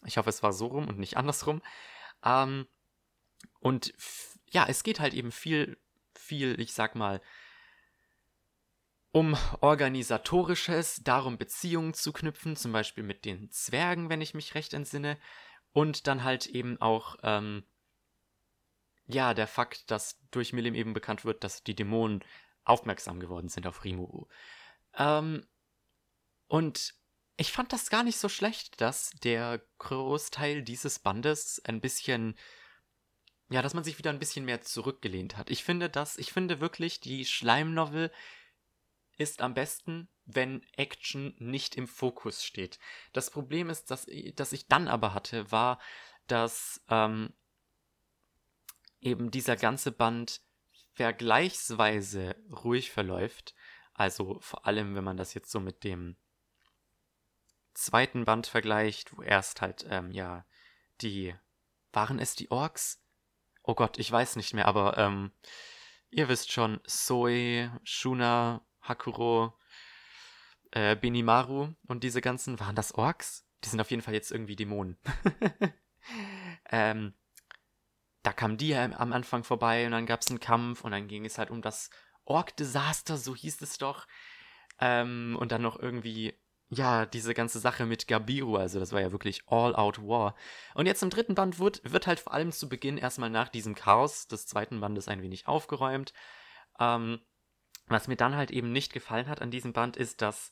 Ich 0.06 0.18
hoffe, 0.18 0.30
es 0.30 0.44
war 0.44 0.54
so 0.54 0.68
rum 0.68 0.88
und 0.88 1.00
nicht 1.00 1.18
andersrum. 1.18 1.62
Ähm, 2.24 2.68
und 3.60 3.94
ja, 4.46 4.66
es 4.68 4.84
geht 4.84 5.00
halt 5.00 5.14
eben 5.14 5.32
viel, 5.32 5.78
viel, 6.14 6.60
ich 6.60 6.74
sag 6.74 6.96
mal, 6.96 7.22
um 9.12 9.36
organisatorisches, 9.62 11.02
darum 11.04 11.38
Beziehungen 11.38 11.94
zu 11.94 12.14
knüpfen, 12.14 12.56
zum 12.56 12.72
Beispiel 12.72 13.04
mit 13.04 13.26
den 13.26 13.50
Zwergen, 13.52 14.10
wenn 14.10 14.22
ich 14.22 14.34
mich 14.34 14.56
recht 14.56 14.74
entsinne, 14.74 15.18
und 15.72 16.08
dann 16.08 16.24
halt 16.24 16.46
eben 16.48 16.80
auch, 16.82 17.18
ähm, 17.24 17.64
ja, 19.10 19.34
der 19.34 19.48
Fakt, 19.48 19.90
dass 19.92 20.20
durch 20.32 20.54
Milim 20.54 20.76
eben 20.76 20.94
bekannt 20.94 21.26
wird, 21.26 21.44
dass 21.44 21.64
die 21.64 21.76
Dämonen 21.76 22.24
aufmerksam 22.64 23.20
geworden 23.20 23.50
sind 23.50 23.66
auf 23.66 23.84
Rimuru. 23.84 24.28
Ähm, 24.96 25.46
und 26.48 26.94
ich 27.38 27.52
fand 27.52 27.74
das 27.74 27.90
gar 27.90 28.04
nicht 28.04 28.20
so 28.20 28.30
schlecht, 28.30 28.80
dass 28.82 29.12
der 29.24 29.62
Großteil 29.80 30.62
dieses 30.62 31.00
Bandes 31.00 31.62
ein 31.66 31.82
bisschen 31.82 32.36
ja, 33.52 33.64
dass 33.64 33.74
man 33.74 33.84
sich 33.84 33.98
wieder 33.98 34.12
ein 34.12 34.20
bisschen 34.20 34.46
mehr 34.46 34.62
zurückgelehnt 34.62 35.36
hat. 35.36 35.50
Ich 35.50 35.64
finde 35.64 35.90
das, 35.90 36.18
ich 36.18 36.32
finde 36.32 36.60
wirklich, 36.62 37.00
die 37.00 37.26
Schleimnovel 37.26 38.12
ist 39.18 39.42
am 39.42 39.56
besten, 39.56 40.08
wenn 40.26 40.64
Action 40.78 41.36
nicht 41.40 41.76
im 41.76 41.88
Fokus 41.88 42.46
steht. 42.46 42.80
Das 43.12 43.32
Problem 43.32 43.70
ist, 43.70 43.90
dass, 43.90 44.06
dass 44.36 44.54
ich 44.54 44.68
dann 44.68 44.88
aber 44.88 45.16
hatte, 45.16 45.52
war, 45.52 45.80
dass 46.28 46.86
ähm, 46.90 47.34
eben 49.02 49.32
dieser 49.32 49.56
ganze 49.56 49.92
Band 49.92 50.42
vergleichsweise 50.94 52.36
ruhig 52.52 52.92
verläuft. 52.92 53.56
Also 53.94 54.40
vor 54.42 54.66
allem, 54.66 54.96
wenn 54.96 55.04
man 55.04 55.18
das 55.18 55.34
jetzt 55.34 55.52
so 55.52 55.60
mit 55.60 55.84
dem 55.84 56.18
zweiten 57.74 58.26
Band 58.26 58.48
vergleicht, 58.48 59.16
wo 59.16 59.22
erst 59.22 59.62
halt, 59.62 59.86
ähm, 59.90 60.12
ja, 60.12 60.46
die, 61.02 61.36
waren 61.92 62.20
es 62.20 62.36
die 62.36 62.52
Orks? 62.52 63.02
oh 63.70 63.76
Gott, 63.76 64.00
ich 64.00 64.12
weiß 64.12 64.36
nicht 64.36 64.56
mehr, 64.56 64.66
aber 64.66 64.98
ähm, 64.98 65.32
ihr 66.10 66.28
wisst 66.28 66.52
schon, 66.52 66.80
Zoe, 66.88 67.72
Shuna, 67.84 68.66
Hakuro, 68.82 69.54
äh, 70.72 70.96
Benimaru 70.96 71.76
und 71.88 72.04
diese 72.04 72.20
ganzen, 72.20 72.60
waren 72.60 72.76
das 72.76 72.94
Orks? 72.96 73.46
Die 73.64 73.70
sind 73.70 73.80
auf 73.80 73.92
jeden 73.92 74.02
Fall 74.02 74.16
jetzt 74.16 74.32
irgendwie 74.32 74.56
Dämonen. 74.56 74.98
ähm, 76.72 77.14
da 78.24 78.34
kamen 78.34 78.58
die 78.58 78.76
am 78.76 79.14
Anfang 79.14 79.44
vorbei 79.44 79.86
und 79.86 79.92
dann 79.92 80.06
gab 80.06 80.22
es 80.22 80.30
einen 80.30 80.40
Kampf 80.40 80.84
und 80.84 80.92
dann 80.92 81.08
ging 81.08 81.26
es 81.26 81.38
halt 81.38 81.52
um 81.52 81.62
das 81.62 81.90
Orc 82.26 82.56
Disaster, 82.58 83.18
so 83.18 83.36
hieß 83.36 83.62
es 83.62 83.78
doch. 83.78 84.08
Ähm, 84.80 85.38
und 85.40 85.52
dann 85.52 85.62
noch 85.62 85.80
irgendwie, 85.80 86.34
ja, 86.70 87.06
diese 87.06 87.34
ganze 87.34 87.60
Sache 87.60 87.86
mit 87.86 88.08
Gabiru, 88.08 88.58
also 88.58 88.80
das 88.80 88.92
war 88.92 89.02
ja 89.02 89.12
wirklich 89.12 89.42
All-Out 89.48 90.00
War. 90.00 90.36
Und 90.76 90.86
jetzt 90.86 91.02
im 91.02 91.10
dritten 91.10 91.36
Band 91.36 91.60
wird, 91.60 91.82
wird 91.92 92.08
halt 92.08 92.20
vor 92.20 92.34
allem 92.34 92.52
zu 92.52 92.70
Beginn 92.70 92.98
erstmal 92.98 93.30
nach 93.30 93.50
diesem 93.50 93.76
Chaos 93.76 94.28
des 94.28 94.46
zweiten 94.48 94.80
Bandes 94.80 95.08
ein 95.08 95.22
wenig 95.22 95.48
aufgeräumt. 95.48 96.14
Ähm, 96.80 97.20
was 97.88 98.08
mir 98.08 98.16
dann 98.16 98.36
halt 98.36 98.52
eben 98.52 98.72
nicht 98.72 98.94
gefallen 98.94 99.28
hat 99.28 99.42
an 99.42 99.52
diesem 99.52 99.74
Band 99.74 99.98
ist, 99.98 100.22
dass 100.22 100.52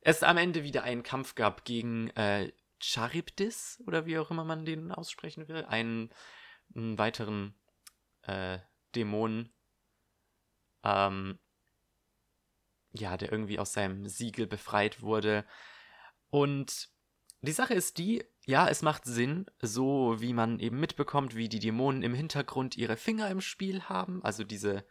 es 0.00 0.22
am 0.22 0.36
Ende 0.36 0.62
wieder 0.62 0.84
einen 0.84 1.02
Kampf 1.02 1.34
gab 1.34 1.64
gegen 1.64 2.10
äh, 2.10 2.52
Charybdis 2.78 3.82
oder 3.86 4.06
wie 4.06 4.18
auch 4.18 4.30
immer 4.30 4.44
man 4.44 4.64
den 4.64 4.92
aussprechen 4.92 5.48
will. 5.48 5.64
Einen, 5.64 6.10
einen 6.74 6.98
weiteren 6.98 7.54
äh, 8.22 8.58
Dämonen. 8.94 9.52
Ähm, 10.84 11.38
ja, 12.92 13.16
der 13.16 13.30
irgendwie 13.32 13.58
aus 13.58 13.72
seinem 13.72 14.06
Siegel 14.06 14.46
befreit 14.46 15.02
wurde. 15.02 15.44
Und 16.30 16.88
die 17.42 17.52
Sache 17.52 17.74
ist 17.74 17.98
die, 17.98 18.24
ja, 18.46 18.68
es 18.68 18.82
macht 18.82 19.04
Sinn, 19.04 19.46
so 19.60 20.16
wie 20.20 20.32
man 20.32 20.58
eben 20.58 20.80
mitbekommt, 20.80 21.36
wie 21.36 21.48
die 21.48 21.60
Dämonen 21.60 22.02
im 22.02 22.14
Hintergrund 22.14 22.76
ihre 22.76 22.96
Finger 22.96 23.30
im 23.30 23.40
Spiel 23.40 23.82
haben, 23.82 24.24
also 24.24 24.44
diese, 24.44 24.84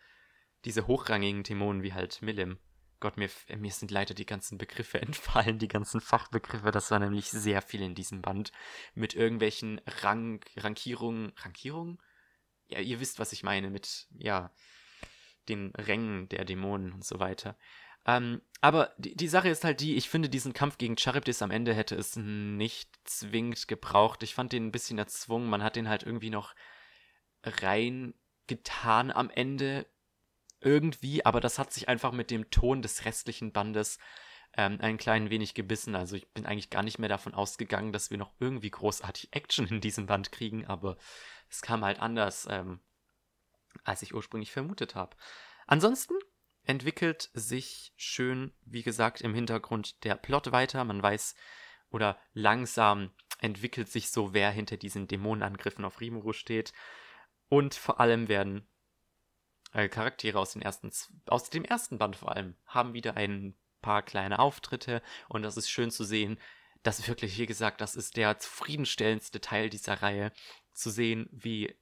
diese 0.65 0.87
hochrangigen 0.87 1.43
Dämonen 1.43 1.83
wie 1.83 1.93
halt 1.93 2.21
Milim. 2.21 2.59
Gott, 2.99 3.17
mir, 3.17 3.29
mir 3.57 3.71
sind 3.71 3.91
leider 3.91 4.13
die 4.13 4.25
ganzen 4.25 4.57
Begriffe 4.57 5.01
entfallen, 5.01 5.59
die 5.59 5.67
ganzen 5.67 6.01
Fachbegriffe. 6.01 6.71
Das 6.71 6.91
war 6.91 6.99
nämlich 6.99 7.29
sehr 7.29 7.61
viel 7.61 7.81
in 7.81 7.95
diesem 7.95 8.21
Band. 8.21 8.51
Mit 8.95 9.13
irgendwelchen 9.13 9.81
Rang, 10.01 10.43
Rankierungen. 10.55 11.33
Rankierungen? 11.37 11.99
Ja, 12.69 12.79
ihr 12.79 12.99
wisst, 12.99 13.19
was 13.19 13.33
ich 13.33 13.43
meine. 13.43 13.69
Mit, 13.69 14.07
ja, 14.17 14.51
den 15.47 15.71
Rängen 15.75 16.27
der 16.29 16.45
Dämonen 16.45 16.91
und 16.91 17.05
so 17.05 17.19
weiter. 17.19 17.57
Ähm, 18.05 18.41
aber 18.61 18.93
die, 18.97 19.15
die 19.15 19.27
Sache 19.27 19.49
ist 19.49 19.63
halt 19.63 19.81
die, 19.81 19.95
ich 19.95 20.09
finde, 20.09 20.29
diesen 20.29 20.53
Kampf 20.53 20.77
gegen 20.77 20.97
Charybdis 20.97 21.41
am 21.41 21.51
Ende 21.51 21.73
hätte 21.73 21.95
es 21.95 22.15
nicht 22.15 22.89
zwingend 23.03 23.67
gebraucht. 23.67 24.23
Ich 24.23 24.33
fand 24.33 24.53
den 24.53 24.67
ein 24.67 24.71
bisschen 24.71 24.97
erzwungen. 24.97 25.49
Man 25.49 25.61
hat 25.61 25.75
den 25.75 25.89
halt 25.89 26.03
irgendwie 26.03 26.29
noch 26.29 26.55
reingetan 27.43 29.11
am 29.11 29.29
Ende 29.29 29.85
irgendwie, 30.59 31.25
aber 31.25 31.39
das 31.39 31.59
hat 31.59 31.71
sich 31.71 31.87
einfach 31.89 32.11
mit 32.11 32.31
dem 32.31 32.49
Ton 32.49 32.81
des 32.81 33.05
restlichen 33.05 33.51
Bandes 33.51 33.99
ähm, 34.55 34.79
ein 34.81 34.97
klein 34.97 35.29
wenig 35.29 35.53
gebissen. 35.53 35.95
Also 35.95 36.15
ich 36.15 36.27
bin 36.33 36.45
eigentlich 36.45 36.69
gar 36.69 36.83
nicht 36.83 36.99
mehr 36.99 37.09
davon 37.09 37.33
ausgegangen, 37.33 37.91
dass 37.91 38.11
wir 38.11 38.17
noch 38.17 38.33
irgendwie 38.39 38.71
großartig 38.71 39.29
Action 39.31 39.67
in 39.67 39.81
diesem 39.81 40.07
Band 40.07 40.31
kriegen, 40.31 40.65
aber 40.65 40.97
es 41.49 41.61
kam 41.61 41.83
halt 41.83 41.99
anders, 41.99 42.47
ähm, 42.49 42.79
als 43.83 44.01
ich 44.01 44.13
ursprünglich 44.13 44.51
vermutet 44.51 44.95
habe. 44.95 45.15
Ansonsten 45.67 46.15
entwickelt 46.63 47.29
sich 47.33 47.93
schön, 47.95 48.53
wie 48.65 48.83
gesagt, 48.83 49.21
im 49.21 49.33
Hintergrund 49.33 50.03
der 50.03 50.15
Plot 50.15 50.51
weiter. 50.51 50.83
Man 50.83 51.01
weiß 51.01 51.35
oder 51.89 52.19
langsam 52.33 53.11
entwickelt 53.39 53.89
sich 53.89 54.09
so, 54.11 54.33
wer 54.33 54.51
hinter 54.51 54.77
diesen 54.77 55.07
Dämonenangriffen 55.07 55.85
auf 55.85 56.01
Rimuru 56.01 56.33
steht. 56.33 56.73
Und 57.47 57.75
vor 57.75 57.99
allem 57.99 58.27
werden 58.27 58.67
äh, 59.73 59.89
Charaktere 59.89 60.39
aus, 60.39 60.53
den 60.53 60.61
ersten, 60.61 60.91
aus 61.27 61.49
dem 61.49 61.65
ersten 61.65 61.97
Band 61.97 62.15
vor 62.15 62.35
allem 62.35 62.55
haben 62.65 62.93
wieder 62.93 63.15
ein 63.15 63.55
paar 63.81 64.01
kleine 64.01 64.39
Auftritte 64.39 65.01
und 65.29 65.43
das 65.43 65.57
ist 65.57 65.69
schön 65.69 65.91
zu 65.91 66.03
sehen. 66.03 66.39
Das 66.83 67.07
wirklich, 67.07 67.37
wie 67.37 67.45
gesagt, 67.45 67.81
das 67.81 67.95
ist 67.95 68.17
der 68.17 68.37
zufriedenstellendste 68.37 69.41
Teil 69.41 69.69
dieser 69.69 70.01
Reihe, 70.01 70.31
zu 70.73 70.89
sehen, 70.89 71.27
wie 71.31 71.75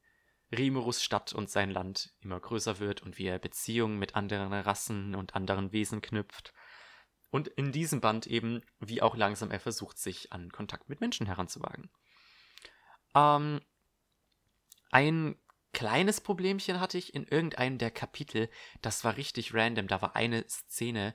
Rimurus 0.51 1.03
Stadt 1.03 1.33
und 1.33 1.49
sein 1.49 1.69
Land 1.69 2.13
immer 2.21 2.39
größer 2.39 2.79
wird 2.79 3.01
und 3.01 3.17
wie 3.17 3.25
er 3.25 3.39
Beziehungen 3.39 3.99
mit 3.99 4.15
anderen 4.15 4.53
Rassen 4.53 5.15
und 5.15 5.35
anderen 5.35 5.71
Wesen 5.71 6.01
knüpft. 6.01 6.53
Und 7.29 7.49
in 7.49 7.71
diesem 7.71 7.99
Band 7.99 8.27
eben, 8.27 8.61
wie 8.79 9.01
auch 9.01 9.17
langsam 9.17 9.51
er 9.51 9.59
versucht, 9.59 9.97
sich 9.97 10.31
an 10.31 10.51
Kontakt 10.51 10.87
mit 10.87 11.01
Menschen 11.01 11.25
heranzuwagen. 11.25 11.89
Ähm, 13.13 13.59
ein 14.91 15.35
kleines 15.75 16.21
Problemchen 16.21 16.79
hatte 16.79 16.97
ich 16.97 17.13
in 17.13 17.27
irgendeinem 17.27 17.77
der 17.77 17.91
Kapitel. 17.91 18.49
Das 18.81 19.03
war 19.03 19.17
richtig 19.17 19.53
random. 19.53 19.87
Da 19.87 20.01
war 20.01 20.15
eine 20.15 20.47
Szene, 20.47 21.13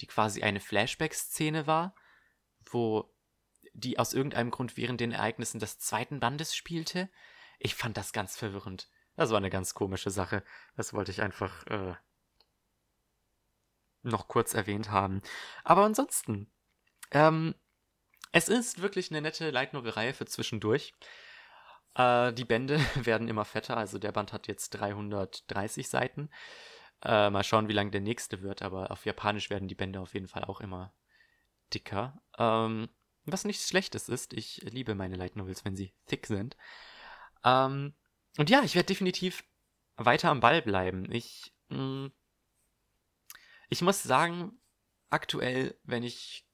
die 0.00 0.06
quasi 0.06 0.42
eine 0.42 0.60
Flashback-Szene 0.60 1.66
war, 1.66 1.94
wo 2.70 3.12
die 3.74 3.98
aus 3.98 4.14
irgendeinem 4.14 4.52
Grund 4.52 4.76
während 4.76 5.00
den 5.00 5.10
Ereignissen 5.10 5.58
des 5.58 5.80
zweiten 5.80 6.20
Bandes 6.20 6.54
spielte. 6.54 7.10
Ich 7.58 7.74
fand 7.74 7.96
das 7.96 8.12
ganz 8.12 8.36
verwirrend. 8.36 8.88
Das 9.16 9.30
war 9.30 9.38
eine 9.38 9.50
ganz 9.50 9.74
komische 9.74 10.10
Sache. 10.10 10.44
Das 10.76 10.94
wollte 10.94 11.10
ich 11.10 11.20
einfach 11.20 11.66
äh, 11.66 11.94
noch 14.02 14.28
kurz 14.28 14.54
erwähnt 14.54 14.88
haben. 14.92 15.20
Aber 15.64 15.84
ansonsten, 15.84 16.48
ähm, 17.10 17.56
es 18.30 18.48
ist 18.48 18.82
wirklich 18.82 19.10
eine 19.10 19.20
nette 19.20 19.50
Light 19.50 19.70
Reihe 19.74 20.14
für 20.14 20.26
zwischendurch. 20.26 20.94
Äh, 21.96 22.32
die 22.32 22.44
Bände 22.44 22.78
werden 22.94 23.28
immer 23.28 23.44
fetter, 23.44 23.76
also 23.76 23.98
der 23.98 24.12
Band 24.12 24.32
hat 24.32 24.46
jetzt 24.46 24.70
330 24.70 25.88
Seiten. 25.88 26.30
Äh, 27.02 27.30
mal 27.30 27.44
schauen, 27.44 27.68
wie 27.68 27.72
lang 27.74 27.90
der 27.90 28.00
nächste 28.00 28.42
wird, 28.42 28.62
aber 28.62 28.90
auf 28.90 29.04
Japanisch 29.04 29.50
werden 29.50 29.68
die 29.68 29.74
Bände 29.74 30.00
auf 30.00 30.14
jeden 30.14 30.28
Fall 30.28 30.44
auch 30.44 30.60
immer 30.60 30.94
dicker. 31.74 32.20
Ähm, 32.38 32.88
was 33.24 33.44
nichts 33.44 33.68
Schlechtes 33.68 34.08
ist, 34.08 34.32
ich 34.32 34.58
liebe 34.62 34.94
meine 34.94 35.16
Light 35.16 35.36
Novels, 35.36 35.64
wenn 35.64 35.76
sie 35.76 35.92
thick 36.06 36.26
sind. 36.26 36.56
Ähm, 37.44 37.94
und 38.38 38.50
ja, 38.50 38.62
ich 38.62 38.74
werde 38.74 38.86
definitiv 38.86 39.44
weiter 39.96 40.30
am 40.30 40.40
Ball 40.40 40.62
bleiben. 40.62 41.10
Ich, 41.10 41.52
mh, 41.68 41.78
mm, 41.78 42.12
ich 43.68 43.82
muss 43.82 44.02
sagen, 44.02 44.60
aktuell, 45.10 45.78
wenn 45.82 46.02
ich 46.02 46.46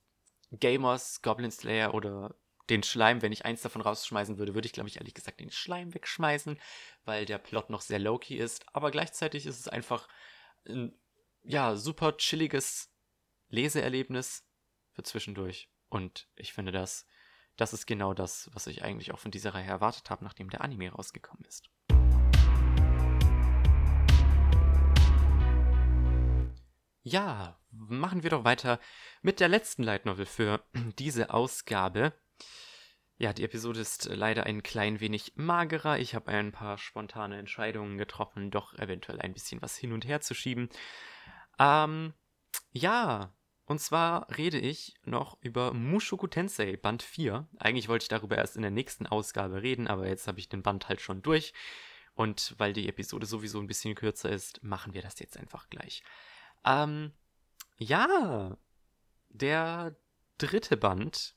Gamers, 0.50 1.22
Goblin 1.22 1.50
Slayer 1.50 1.94
oder 1.94 2.34
den 2.70 2.82
Schleim, 2.82 3.22
wenn 3.22 3.32
ich 3.32 3.44
eins 3.44 3.62
davon 3.62 3.82
rausschmeißen 3.82 4.38
würde, 4.38 4.54
würde 4.54 4.66
ich, 4.66 4.72
glaube 4.72 4.88
ich, 4.88 4.96
ehrlich 4.96 5.14
gesagt 5.14 5.40
den 5.40 5.50
Schleim 5.50 5.94
wegschmeißen, 5.94 6.58
weil 7.04 7.26
der 7.26 7.38
Plot 7.38 7.70
noch 7.70 7.80
sehr 7.80 7.98
low-key 7.98 8.36
ist. 8.36 8.64
Aber 8.72 8.90
gleichzeitig 8.90 9.46
ist 9.46 9.58
es 9.58 9.68
einfach 9.68 10.08
ein, 10.66 10.94
ja, 11.42 11.76
super 11.76 12.16
chilliges 12.16 12.90
Leseerlebnis 13.48 14.46
für 14.92 15.02
zwischendurch. 15.02 15.70
Und 15.88 16.28
ich 16.36 16.52
finde, 16.52 16.72
das, 16.72 17.06
das 17.56 17.72
ist 17.72 17.86
genau 17.86 18.14
das, 18.14 18.48
was 18.54 18.66
ich 18.66 18.82
eigentlich 18.82 19.12
auch 19.12 19.18
von 19.18 19.30
dieser 19.30 19.54
Reihe 19.54 19.66
erwartet 19.66 20.08
habe, 20.08 20.24
nachdem 20.24 20.48
der 20.48 20.62
Anime 20.62 20.90
rausgekommen 20.90 21.44
ist. 21.44 21.68
Ja, 27.04 27.60
machen 27.72 28.22
wir 28.22 28.30
doch 28.30 28.44
weiter 28.44 28.78
mit 29.22 29.40
der 29.40 29.48
letzten 29.48 29.82
Light 29.82 30.06
Novel 30.06 30.24
für 30.24 30.64
diese 30.98 31.34
Ausgabe. 31.34 32.12
Ja, 33.18 33.32
die 33.32 33.44
Episode 33.44 33.80
ist 33.80 34.06
leider 34.06 34.44
ein 34.46 34.62
klein 34.62 35.00
wenig 35.00 35.34
magerer. 35.36 35.98
Ich 35.98 36.14
habe 36.14 36.32
ein 36.32 36.50
paar 36.50 36.76
spontane 36.78 37.38
Entscheidungen 37.38 37.98
getroffen, 37.98 38.50
doch 38.50 38.74
eventuell 38.74 39.20
ein 39.20 39.32
bisschen 39.32 39.62
was 39.62 39.76
hin 39.76 39.92
und 39.92 40.06
her 40.06 40.20
zu 40.20 40.34
schieben. 40.34 40.68
Ähm, 41.58 42.14
ja, 42.72 43.32
und 43.64 43.78
zwar 43.78 44.26
rede 44.36 44.58
ich 44.58 44.94
noch 45.04 45.38
über 45.40 45.72
Mushoku 45.72 46.26
Tensei 46.26 46.76
Band 46.76 47.02
4. 47.02 47.46
Eigentlich 47.58 47.88
wollte 47.88 48.04
ich 48.04 48.08
darüber 48.08 48.36
erst 48.36 48.56
in 48.56 48.62
der 48.62 48.70
nächsten 48.70 49.06
Ausgabe 49.06 49.62
reden, 49.62 49.86
aber 49.86 50.08
jetzt 50.08 50.26
habe 50.26 50.40
ich 50.40 50.48
den 50.48 50.62
Band 50.62 50.88
halt 50.88 51.00
schon 51.00 51.22
durch. 51.22 51.54
Und 52.14 52.54
weil 52.58 52.72
die 52.72 52.88
Episode 52.88 53.26
sowieso 53.26 53.60
ein 53.60 53.66
bisschen 53.66 53.94
kürzer 53.94 54.30
ist, 54.30 54.62
machen 54.62 54.94
wir 54.94 55.02
das 55.02 55.18
jetzt 55.20 55.36
einfach 55.36 55.70
gleich. 55.70 56.02
Ähm, 56.64 57.12
ja, 57.78 58.56
der 59.30 59.96
dritte 60.38 60.76
Band 60.76 61.36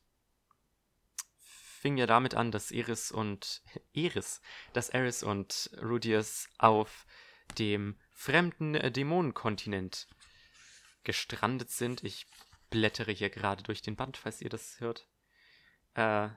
fing 1.85 1.97
ja 1.97 2.07
damit 2.07 2.33
an, 2.33 2.49
dass 2.49 2.71
Eris 2.71 3.11
und 3.11 3.61
Eris, 3.93 4.41
dass 4.73 4.89
Eris 4.89 5.21
und 5.21 5.69
Rudius 5.83 6.49
auf 6.57 7.05
dem 7.59 7.95
fremden 8.11 8.73
Dämonenkontinent 8.91 10.07
gestrandet 11.03 11.69
sind. 11.69 12.03
Ich 12.03 12.25
blättere 12.71 13.11
hier 13.11 13.29
gerade 13.29 13.61
durch 13.61 13.83
den 13.83 13.95
Band, 13.95 14.17
falls 14.17 14.41
ihr 14.41 14.49
das 14.49 14.79
hört. 14.79 15.07
Äh, 15.93 16.29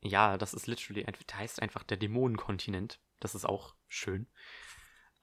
ja, 0.00 0.38
das 0.38 0.54
ist 0.54 0.68
literally, 0.68 1.02
das 1.02 1.36
heißt 1.36 1.60
einfach 1.60 1.82
der 1.82 1.96
Dämonenkontinent. 1.96 3.00
Das 3.18 3.34
ist 3.34 3.46
auch 3.46 3.74
schön. 3.88 4.28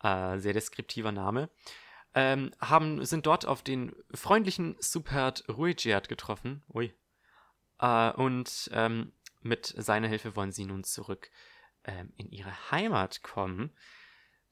Äh, 0.04 0.38
sehr 0.40 0.52
deskriptiver 0.52 1.14
Name. 1.14 1.50
Ähm, 2.14 2.52
haben, 2.60 3.06
sind 3.06 3.26
dort 3.26 3.46
auf 3.46 3.64
den 3.64 3.96
freundlichen 4.14 4.76
Supert 4.82 5.46
Ruigiat 5.48 6.10
getroffen. 6.10 6.66
Ui, 6.74 6.94
äh, 7.80 8.12
und 8.12 8.70
ähm, 8.74 9.14
mit 9.42 9.74
seiner 9.78 10.08
Hilfe 10.08 10.36
wollen 10.36 10.52
sie 10.52 10.66
nun 10.66 10.84
zurück 10.84 11.30
ähm, 11.84 12.14
in 12.18 12.32
ihre 12.32 12.72
Heimat 12.72 13.24
kommen. 13.24 13.72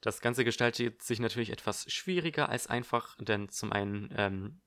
Das 0.00 0.20
Ganze 0.20 0.44
gestaltet 0.44 1.02
sich 1.02 1.20
natürlich 1.20 1.50
etwas 1.50 1.90
schwieriger 1.90 2.48
als 2.48 2.66
einfach, 2.66 3.16
denn 3.18 3.48
zum 3.48 3.72
einen, 3.72 4.12
ähm, 4.16 4.60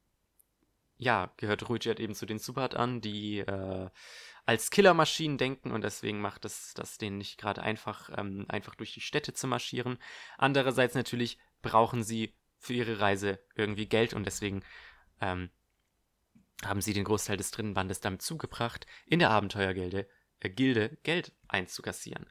ja, 0.98 1.32
gehört 1.38 1.70
Ruijat 1.70 2.00
eben 2.00 2.14
zu 2.14 2.26
den 2.26 2.40
Subat 2.40 2.76
an, 2.76 3.00
die 3.00 3.40
äh, 3.40 3.90
als 4.46 4.72
Killermaschinen 4.72 5.38
denken 5.38 5.72
und 5.72 5.84
deswegen 5.84 6.20
macht 6.20 6.44
es 6.44 6.74
das 6.74 6.98
denen 6.98 7.20
nicht 7.20 7.38
gerade 7.38 7.62
einfach, 7.62 8.10
ähm, 8.18 8.46
einfach 8.50 8.76
durch 8.76 8.94
die 8.94 9.02
Städte 9.02 9.34
zu 9.34 9.48
marschieren. 9.48 9.98
Andererseits 10.38 10.96
natürlich 10.96 11.38
brauchen 11.62 12.04
sie 12.04 12.36
für 12.58 12.74
ihre 12.74 13.00
Reise 13.00 13.40
irgendwie 13.56 13.86
Geld 13.86 14.14
und 14.14 14.26
deswegen 14.26 14.64
ähm, 15.22 15.50
haben 16.66 16.82
sie 16.82 16.94
den 16.94 17.06
Großteil 17.06 17.38
des 17.38 17.52
dritten 17.52 17.74
Bandes 17.74 18.00
damit 18.00 18.22
zugebracht, 18.22 18.86
in 19.06 19.20
der 19.20 19.30
Abenteuergilde 19.32 20.08
äh, 20.40 20.50
Gilde 20.50 20.98
Geld 21.04 21.34
einzukassieren. 21.48 22.26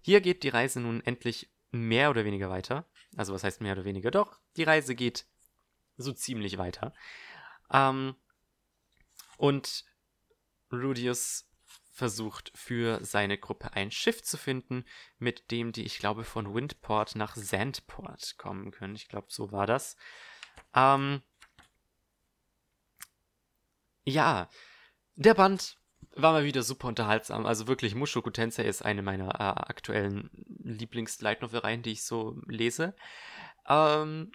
Hier 0.00 0.20
geht 0.20 0.42
die 0.42 0.48
Reise 0.48 0.80
nun 0.80 1.00
endlich 1.02 1.50
mehr 1.70 2.10
oder 2.10 2.24
weniger 2.24 2.50
weiter. 2.50 2.86
Also 3.16 3.32
was 3.32 3.44
heißt 3.44 3.60
mehr 3.60 3.72
oder 3.72 3.84
weniger? 3.84 4.10
Doch, 4.10 4.38
die 4.56 4.62
Reise 4.64 4.94
geht 4.94 5.26
so 5.96 6.12
ziemlich 6.12 6.58
weiter. 6.58 6.92
Ähm, 7.72 8.14
und 9.36 9.84
Rudius 10.72 11.48
versucht 11.92 12.50
für 12.54 13.04
seine 13.04 13.38
Gruppe 13.38 13.72
ein 13.74 13.90
Schiff 13.92 14.22
zu 14.22 14.36
finden, 14.36 14.84
mit 15.18 15.50
dem 15.52 15.70
die, 15.70 15.84
ich 15.84 15.98
glaube, 15.98 16.24
von 16.24 16.52
Windport 16.52 17.14
nach 17.14 17.36
Sandport 17.36 18.36
kommen 18.36 18.72
können. 18.72 18.96
Ich 18.96 19.08
glaube, 19.08 19.28
so 19.30 19.52
war 19.52 19.66
das. 19.66 19.96
Ähm, 20.74 21.22
ja, 24.04 24.48
der 25.16 25.34
Band 25.34 25.78
war 26.16 26.32
mal 26.32 26.44
wieder 26.44 26.62
super 26.62 26.88
unterhaltsam. 26.88 27.46
Also 27.46 27.66
wirklich, 27.66 27.94
Mushoku 27.94 28.30
Tensei 28.30 28.64
ist 28.64 28.84
eine 28.84 29.02
meiner 29.02 29.34
äh, 29.34 29.68
aktuellen 29.68 30.30
Lieblings-Light 30.62 31.42
Novel-Reihen, 31.42 31.82
die 31.82 31.92
ich 31.92 32.04
so 32.04 32.40
lese. 32.46 32.94
Ähm, 33.66 34.32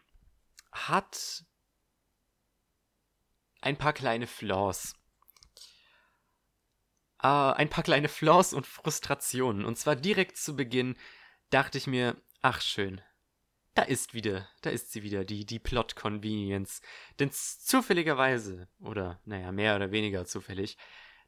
hat 0.72 1.46
ein 3.62 3.78
paar 3.78 3.94
kleine 3.94 4.28
Flaws. 4.28 4.94
Äh, 7.22 7.28
ein 7.28 7.70
paar 7.70 7.84
kleine 7.84 8.10
Flaws 8.10 8.54
und 8.54 8.66
Frustrationen. 8.66 9.66
Und 9.66 9.78
zwar 9.78 9.96
direkt 9.96 10.38
zu 10.38 10.56
Beginn 10.56 10.98
dachte 11.50 11.78
ich 11.78 11.88
mir, 11.88 12.16
ach 12.42 12.62
schön, 12.62 13.02
da 13.80 13.86
ist 13.86 14.14
wieder, 14.14 14.46
da 14.62 14.72
ist 14.72 14.92
sie 14.92 15.04
wieder, 15.04 15.24
die, 15.24 15.46
die 15.46 15.58
Plot 15.58 15.96
Convenience. 15.96 16.82
Denn 17.18 17.32
zufälligerweise, 17.32 18.68
oder 18.82 19.22
naja, 19.24 19.54
mehr 19.54 19.78
oder 19.78 19.92
weniger 19.92 20.26
zufällig, 20.26 20.78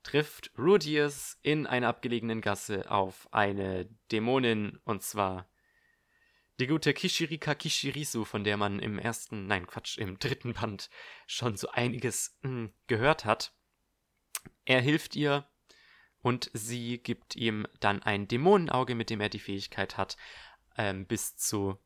trifft 0.04 0.52
Rudius 0.58 1.38
in 1.43 1.66
einer 1.66 1.88
abgelegenen 1.88 2.41
Gasse 2.41 2.91
auf 2.91 3.34
eine 3.34 3.88
Dämonin, 4.12 4.82
und 4.84 5.02
zwar 5.02 5.49
die 6.60 6.68
gute 6.68 6.93
Kishirika 6.93 7.56
Kishirisu, 7.56 8.26
von 8.26 8.43
der 8.43 8.58
man 8.58 8.80
im 8.80 8.99
ersten, 8.99 9.47
nein, 9.47 9.66
Quatsch, 9.66 9.97
im 9.97 10.20
dritten 10.20 10.54
Band 10.54 10.89
schon 11.28 11.56
so 11.56 11.70
einiges 11.70 12.38
mh, 12.41 12.49
hm, 12.49 12.74
gehört 12.88 13.24
hat. 13.24 13.54
Er 14.66 14.82
hilft 14.82 15.16
ihr 15.16 15.47
und 16.22 16.52
sie 16.54 16.97
gibt 16.97 17.38
ihm 17.38 17.66
dann 17.80 18.04
ein 18.04 18.28
Dämonenauge, 18.28 18.93
mit 18.93 19.10
dem 19.10 19.22
er 19.22 19.30
die 19.30 19.39
Fähigkeit 19.39 19.97
hat, 19.97 20.18
ähm, 20.78 21.06
bis 21.08 21.38
zu, 21.38 21.80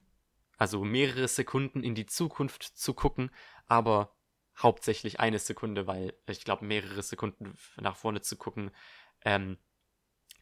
also 0.58 0.84
mehrere 0.84 1.28
Sekunden 1.28 1.84
in 1.84 1.96
die 1.96 2.06
Zukunft 2.06 2.64
zu 2.64 2.94
gucken, 2.94 3.32
aber 3.66 4.16
hauptsächlich 4.58 5.20
eine 5.20 5.40
Sekunde, 5.40 5.88
weil 5.88 6.14
ich 6.28 6.44
glaube, 6.44 6.66
mehrere 6.66 7.04
Sekunden 7.04 7.58
nach 7.78 7.98
vorne 7.98 8.22
zu 8.22 8.38
gucken, 8.38 8.72
ähm, 9.24 9.58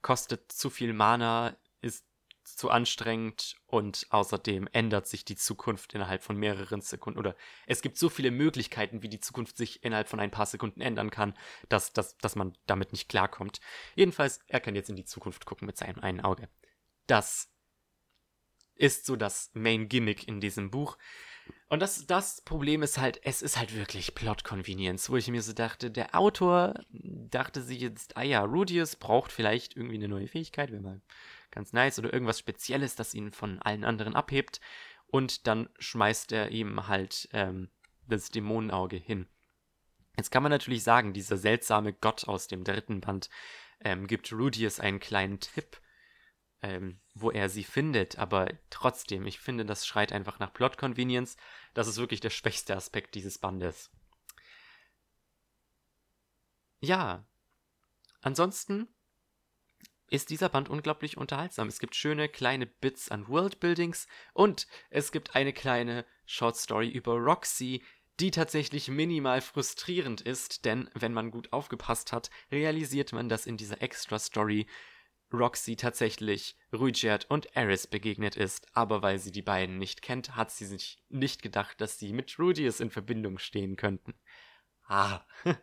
kostet 0.02 0.52
zu 0.52 0.70
viel 0.70 0.94
Mana, 0.94 1.58
ist 1.82 2.06
zu 2.44 2.70
anstrengend 2.70 3.56
und 3.66 4.06
außerdem 4.10 4.68
ändert 4.74 5.08
sich 5.08 5.24
die 5.24 5.36
Zukunft 5.36 5.94
innerhalb 5.94 6.22
von 6.24 6.36
mehreren 6.36 6.82
Sekunden 6.82 7.18
oder 7.18 7.36
es 7.66 7.82
gibt 7.82 7.98
so 7.98 8.10
viele 8.10 8.32
Möglichkeiten, 8.32 9.02
wie 9.02 9.10
die 9.10 9.22
Zukunft 9.22 9.58
sich 9.58 9.84
innerhalb 9.84 10.10
von 10.10 10.20
ein 10.20 10.32
paar 10.32 10.46
Sekunden 10.46 10.82
ändern 10.82 11.10
kann, 11.10 11.38
dass, 11.70 11.94
dass, 11.94 12.18
dass 12.18 12.36
man 12.36 12.58
damit 12.66 12.92
nicht 12.92 13.08
klarkommt. 13.08 13.62
Jedenfalls, 13.96 14.42
er 14.48 14.60
kann 14.60 14.76
jetzt 14.76 14.90
in 14.90 14.98
die 14.98 15.06
Zukunft 15.06 15.46
gucken 15.46 15.66
mit 15.66 15.78
seinem 15.78 16.00
einen 16.00 16.22
Auge. 16.22 16.50
Das 17.08 17.53
ist 18.76 19.06
so 19.06 19.16
das 19.16 19.52
Main 19.54 19.90
Gimmick 19.90 20.28
in 20.28 20.40
diesem 20.40 20.72
Buch. 20.72 20.98
Und 21.70 21.82
das, 21.82 22.06
das 22.06 22.42
Problem 22.42 22.84
ist 22.84 22.98
halt, 22.98 23.20
es 23.24 23.42
ist 23.42 23.58
halt 23.58 23.76
wirklich 23.76 24.16
Plot 24.16 24.44
Convenience, 24.44 25.10
wo 25.10 25.18
ich 25.18 25.28
mir 25.28 25.42
so 25.42 25.54
dachte, 25.54 25.92
der 25.92 26.16
Autor 26.16 26.76
dachte 26.92 27.62
sich 27.62 27.82
jetzt, 27.82 28.16
ah 28.16 28.22
ja, 28.22 28.44
Rudius 28.44 28.96
braucht 28.96 29.32
vielleicht 29.32 29.76
irgendwie 29.76 29.96
eine 29.96 30.08
neue 30.08 30.28
Fähigkeit, 30.28 30.72
wäre 30.72 30.82
mal 30.82 31.02
ganz 31.52 31.74
nice, 31.74 32.00
oder 32.00 32.14
irgendwas 32.14 32.40
Spezielles, 32.40 32.96
das 32.96 33.14
ihn 33.14 33.32
von 33.32 33.62
allen 33.62 33.84
anderen 33.84 34.16
abhebt. 34.16 34.62
Und 35.08 35.48
dann 35.48 35.70
schmeißt 35.80 36.32
er 36.32 36.50
ihm 36.50 36.88
halt 36.88 37.30
ähm, 37.34 37.70
das 38.08 38.30
Dämonenauge 38.30 38.98
hin. 38.98 39.28
Jetzt 40.18 40.32
kann 40.32 40.44
man 40.44 40.52
natürlich 40.52 40.84
sagen, 40.84 41.14
dieser 41.14 41.38
seltsame 41.38 41.94
Gott 41.94 42.28
aus 42.28 42.48
dem 42.48 42.64
dritten 42.64 43.02
Band 43.02 43.30
ähm, 43.80 44.08
gibt 44.08 44.32
Rudius 44.32 44.80
einen 44.80 45.00
kleinen 45.00 45.40
Tipp 45.40 45.82
ähm, 46.64 47.00
wo 47.14 47.30
er 47.30 47.50
sie 47.50 47.64
findet. 47.64 48.18
Aber 48.18 48.48
trotzdem, 48.72 49.28
ich 49.28 49.40
finde, 49.40 49.66
das 49.66 49.86
schreit 49.86 50.12
einfach 50.12 50.40
nach 50.40 50.54
Plot 50.54 50.78
Convenience. 50.78 51.38
Das 51.74 51.88
ist 51.88 51.98
wirklich 51.98 52.22
der 52.22 52.32
schwächste 52.32 52.76
Aspekt 52.76 53.14
dieses 53.14 53.38
Bandes. 53.38 53.92
Ja. 56.80 57.28
Ansonsten 58.22 58.88
ist 60.10 60.30
dieser 60.30 60.50
Band 60.50 60.70
unglaublich 60.70 61.18
unterhaltsam. 61.18 61.68
Es 61.68 61.80
gibt 61.80 61.96
schöne 61.96 62.30
kleine 62.30 62.66
Bits 62.66 63.10
an 63.10 63.28
Worldbuildings 63.28 64.08
und 64.34 64.68
es 64.90 65.12
gibt 65.12 65.36
eine 65.36 65.54
kleine 65.54 66.06
Short 66.26 66.56
Story 66.56 66.90
über 66.90 67.14
Roxy, 67.14 67.84
die 68.20 68.32
tatsächlich 68.32 68.90
minimal 68.90 69.42
frustrierend 69.42 70.22
ist, 70.22 70.66
denn 70.66 70.90
wenn 70.94 71.14
man 71.14 71.32
gut 71.32 71.52
aufgepasst 71.52 72.14
hat, 72.14 72.30
realisiert 72.52 73.12
man, 73.12 73.28
dass 73.28 73.48
in 73.48 73.58
dieser 73.58 73.82
Extra 73.82 74.20
Story 74.20 74.68
Roxy 75.34 75.76
tatsächlich 75.76 76.56
Ruijert 76.72 77.30
und 77.30 77.56
Eris 77.56 77.88
begegnet 77.88 78.36
ist, 78.36 78.68
aber 78.74 79.02
weil 79.02 79.20
sie 79.20 79.32
die 79.32 79.42
beiden 79.42 79.78
nicht 79.78 80.02
kennt, 80.02 80.36
hat 80.36 80.52
sie 80.52 80.66
sich 80.66 81.04
nicht 81.10 81.42
gedacht, 81.42 81.82
dass 81.82 81.98
sie 81.98 82.14
mit 82.14 82.38
Rudius 82.38 82.80
in 82.80 82.92
Verbindung 82.92 83.40
stehen 83.40 83.76
könnten. 83.76 84.14
Ah. 84.88 85.22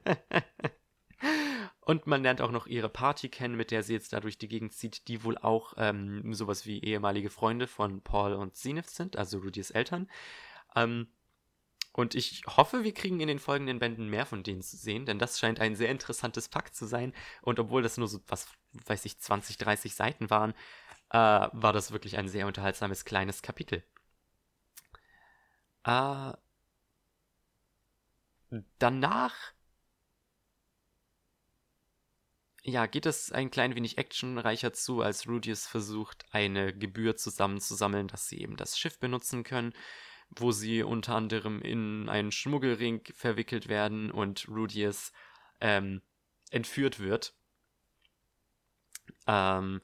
und 1.80 2.06
man 2.06 2.22
lernt 2.22 2.40
auch 2.40 2.50
noch 2.50 2.66
ihre 2.66 2.88
Party 2.88 3.28
kennen, 3.28 3.56
mit 3.56 3.70
der 3.70 3.82
sie 3.82 3.92
jetzt 3.92 4.12
da 4.12 4.20
durch 4.20 4.38
die 4.38 4.48
Gegend 4.48 4.72
zieht, 4.72 5.06
die 5.08 5.22
wohl 5.22 5.38
auch 5.38 5.74
ähm, 5.76 6.34
sowas 6.34 6.66
wie 6.66 6.82
ehemalige 6.82 7.30
Freunde 7.30 7.66
von 7.66 8.02
Paul 8.02 8.34
und 8.34 8.56
Zenith 8.56 8.90
sind, 8.90 9.16
also 9.16 9.38
Rudius 9.38 9.70
Eltern. 9.70 10.10
Ähm, 10.74 11.08
und 11.92 12.14
ich 12.14 12.42
hoffe, 12.46 12.84
wir 12.84 12.94
kriegen 12.94 13.20
in 13.20 13.28
den 13.28 13.40
folgenden 13.40 13.80
Bänden 13.80 14.08
mehr 14.08 14.24
von 14.24 14.42
denen 14.42 14.62
zu 14.62 14.76
sehen, 14.76 15.06
denn 15.06 15.18
das 15.18 15.38
scheint 15.38 15.60
ein 15.60 15.74
sehr 15.74 15.90
interessantes 15.90 16.48
Pakt 16.48 16.74
zu 16.74 16.86
sein. 16.86 17.12
Und 17.42 17.58
obwohl 17.58 17.82
das 17.82 17.98
nur 17.98 18.06
so, 18.06 18.20
was 18.28 18.48
weiß 18.72 19.04
ich, 19.04 19.18
20, 19.18 19.58
30 19.58 19.94
Seiten 19.94 20.30
waren, 20.30 20.52
äh, 21.10 21.16
war 21.52 21.72
das 21.72 21.92
wirklich 21.92 22.18
ein 22.18 22.28
sehr 22.28 22.46
unterhaltsames 22.46 23.04
kleines 23.04 23.42
Kapitel. 23.42 23.82
Äh, 25.84 26.32
danach 28.78 29.34
ja, 32.62 32.86
geht 32.86 33.06
es 33.06 33.32
ein 33.32 33.50
klein 33.50 33.74
wenig 33.74 33.96
actionreicher 33.96 34.72
zu, 34.72 35.00
als 35.00 35.26
Rudius 35.26 35.66
versucht, 35.66 36.26
eine 36.30 36.76
Gebühr 36.76 37.16
zusammenzusammeln, 37.16 38.06
dass 38.06 38.28
sie 38.28 38.40
eben 38.40 38.56
das 38.56 38.78
Schiff 38.78 38.98
benutzen 38.98 39.44
können 39.44 39.72
wo 40.30 40.52
sie 40.52 40.82
unter 40.82 41.16
anderem 41.16 41.60
in 41.60 42.08
einen 42.08 42.30
Schmuggelring 42.30 43.02
verwickelt 43.14 43.68
werden 43.68 44.10
und 44.10 44.48
Rudius 44.48 45.12
ähm, 45.60 46.02
entführt 46.50 47.00
wird. 47.00 47.34
Ähm, 49.26 49.80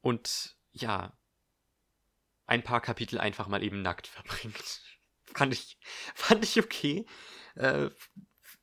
und 0.00 0.56
ja, 0.72 1.16
ein 2.46 2.62
paar 2.62 2.80
Kapitel 2.80 3.18
einfach 3.18 3.48
mal 3.48 3.62
eben 3.62 3.82
nackt 3.82 4.06
verbringt. 4.06 4.82
fand 5.34 5.52
ich, 5.52 5.78
fand 6.14 6.44
ich 6.44 6.58
okay. 6.58 7.06
Äh, 7.54 7.90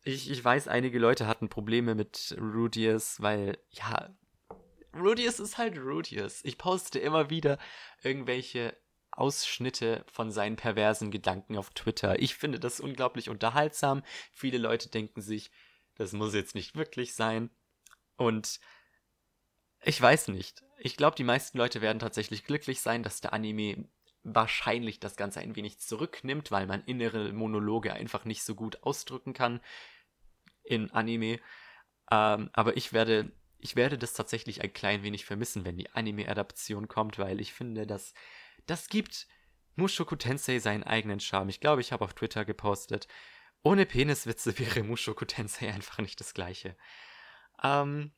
ich, 0.04 0.30
ich 0.30 0.44
weiß, 0.44 0.68
einige 0.68 1.00
Leute 1.00 1.28
hatten 1.28 1.50
Probleme 1.50 1.96
mit 1.96 2.36
Rudius, 2.40 3.22
weil, 3.22 3.58
ja, 3.72 4.10
Rudius 4.94 5.40
ist 5.40 5.58
halt 5.58 5.78
Rudius. 5.78 6.42
Ich 6.44 6.58
poste 6.58 7.00
immer 7.00 7.30
wieder 7.30 7.58
irgendwelche 8.04 8.78
Ausschnitte 9.12 10.04
von 10.12 10.32
seinen 10.32 10.56
perversen 10.56 11.12
Gedanken 11.12 11.58
auf 11.58 11.70
Twitter. 11.72 12.20
Ich 12.20 12.36
finde 12.36 12.60
das 12.60 12.80
unglaublich 12.80 13.30
unterhaltsam. 13.30 14.04
Viele 14.32 14.58
Leute 14.58 14.90
denken 14.90 15.22
sich, 15.22 15.52
das 15.96 16.14
muss 16.14 16.34
jetzt 16.34 16.56
nicht 16.56 16.76
wirklich 16.76 17.16
sein. 17.16 17.50
Und 18.18 18.60
ich 19.84 20.02
weiß 20.02 20.30
nicht. 20.30 20.64
Ich 20.78 20.98
glaube, 20.98 21.16
die 21.16 21.24
meisten 21.24 21.58
Leute 21.58 21.82
werden 21.82 22.00
tatsächlich 22.00 22.44
glücklich 22.44 22.82
sein, 22.82 23.04
dass 23.04 23.22
der 23.22 23.34
Anime 23.34 23.88
wahrscheinlich 24.24 25.00
das 25.00 25.16
Ganze 25.16 25.42
ein 25.42 25.56
wenig 25.56 25.80
zurücknimmt, 25.80 26.52
weil 26.52 26.66
man 26.66 26.84
innere 26.86 27.34
Monologe 27.34 27.94
einfach 27.94 28.26
nicht 28.26 28.44
so 28.44 28.56
gut 28.56 28.82
ausdrücken 28.84 29.34
kann 29.34 29.62
in 30.64 30.92
Anime. 30.92 31.40
Ähm, 32.10 32.50
aber 32.54 32.78
ich 32.78 32.94
werde, 32.94 33.32
ich 33.60 33.76
werde 33.76 33.98
das 33.98 34.14
tatsächlich 34.14 34.62
ein 34.62 34.74
klein 34.74 35.04
wenig 35.04 35.26
vermissen, 35.26 35.66
wenn 35.66 35.78
die 35.78 35.90
Anime-Adaption 35.92 36.88
kommt, 36.88 37.20
weil 37.20 37.42
ich 37.42 37.54
finde, 37.54 37.86
dass 37.86 38.14
das 38.66 38.88
gibt 38.88 39.28
Mushoku 39.76 40.16
Tensei 40.16 40.60
seinen 40.60 40.84
eigenen 40.84 41.20
Charme. 41.20 41.50
Ich 41.50 41.60
glaube, 41.60 41.82
ich 41.82 41.92
habe 41.92 42.06
auf 42.06 42.14
Twitter 42.14 42.46
gepostet, 42.46 43.08
ohne 43.64 43.86
Peniswitze 43.86 44.58
wäre 44.60 44.84
Mushoku 44.84 45.26
Tensei 45.26 45.72
einfach 45.72 46.00
nicht 46.00 46.20
das 46.20 46.34
gleiche. 46.34 46.78
Ähm, 47.62 48.12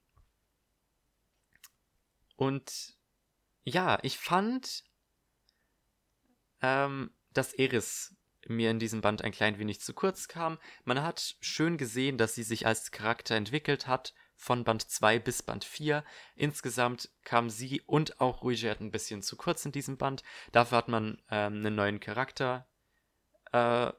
und 2.36 2.96
ja, 3.64 3.98
ich 4.04 4.18
fand, 4.18 4.84
ähm, 6.62 7.12
dass 7.34 7.54
Eris 7.54 8.16
mir 8.48 8.70
in 8.70 8.80
diesem 8.80 9.02
Band 9.02 9.24
ein 9.24 9.32
klein 9.32 9.58
wenig 9.58 9.82
zu 9.82 9.94
kurz 9.94 10.28
kam. 10.28 10.60
Man 10.84 11.02
hat 11.02 11.36
schön 11.42 11.78
gesehen, 11.78 12.18
dass 12.18 12.36
sie 12.36 12.44
sich 12.44 12.68
als 12.68 12.92
Charakter 12.92 13.36
entwickelt 13.36 13.88
hat, 13.88 14.14
von 14.36 14.64
Band 14.64 14.88
2 14.90 15.20
bis 15.20 15.42
Band 15.42 15.64
4. 15.64 16.04
Insgesamt 16.36 17.10
kam 17.24 17.50
sie 17.50 17.82
und 17.82 18.20
auch 18.20 18.44
Ruigert 18.44 18.82
ein 18.82 18.92
bisschen 18.92 19.22
zu 19.22 19.36
kurz 19.38 19.66
in 19.66 19.72
diesem 19.72 19.98
Band. 19.98 20.24
Dafür 20.52 20.78
hat 20.78 20.88
man 20.90 21.22
ähm, 21.32 21.56
einen 21.56 21.76
neuen 21.76 22.00
Charakter 22.00 22.68
äh, 23.52 23.92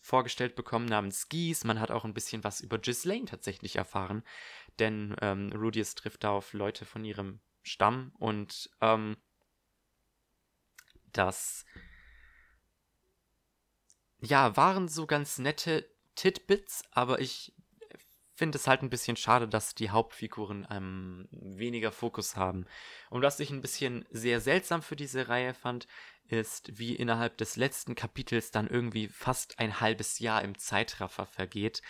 vorgestellt 0.00 0.54
bekommen 0.54 0.86
namens 0.86 1.28
Geese. 1.28 1.66
Man 1.66 1.80
hat 1.80 1.90
auch 1.90 2.04
ein 2.04 2.14
bisschen 2.14 2.44
was 2.44 2.60
über 2.60 2.78
Ghislaine 2.78 3.24
tatsächlich 3.24 3.76
erfahren, 3.76 4.22
denn 4.78 5.16
ähm, 5.20 5.50
Rudius 5.52 5.94
trifft 5.94 6.24
da 6.24 6.30
auf 6.30 6.52
Leute 6.52 6.84
von 6.84 7.04
ihrem 7.04 7.40
Stamm 7.64 8.12
und 8.18 8.70
ähm, 8.80 9.16
das 11.12 11.64
ja, 14.20 14.56
waren 14.56 14.88
so 14.88 15.06
ganz 15.06 15.38
nette 15.38 15.88
Titbits, 16.14 16.84
aber 16.92 17.20
ich 17.20 17.52
finde 18.34 18.58
es 18.58 18.66
halt 18.66 18.82
ein 18.82 18.90
bisschen 18.90 19.16
schade, 19.16 19.46
dass 19.46 19.74
die 19.74 19.90
Hauptfiguren 19.90 20.66
ähm, 20.70 21.28
weniger 21.30 21.92
Fokus 21.92 22.36
haben. 22.36 22.66
Und 23.10 23.22
was 23.22 23.38
ich 23.38 23.50
ein 23.50 23.60
bisschen 23.60 24.04
sehr 24.10 24.40
seltsam 24.40 24.82
für 24.82 24.96
diese 24.96 25.28
Reihe 25.28 25.54
fand, 25.54 25.86
ist, 26.26 26.78
wie 26.78 26.96
innerhalb 26.96 27.36
des 27.38 27.56
letzten 27.56 27.94
Kapitels 27.94 28.50
dann 28.50 28.66
irgendwie 28.66 29.08
fast 29.08 29.58
ein 29.58 29.80
halbes 29.80 30.18
Jahr 30.18 30.42
im 30.42 30.58
Zeitraffer 30.58 31.26
vergeht, 31.26 31.82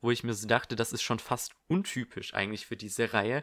wo 0.00 0.10
ich 0.10 0.22
mir 0.22 0.34
so 0.34 0.46
dachte, 0.46 0.76
das 0.76 0.92
ist 0.92 1.02
schon 1.02 1.18
fast 1.18 1.52
untypisch 1.68 2.34
eigentlich 2.34 2.66
für 2.66 2.76
diese 2.76 3.14
Reihe. 3.14 3.42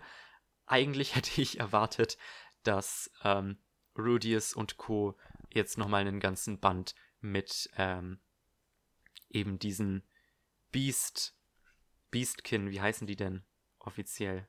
Eigentlich 0.66 1.16
hätte 1.16 1.42
ich 1.42 1.60
erwartet, 1.60 2.18
dass 2.64 3.12
ähm, 3.24 3.58
Rudius 3.98 4.54
und 4.54 4.78
Co. 4.78 5.18
jetzt 5.52 5.78
nochmal 5.78 6.02
einen 6.02 6.20
ganzen 6.20 6.60
Band 6.60 6.96
mit 7.20 7.70
ähm, 7.78 8.20
eben 9.30 9.60
diesen 9.60 10.04
Beast, 10.72 11.36
Beastkin, 12.12 12.72
wie 12.72 12.82
heißen 12.82 13.08
die 13.08 13.16
denn 13.16 13.44
offiziell? 13.80 14.48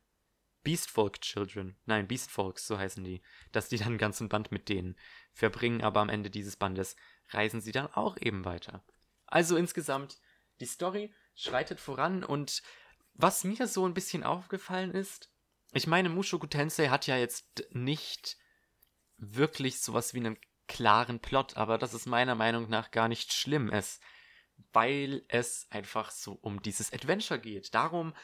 Beastfolk 0.62 1.20
Children, 1.20 1.76
nein, 1.84 2.08
Beastfolks, 2.08 2.66
so 2.66 2.78
heißen 2.78 3.04
die, 3.04 3.20
dass 3.52 3.68
die 3.68 3.76
dann 3.76 3.88
einen 3.88 3.98
ganzen 3.98 4.30
Band 4.30 4.50
mit 4.50 4.70
denen 4.70 4.96
verbringen, 5.32 5.82
aber 5.82 6.00
am 6.00 6.08
Ende 6.08 6.30
dieses 6.30 6.56
Bandes 6.56 6.96
reisen 7.28 7.60
sie 7.60 7.72
dann 7.72 7.88
auch 7.88 8.16
eben 8.16 8.46
weiter. 8.46 8.82
Also 9.26 9.56
insgesamt, 9.56 10.20
die 10.60 10.66
Story 10.66 11.12
schreitet 11.34 11.80
voran 11.80 12.24
und 12.24 12.62
was 13.12 13.44
mir 13.44 13.66
so 13.66 13.86
ein 13.86 13.94
bisschen 13.94 14.22
aufgefallen 14.22 14.92
ist, 14.92 15.30
ich 15.74 15.86
meine, 15.86 16.08
Mushoku 16.08 16.46
Tensei 16.46 16.88
hat 16.88 17.06
ja 17.06 17.16
jetzt 17.16 17.64
nicht 17.70 18.36
wirklich 19.16 19.80
sowas 19.80 20.14
wie 20.14 20.20
einen 20.20 20.38
klaren 20.66 21.20
Plot, 21.20 21.56
aber 21.56 21.78
das 21.78 21.94
ist 21.94 22.06
meiner 22.06 22.34
Meinung 22.34 22.68
nach 22.68 22.90
gar 22.90 23.08
nicht 23.08 23.32
schlimm. 23.32 23.70
Es 23.70 24.00
weil 24.72 25.24
es 25.28 25.66
einfach 25.70 26.10
so 26.10 26.32
um 26.32 26.62
dieses 26.62 26.92
Adventure 26.92 27.40
geht. 27.40 27.74
Darum, 27.74 28.14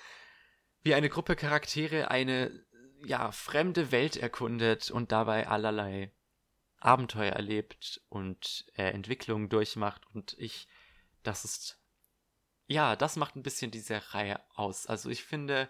wie 0.83 0.95
eine 0.95 1.09
Gruppe 1.09 1.37
Charaktere 1.37 2.11
eine 2.11 2.65
ja, 3.05 3.33
fremde 3.33 3.93
Welt 3.93 4.17
erkundet 4.17 4.91
und 4.91 5.13
dabei 5.13 5.49
allerlei 5.49 6.13
Abenteuer 6.79 7.33
erlebt 7.33 8.03
und 8.09 8.67
äh, 8.75 8.91
Entwicklungen 8.91 9.49
durchmacht. 9.49 10.03
Und 10.15 10.35
ich, 10.39 10.69
das 11.23 11.45
ist, 11.45 11.79
ja, 12.67 12.97
das 12.97 13.17
macht 13.17 13.37
ein 13.37 13.43
bisschen 13.43 13.71
diese 13.71 14.15
Reihe 14.15 14.41
aus. 14.55 14.87
Also 14.87 15.11
ich 15.11 15.23
finde, 15.25 15.69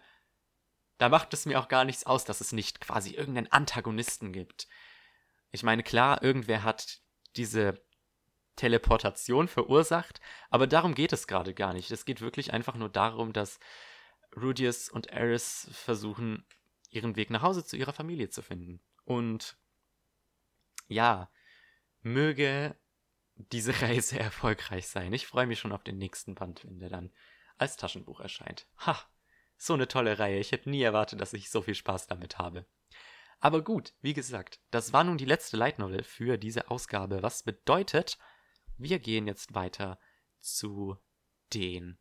da 1.01 1.09
macht 1.09 1.33
es 1.33 1.47
mir 1.47 1.59
auch 1.59 1.69
gar 1.69 1.87
nichts 1.87 2.05
aus, 2.05 2.27
dass 2.27 2.43
es 2.43 2.53
nicht 2.53 2.79
quasi 2.83 3.15
irgendeinen 3.15 3.51
Antagonisten 3.51 4.35
gibt. 4.35 4.69
Ich 5.51 5.63
meine, 5.63 5.83
klar, 5.83 6.23
irgendwer 6.23 6.63
hat 6.63 7.01
diese 7.37 7.83
Teleportation 8.57 9.49
verursacht, 9.49 10.21
aber 10.51 10.67
darum 10.67 10.95
geht 10.95 11.15
es 11.15 11.27
gerade 11.27 11.55
gar 11.55 11.73
nicht. 11.73 11.91
Es 11.91 12.05
geht 12.05 12.21
wirklich 12.21 12.53
einfach 12.53 12.75
nur 12.75 12.91
darum, 12.91 13.33
dass 13.33 13.61
Rudius 14.37 14.91
und 14.91 15.07
Eris 15.07 15.71
versuchen, 15.73 16.45
ihren 16.91 17.17
Weg 17.17 17.31
nach 17.31 17.41
Hause 17.41 17.65
zu 17.65 17.79
ihrer 17.79 17.95
Familie 17.95 18.29
zu 18.29 18.43
finden. 18.43 18.83
Und 19.05 19.57
ja, 20.87 21.31
möge 22.03 22.77
diese 23.37 23.73
Reise 23.81 24.19
erfolgreich 24.19 24.89
sein. 24.89 25.15
Ich 25.15 25.27
freue 25.27 25.47
mich 25.47 25.61
schon 25.61 25.73
auf 25.73 25.83
den 25.83 25.97
nächsten 25.97 26.35
Band, 26.35 26.63
wenn 26.67 26.79
der 26.79 26.91
dann 26.91 27.11
als 27.57 27.79
Taschenbuch 27.79 28.21
erscheint. 28.21 28.67
Ha, 28.85 29.03
so 29.61 29.75
eine 29.75 29.89
tolle 29.89 30.19
Reihe. 30.19 30.39
Ich 30.39 30.53
hätte 30.53 30.71
nie 30.71 30.81
erwartet, 30.81 31.21
dass 31.21 31.35
ich 31.35 31.51
so 31.51 31.61
viel 31.61 31.75
Spaß 31.75 32.07
damit 32.07 32.39
habe. 32.39 32.65
Aber 33.41 33.63
gut, 33.63 33.93
wie 34.01 34.15
gesagt, 34.15 34.59
das 34.71 34.95
war 34.95 35.05
nun 35.05 35.19
die 35.19 35.27
letzte 35.27 35.59
Light 35.59 35.79
Novel 35.79 36.03
für 36.03 36.39
diese 36.39 36.71
Ausgabe, 36.71 37.23
was 37.23 37.43
bedeutet, 37.43 38.19
wir 38.79 38.99
gehen 38.99 39.27
jetzt 39.27 39.55
weiter 39.55 39.99
zu 40.41 40.97
den 41.53 41.99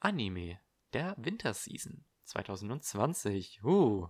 Anime 0.00 0.58
der 0.94 1.14
Winterseason 1.18 2.06
2020. 2.24 3.62
Uh. 3.62 4.08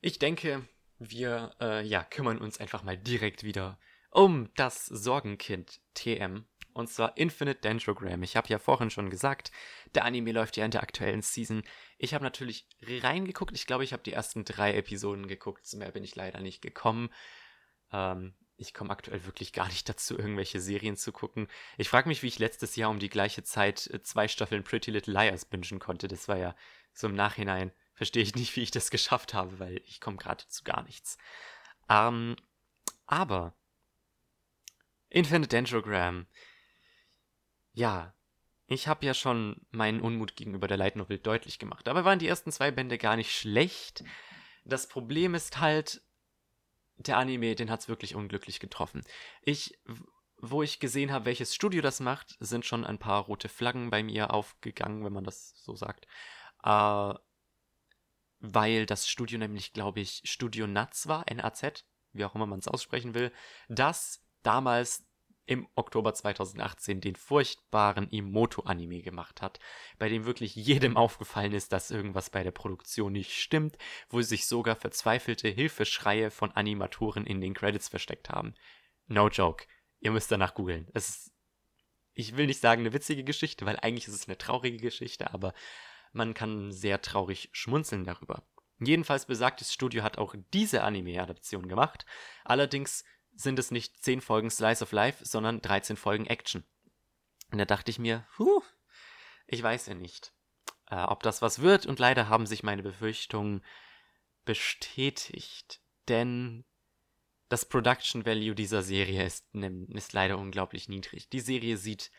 Ich 0.00 0.18
denke, 0.18 0.66
wir 0.98 1.54
äh, 1.60 1.86
ja, 1.86 2.04
kümmern 2.04 2.38
uns 2.38 2.58
einfach 2.58 2.82
mal 2.84 2.96
direkt 2.96 3.44
wieder 3.44 3.78
um 4.10 4.50
das 4.56 4.86
Sorgenkind 4.86 5.82
TM 5.92 6.46
und 6.78 6.88
zwar 6.88 7.16
Infinite 7.16 7.60
Dendrogram. 7.60 8.22
Ich 8.22 8.36
habe 8.36 8.48
ja 8.48 8.60
vorhin 8.60 8.88
schon 8.88 9.10
gesagt, 9.10 9.50
der 9.96 10.04
Anime 10.04 10.30
läuft 10.30 10.56
ja 10.56 10.64
in 10.64 10.70
der 10.70 10.84
aktuellen 10.84 11.22
Season. 11.22 11.64
Ich 11.98 12.14
habe 12.14 12.22
natürlich 12.22 12.68
reingeguckt. 12.82 13.56
Ich 13.56 13.66
glaube, 13.66 13.82
ich 13.82 13.92
habe 13.92 14.04
die 14.04 14.12
ersten 14.12 14.44
drei 14.44 14.74
Episoden 14.74 15.26
geguckt. 15.26 15.66
Zu 15.66 15.76
mehr 15.76 15.90
bin 15.90 16.04
ich 16.04 16.14
leider 16.14 16.40
nicht 16.40 16.62
gekommen. 16.62 17.10
Ähm, 17.92 18.36
ich 18.56 18.74
komme 18.74 18.90
aktuell 18.90 19.24
wirklich 19.26 19.52
gar 19.52 19.66
nicht 19.66 19.88
dazu, 19.88 20.16
irgendwelche 20.16 20.60
Serien 20.60 20.96
zu 20.96 21.10
gucken. 21.10 21.48
Ich 21.78 21.88
frage 21.88 22.08
mich, 22.08 22.22
wie 22.22 22.28
ich 22.28 22.38
letztes 22.38 22.76
Jahr 22.76 22.90
um 22.90 23.00
die 23.00 23.10
gleiche 23.10 23.42
Zeit 23.42 23.88
äh, 23.88 24.00
zwei 24.00 24.28
Staffeln 24.28 24.62
Pretty 24.62 24.92
Little 24.92 25.12
Liars 25.12 25.46
bingen 25.46 25.80
konnte. 25.80 26.06
Das 26.06 26.28
war 26.28 26.36
ja 26.36 26.54
so 26.92 27.08
im 27.08 27.14
Nachhinein, 27.16 27.72
verstehe 27.94 28.22
ich 28.22 28.36
nicht, 28.36 28.54
wie 28.54 28.62
ich 28.62 28.70
das 28.70 28.92
geschafft 28.92 29.34
habe, 29.34 29.58
weil 29.58 29.82
ich 29.84 30.00
komme 30.00 30.16
gerade 30.16 30.46
zu 30.46 30.62
gar 30.62 30.84
nichts. 30.84 31.18
Ähm, 31.88 32.36
aber 33.06 33.56
Infinite 35.08 35.48
Dendrogram 35.48 36.26
ja, 37.78 38.12
ich 38.66 38.88
habe 38.88 39.06
ja 39.06 39.14
schon 39.14 39.64
meinen 39.70 40.00
Unmut 40.00 40.34
gegenüber 40.34 40.66
der 40.66 40.76
Light 40.76 40.96
Novel 40.96 41.18
deutlich 41.18 41.58
gemacht. 41.60 41.86
Dabei 41.86 42.04
waren 42.04 42.18
die 42.18 42.26
ersten 42.26 42.50
zwei 42.50 42.72
Bände 42.72 42.98
gar 42.98 43.16
nicht 43.16 43.32
schlecht. 43.32 44.04
Das 44.64 44.88
Problem 44.88 45.34
ist 45.34 45.60
halt, 45.60 46.02
der 46.96 47.18
Anime, 47.18 47.54
den 47.54 47.70
hat 47.70 47.80
es 47.80 47.88
wirklich 47.88 48.16
unglücklich 48.16 48.58
getroffen. 48.58 49.02
Ich, 49.42 49.78
wo 50.38 50.62
ich 50.62 50.80
gesehen 50.80 51.12
habe, 51.12 51.26
welches 51.26 51.54
Studio 51.54 51.80
das 51.80 52.00
macht, 52.00 52.36
sind 52.40 52.66
schon 52.66 52.84
ein 52.84 52.98
paar 52.98 53.22
rote 53.22 53.48
Flaggen 53.48 53.90
bei 53.90 54.02
mir 54.02 54.34
aufgegangen, 54.34 55.04
wenn 55.04 55.12
man 55.12 55.24
das 55.24 55.54
so 55.62 55.76
sagt. 55.76 56.06
Äh, 56.64 57.14
weil 58.40 58.86
das 58.86 59.08
Studio 59.08 59.38
nämlich, 59.38 59.72
glaube 59.72 60.00
ich, 60.00 60.22
Studio 60.24 60.66
Nuts 60.66 61.06
war, 61.06 61.28
N-A-Z, 61.28 61.86
wie 62.12 62.24
auch 62.24 62.34
immer 62.34 62.46
man 62.46 62.58
es 62.58 62.68
aussprechen 62.68 63.14
will, 63.14 63.32
das 63.68 64.24
damals 64.42 65.07
im 65.48 65.66
Oktober 65.76 66.12
2018 66.12 67.00
den 67.00 67.16
furchtbaren 67.16 68.10
Imoto-Anime 68.10 69.00
gemacht 69.00 69.40
hat, 69.40 69.58
bei 69.98 70.10
dem 70.10 70.26
wirklich 70.26 70.54
jedem 70.54 70.96
aufgefallen 70.98 71.54
ist, 71.54 71.72
dass 71.72 71.90
irgendwas 71.90 72.28
bei 72.28 72.42
der 72.42 72.50
Produktion 72.50 73.12
nicht 73.12 73.32
stimmt, 73.32 73.78
wo 74.10 74.20
sich 74.20 74.46
sogar 74.46 74.76
verzweifelte 74.76 75.48
Hilfeschreie 75.48 76.30
von 76.30 76.52
Animatoren 76.52 77.24
in 77.24 77.40
den 77.40 77.54
Credits 77.54 77.88
versteckt 77.88 78.28
haben. 78.28 78.54
No 79.06 79.28
joke. 79.28 79.64
Ihr 80.00 80.10
müsst 80.10 80.30
danach 80.30 80.54
googeln. 80.54 80.86
Es 80.92 81.08
ist, 81.08 81.32
ich 82.12 82.36
will 82.36 82.46
nicht 82.46 82.60
sagen 82.60 82.82
eine 82.82 82.92
witzige 82.92 83.24
Geschichte, 83.24 83.64
weil 83.64 83.78
eigentlich 83.80 84.06
ist 84.06 84.14
es 84.14 84.28
eine 84.28 84.36
traurige 84.36 84.76
Geschichte, 84.76 85.32
aber 85.32 85.54
man 86.12 86.34
kann 86.34 86.72
sehr 86.72 87.00
traurig 87.00 87.48
schmunzeln 87.52 88.04
darüber. 88.04 88.46
Jedenfalls 88.80 89.24
besagtes 89.24 89.72
Studio 89.72 90.02
hat 90.02 90.18
auch 90.18 90.34
diese 90.52 90.82
Anime-Adaption 90.84 91.68
gemacht, 91.68 92.04
allerdings 92.44 93.02
sind 93.38 93.58
es 93.58 93.70
nicht 93.70 94.02
10 94.02 94.20
Folgen 94.20 94.50
Slice 94.50 94.82
of 94.82 94.92
Life, 94.92 95.24
sondern 95.24 95.62
13 95.62 95.96
Folgen 95.96 96.26
Action. 96.26 96.64
Und 97.52 97.58
da 97.58 97.64
dachte 97.64 97.90
ich 97.90 97.98
mir, 97.98 98.26
huh, 98.38 98.62
ich 99.46 99.62
weiß 99.62 99.86
ja 99.86 99.94
nicht, 99.94 100.32
äh, 100.90 101.02
ob 101.02 101.22
das 101.22 101.40
was 101.40 101.60
wird. 101.60 101.86
Und 101.86 102.00
leider 102.00 102.28
haben 102.28 102.46
sich 102.46 102.64
meine 102.64 102.82
Befürchtungen 102.82 103.64
bestätigt. 104.44 105.80
Denn 106.08 106.64
das 107.48 107.64
Production 107.64 108.26
Value 108.26 108.56
dieser 108.56 108.82
Serie 108.82 109.24
ist, 109.24 109.46
ist 109.54 110.12
leider 110.12 110.36
unglaublich 110.36 110.88
niedrig. 110.88 111.30
Die 111.30 111.40
Serie 111.40 111.76
sieht 111.76 112.10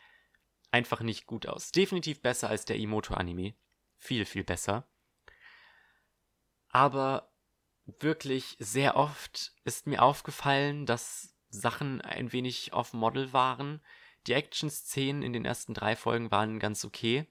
einfach 0.71 1.01
nicht 1.01 1.27
gut 1.27 1.47
aus. 1.47 1.71
Definitiv 1.71 2.21
besser 2.21 2.49
als 2.49 2.63
der 2.63 2.77
Imoto-Anime. 2.77 3.55
Viel, 3.97 4.23
viel 4.25 4.45
besser. 4.45 4.87
Aber 6.69 7.29
wirklich 7.99 8.55
sehr 8.59 8.95
oft 8.95 9.53
ist 9.63 9.87
mir 9.87 10.01
aufgefallen, 10.01 10.85
dass 10.85 11.35
Sachen 11.49 12.01
ein 12.01 12.31
wenig 12.31 12.73
off 12.73 12.93
Model 12.93 13.33
waren. 13.33 13.81
Die 14.27 14.33
Action-Szenen 14.33 15.23
in 15.23 15.33
den 15.33 15.45
ersten 15.45 15.73
drei 15.73 15.95
Folgen 15.95 16.31
waren 16.31 16.59
ganz 16.59 16.85
okay. 16.85 17.25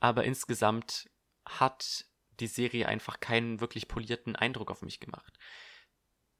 Aber 0.00 0.24
insgesamt 0.24 1.10
hat 1.44 2.06
die 2.40 2.46
Serie 2.46 2.88
einfach 2.88 3.20
keinen 3.20 3.60
wirklich 3.60 3.86
polierten 3.86 4.34
Eindruck 4.34 4.70
auf 4.70 4.82
mich 4.82 4.98
gemacht. 4.98 5.38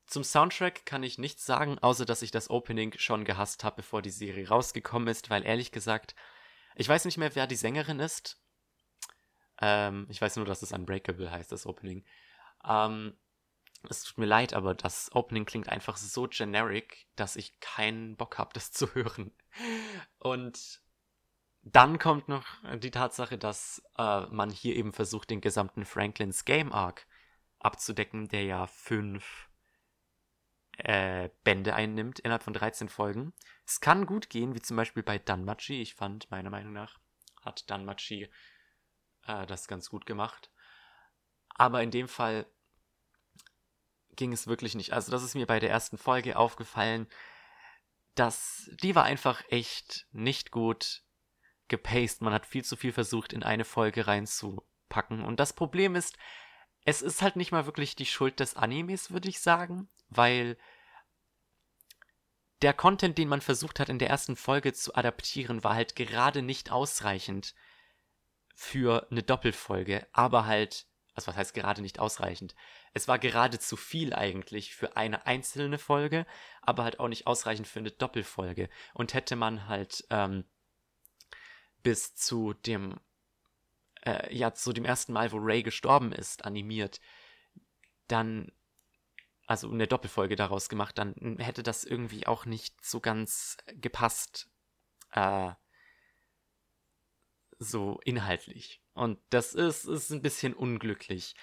Zum 0.07 0.25
Soundtrack 0.25 0.87
kann 0.87 1.05
ich 1.05 1.19
nichts 1.19 1.47
sagen, 1.47 1.79
außer 1.79 2.05
dass 2.05 2.23
ich 2.23 2.33
das 2.33 2.51
Opening 2.51 2.95
schon 2.99 3.25
gehasst 3.25 3.63
habe, 3.63 3.77
bevor 3.77 4.03
die 4.03 4.11
Serie 4.11 4.49
rausgekommen 4.49 5.09
ist, 5.09 5.31
weil 5.31 5.47
ehrlich 5.47 5.71
gesagt, 5.71 6.17
ich 6.75 6.89
weiß 6.89 7.05
nicht 7.05 7.19
mehr, 7.19 7.35
wer 7.37 7.47
die 7.47 7.57
Sängerin 7.57 8.01
ist. 8.01 8.40
Ähm, 9.61 10.07
ich 10.09 10.21
weiß 10.21 10.37
nur, 10.37 10.47
dass 10.47 10.63
es 10.63 10.73
Unbreakable 10.73 11.31
heißt, 11.31 11.53
das 11.53 11.67
Opening. 11.67 12.05
Ähm, 12.67 13.17
es 13.89 14.05
tut 14.05 14.19
mir 14.19 14.27
leid, 14.27 14.53
aber 14.55 14.75
das 14.75 15.11
Opening 15.15 15.47
klingt 15.47 15.69
einfach 15.69 15.97
so 15.97 16.29
generic, 16.29 17.07
dass 17.17 17.37
ich 17.37 17.59
keinen 17.61 18.17
Bock 18.17 18.39
habe, 18.39 18.51
das 18.53 18.73
zu 18.73 18.87
hören. 18.95 19.33
Und 20.19 20.81
dann 21.63 21.99
kommt 21.99 22.29
noch 22.29 22.47
die 22.79 22.91
Tatsache, 22.91 23.39
dass 23.39 23.83
äh, 23.99 24.27
man 24.27 24.51
hier 24.51 24.77
eben 24.77 24.93
versucht, 24.93 25.31
den 25.31 25.41
gesamten 25.41 25.85
Franklins 25.85 26.45
Game 26.45 26.73
Arc 26.73 27.07
abzudecken, 27.59 28.29
der 28.29 28.45
ja 28.45 28.67
fünf 28.67 29.51
äh, 30.79 31.29
Bände 31.45 31.75
einnimmt 31.75 32.19
innerhalb 32.21 32.43
von 32.43 32.55
13 32.55 32.89
Folgen. 32.89 33.35
Es 33.67 33.81
kann 33.81 34.07
gut 34.07 34.31
gehen, 34.31 34.55
wie 34.55 34.63
zum 34.63 34.77
Beispiel 34.77 35.03
bei 35.03 35.19
Danmachi. 35.19 35.83
Ich 35.83 35.95
fand, 35.95 36.31
meiner 36.31 36.51
Meinung 36.51 36.73
nach, 36.73 36.99
hat 37.43 37.69
Danmachi 37.71 38.31
äh, 39.31 39.47
das 39.47 39.69
ganz 39.69 39.91
gut 39.91 40.07
gemacht. 40.07 40.51
Aber 41.55 41.83
in 41.83 41.91
dem 41.91 42.09
Fall 42.09 42.47
ging 44.17 44.33
es 44.33 44.47
wirklich 44.47 44.75
nicht. 44.75 44.93
Also, 44.93 45.13
das 45.13 45.23
ist 45.23 45.35
mir 45.35 45.47
bei 45.47 45.61
der 45.61 45.71
ersten 45.71 45.99
Folge 45.99 46.37
aufgefallen, 46.37 47.07
dass 48.15 48.71
die 48.83 48.95
war 48.95 49.05
einfach 49.05 49.43
echt 49.49 50.07
nicht 50.13 50.51
gut 50.51 51.03
gepaced. 51.69 52.23
Man 52.23 52.35
hat 52.35 52.47
viel 52.47 52.65
zu 52.65 52.77
viel 52.77 52.93
versucht, 52.93 53.33
in 53.33 53.43
eine 53.43 53.65
Folge 53.65 54.07
reinzupacken. 54.07 55.25
Und 55.25 55.41
das 55.41 55.53
Problem 55.53 55.95
ist, 55.95 56.19
es 56.85 57.03
ist 57.03 57.23
halt 57.23 57.37
nicht 57.37 57.53
mal 57.53 57.67
wirklich 57.67 57.95
die 57.95 58.07
Schuld 58.07 58.41
des 58.41 58.57
Animes, 58.57 59.11
würde 59.11 59.29
ich 59.29 59.41
sagen, 59.41 59.89
weil 60.09 60.57
der 62.63 62.75
Content, 62.75 63.17
den 63.17 63.29
man 63.29 63.41
versucht 63.41 63.81
hat 63.81 63.89
in 63.89 63.99
der 63.99 64.11
ersten 64.11 64.37
Folge 64.37 64.73
zu 64.73 64.95
adaptieren, 64.95 65.65
war 65.65 65.75
halt 65.75 65.97
gerade 65.97 66.43
nicht 66.43 66.71
ausreichend 66.71 67.55
für 68.61 69.11
eine 69.11 69.23
Doppelfolge, 69.23 70.07
aber 70.13 70.45
halt, 70.45 70.87
also 71.15 71.29
was 71.29 71.37
heißt 71.37 71.55
gerade 71.55 71.81
nicht 71.81 71.99
ausreichend? 71.99 72.55
Es 72.93 73.09
war 73.09 73.19
gerade 73.19 73.59
zu 73.59 73.75
viel 73.75 74.13
eigentlich 74.13 74.75
für 74.75 74.99
eine 74.99 75.25
einzelne 75.25 75.79
Folge, 75.79 76.27
aber 76.61 76.85
halt 76.85 77.01
auch 77.01 77.09
nicht 77.09 77.27
ausreichend 77.27 77.67
für 77.67 77.79
eine 77.79 77.91
Doppelfolge. 77.91 78.69
Und 78.93 79.15
hätte 79.15 79.35
man 79.35 79.67
halt 79.67 80.05
ähm, 80.11 80.45
bis 81.83 82.15
zu 82.15 82.53
dem 82.53 83.01
äh, 84.03 84.37
ja 84.37 84.53
zu 84.53 84.75
dem 84.75 84.85
ersten 84.85 85.15
Mal, 85.15 85.33
wo 85.33 85.39
Ray 85.39 85.63
gestorben 85.63 86.13
ist, 86.13 86.45
animiert, 86.45 87.01
dann 88.09 88.53
also 89.47 89.71
eine 89.71 89.87
Doppelfolge 89.87 90.37
daraus 90.37 90.69
gemacht, 90.69 90.99
dann 90.99 91.39
hätte 91.39 91.63
das 91.63 91.83
irgendwie 91.83 92.27
auch 92.27 92.45
nicht 92.45 92.85
so 92.85 93.01
ganz 93.01 93.57
gepasst. 93.69 94.51
Äh, 95.13 95.53
so 97.61 98.01
inhaltlich. 98.05 98.83
Und 98.95 99.19
das 99.29 99.55
ist, 99.55 99.85
ist 99.85 100.11
ein 100.11 100.23
bisschen 100.23 100.55
unglücklich. 100.55 101.37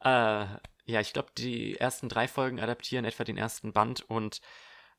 Äh, 0.00 0.46
ja, 0.84 1.00
ich 1.00 1.12
glaube, 1.12 1.30
die 1.36 1.76
ersten 1.76 2.08
drei 2.08 2.28
Folgen 2.28 2.60
adaptieren 2.60 3.04
etwa 3.04 3.24
den 3.24 3.38
ersten 3.38 3.72
Band 3.72 4.02
und 4.02 4.40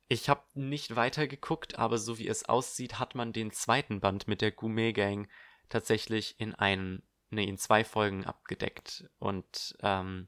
ich 0.09 0.29
habe 0.29 0.43
nicht 0.53 0.95
weitergeguckt, 0.95 1.77
aber 1.77 1.97
so 1.97 2.17
wie 2.17 2.27
es 2.27 2.45
aussieht, 2.45 2.97
hat 2.97 3.13
man 3.13 3.33
den 3.33 3.51
zweiten 3.51 3.99
Band 3.99 4.27
mit 4.27 4.41
der 4.41 4.51
Gourmet 4.51 4.93
Gang 4.93 5.29
tatsächlich 5.69 6.39
in 6.39 6.55
einen, 6.55 7.03
nee, 7.29 7.43
in 7.43 7.57
zwei 7.57 7.83
Folgen 7.83 8.25
abgedeckt. 8.25 9.09
Und 9.19 9.77
ähm, 9.81 10.27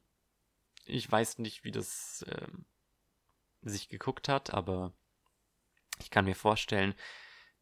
ich 0.85 1.09
weiß 1.09 1.39
nicht, 1.39 1.63
wie 1.63 1.71
das 1.71 2.23
äh, 2.23 2.47
sich 3.61 3.89
geguckt 3.89 4.27
hat, 4.27 4.53
aber 4.53 4.93
ich 5.99 6.09
kann 6.09 6.25
mir 6.25 6.35
vorstellen, 6.35 6.93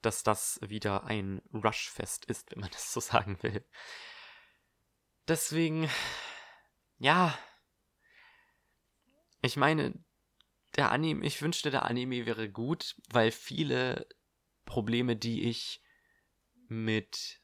dass 0.07 0.23
das 0.23 0.57
wieder 0.65 1.03
ein 1.03 1.41
Rushfest 1.53 2.25
ist, 2.25 2.51
wenn 2.51 2.61
man 2.61 2.69
das 2.71 2.93
so 2.93 3.01
sagen 3.01 3.37
will. 3.43 3.63
Deswegen, 5.27 5.89
ja, 6.97 7.37
ich 9.41 9.57
meine, 9.57 9.93
der 10.77 10.91
Anime, 10.91 11.25
ich 11.25 11.41
wünschte, 11.41 11.71
der 11.71 11.83
Anime 11.83 12.25
wäre 12.25 12.49
gut, 12.49 12.95
weil 13.09 13.31
viele 13.31 14.07
Probleme, 14.63 15.17
die 15.17 15.43
ich 15.49 15.81
mit 16.69 17.41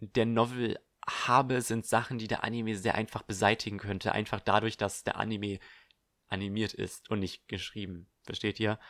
der 0.00 0.26
Novel 0.26 0.80
habe, 1.06 1.62
sind 1.62 1.86
Sachen, 1.86 2.18
die 2.18 2.28
der 2.28 2.42
Anime 2.42 2.76
sehr 2.76 2.96
einfach 2.96 3.22
beseitigen 3.22 3.78
könnte. 3.78 4.12
Einfach 4.12 4.40
dadurch, 4.40 4.76
dass 4.76 5.04
der 5.04 5.16
Anime 5.16 5.60
animiert 6.26 6.74
ist 6.74 7.10
und 7.10 7.20
nicht 7.20 7.46
geschrieben. 7.46 8.10
Versteht 8.24 8.58
ihr? 8.58 8.80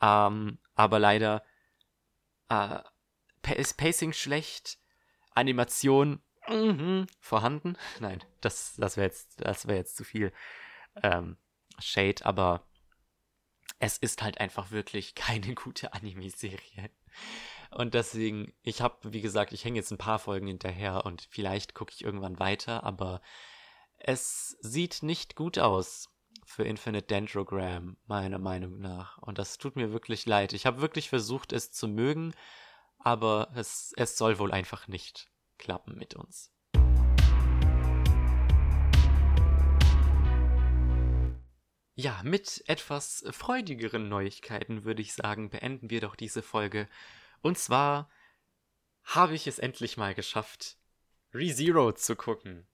Ähm, 0.00 0.58
aber 0.74 0.98
leider 0.98 1.44
äh, 2.48 2.80
ist 3.56 3.76
Pacing 3.76 4.12
schlecht, 4.12 4.78
Animation 5.34 6.22
mh, 6.48 7.06
vorhanden. 7.20 7.76
Nein, 8.00 8.22
das, 8.40 8.74
das 8.76 8.96
wäre 8.96 9.06
jetzt, 9.06 9.40
das 9.40 9.66
wäre 9.66 9.78
jetzt 9.78 9.96
zu 9.96 10.04
viel 10.04 10.32
ähm, 11.02 11.36
Shade, 11.78 12.24
aber 12.24 12.62
es 13.78 13.98
ist 13.98 14.22
halt 14.22 14.38
einfach 14.40 14.70
wirklich 14.70 15.14
keine 15.14 15.54
gute 15.54 15.92
Anime-Serie. 15.92 16.90
Und 17.70 17.94
deswegen, 17.94 18.54
ich 18.62 18.80
habe, 18.80 19.12
wie 19.12 19.20
gesagt, 19.20 19.52
ich 19.52 19.64
hänge 19.64 19.76
jetzt 19.76 19.90
ein 19.90 19.98
paar 19.98 20.18
Folgen 20.18 20.46
hinterher 20.46 21.04
und 21.04 21.28
vielleicht 21.30 21.74
gucke 21.74 21.92
ich 21.94 22.02
irgendwann 22.02 22.38
weiter, 22.38 22.82
aber 22.82 23.20
es 23.98 24.56
sieht 24.60 25.02
nicht 25.02 25.36
gut 25.36 25.58
aus 25.58 26.08
für 26.48 26.64
Infinite 26.64 27.06
Dendrogram, 27.06 27.98
meiner 28.06 28.38
Meinung 28.38 28.80
nach. 28.80 29.18
Und 29.18 29.38
das 29.38 29.58
tut 29.58 29.76
mir 29.76 29.92
wirklich 29.92 30.24
leid. 30.24 30.54
Ich 30.54 30.64
habe 30.64 30.80
wirklich 30.80 31.10
versucht, 31.10 31.52
es 31.52 31.72
zu 31.72 31.86
mögen, 31.86 32.32
aber 32.98 33.52
es, 33.54 33.92
es 33.96 34.16
soll 34.16 34.38
wohl 34.38 34.50
einfach 34.50 34.88
nicht 34.88 35.30
klappen 35.58 35.96
mit 35.96 36.14
uns. 36.14 36.50
Ja, 41.94 42.20
mit 42.24 42.64
etwas 42.66 43.24
freudigeren 43.30 44.08
Neuigkeiten 44.08 44.84
würde 44.84 45.02
ich 45.02 45.12
sagen, 45.12 45.50
beenden 45.50 45.90
wir 45.90 46.00
doch 46.00 46.16
diese 46.16 46.42
Folge 46.42 46.88
und 47.42 47.58
zwar 47.58 48.10
habe 49.04 49.34
ich 49.34 49.46
es 49.46 49.58
endlich 49.58 49.96
mal 49.96 50.14
geschafft, 50.14 50.78
ReZero 51.34 51.92
zu 51.92 52.16
gucken. 52.16 52.66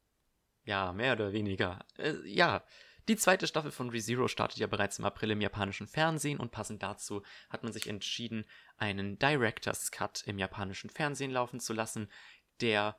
Ja, 0.64 0.92
mehr 0.92 1.14
oder 1.14 1.32
weniger. 1.32 1.84
Äh, 1.98 2.14
ja, 2.24 2.64
die 3.08 3.16
zweite 3.16 3.46
Staffel 3.46 3.70
von 3.70 3.90
ReZero 3.90 4.28
startet 4.28 4.58
ja 4.58 4.66
bereits 4.66 4.98
im 4.98 5.04
April 5.04 5.30
im 5.32 5.40
japanischen 5.40 5.86
Fernsehen 5.86 6.40
und 6.40 6.52
passend 6.52 6.82
dazu 6.82 7.22
hat 7.50 7.62
man 7.62 7.72
sich 7.72 7.86
entschieden, 7.86 8.46
einen 8.76 9.18
Director's 9.18 9.90
Cut 9.90 10.22
im 10.26 10.38
japanischen 10.38 10.88
Fernsehen 10.88 11.30
laufen 11.30 11.60
zu 11.60 11.74
lassen, 11.74 12.10
der 12.60 12.96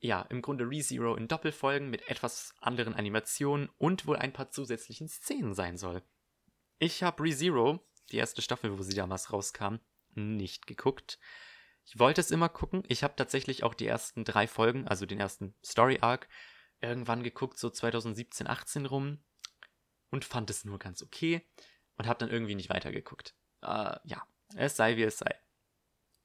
ja 0.00 0.22
im 0.22 0.42
Grunde 0.42 0.64
ReZero 0.64 1.14
in 1.14 1.28
Doppelfolgen 1.28 1.90
mit 1.90 2.08
etwas 2.08 2.54
anderen 2.60 2.94
Animationen 2.94 3.68
und 3.78 4.06
wohl 4.06 4.16
ein 4.16 4.32
paar 4.32 4.50
zusätzlichen 4.50 5.08
Szenen 5.08 5.54
sein 5.54 5.76
soll. 5.76 6.02
Ich 6.78 7.02
habe 7.02 7.22
ReZero, 7.22 7.80
die 8.10 8.16
erste 8.16 8.42
Staffel, 8.42 8.78
wo 8.78 8.82
sie 8.82 8.94
damals 8.94 9.32
rauskam, 9.32 9.76
nicht 10.14 10.66
geguckt. 10.66 11.18
Ich 11.84 11.98
wollte 11.98 12.20
es 12.20 12.30
immer 12.30 12.48
gucken. 12.48 12.82
Ich 12.88 13.02
habe 13.02 13.16
tatsächlich 13.16 13.64
auch 13.64 13.74
die 13.74 13.86
ersten 13.86 14.24
drei 14.24 14.46
Folgen, 14.46 14.86
also 14.86 15.06
den 15.06 15.20
ersten 15.20 15.54
Story 15.64 15.98
Arc, 16.00 16.28
irgendwann 16.80 17.22
geguckt, 17.22 17.58
so 17.58 17.70
2017, 17.70 18.46
18 18.46 18.86
rum. 18.86 19.18
Und 20.10 20.24
fand 20.24 20.48
es 20.50 20.64
nur 20.64 20.78
ganz 20.78 21.02
okay. 21.02 21.42
Und 21.96 22.06
habe 22.06 22.18
dann 22.18 22.30
irgendwie 22.30 22.54
nicht 22.54 22.70
weitergeguckt. 22.70 23.34
Äh, 23.62 23.96
ja, 24.04 24.22
es 24.56 24.76
sei 24.76 24.96
wie 24.96 25.02
es 25.02 25.18
sei. 25.18 25.34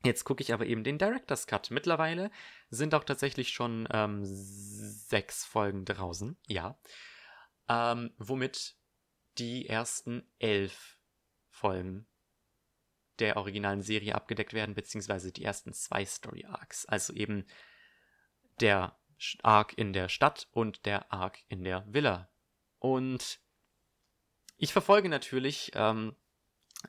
Jetzt 0.06 0.26
gucke 0.26 0.43
ich 0.43 0.54
aber 0.54 0.66
eben 0.66 0.84
den 0.84 0.97
Director's 0.97 1.47
Cut. 1.47 1.72
Mittlerweile 1.72 2.30
sind 2.70 2.93
auch 2.93 3.06
tatsächlich 3.06 3.49
schon 3.49 3.88
ähm, 3.91 4.22
sechs 4.24 5.45
Folgen 5.45 5.86
draußen. 5.86 6.38
Ja. 6.47 6.78
Ähm, 7.70 8.14
womit 8.18 8.76
die 9.38 9.68
ersten 9.68 10.30
elf 10.39 10.97
Folgen 11.49 12.06
der 13.20 13.38
originalen 13.38 13.82
Serie 13.82 14.16
abgedeckt 14.16 14.54
werden, 14.54 14.76
beziehungsweise 14.76 15.32
die 15.32 15.43
ersten 15.43 15.72
zwei 15.72 16.06
Story 16.06 16.45
Arcs. 16.45 16.86
Also 16.86 17.14
eben 17.14 17.45
der 18.60 18.97
Arc 19.42 19.78
in 19.78 19.94
der 19.94 20.10
Stadt 20.10 20.48
und 20.52 20.86
der 20.86 21.12
Arc 21.12 21.40
in 21.48 21.64
der 21.64 21.86
Villa. 21.88 22.30
Und 22.80 23.40
ich 24.58 24.74
verfolge 24.74 25.10
natürlich 25.10 25.72
ähm, 25.76 26.16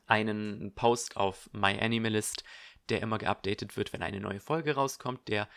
einen 0.07 0.75
Post 0.75 1.17
auf 1.17 1.49
MyAnimalist, 1.53 2.45
der 2.89 3.01
immer 3.01 3.19
geupdatet 3.19 3.77
wird, 3.77 3.93
wenn 3.93 4.03
eine 4.03 4.21
neue 4.21 4.41
Folge 4.41 4.75
rauskommt, 4.75 5.29
der 5.29 5.49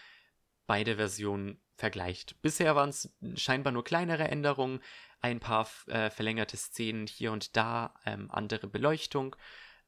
beide 0.66 0.96
Versionen 0.96 1.62
vergleicht. 1.76 2.42
Bisher 2.42 2.76
waren 2.76 2.90
es 2.90 3.16
scheinbar 3.36 3.74
nur 3.74 3.84
kleinere 3.84 4.28
Änderungen, 4.28 4.82
ein 5.22 5.40
paar 5.40 5.68
äh, 5.88 6.10
verlängerte 6.10 6.58
Szenen 6.58 7.08
hier 7.08 7.32
und 7.32 7.56
da, 7.56 7.94
ähm, 8.06 8.30
andere 8.32 8.68
Beleuchtung. 8.68 9.36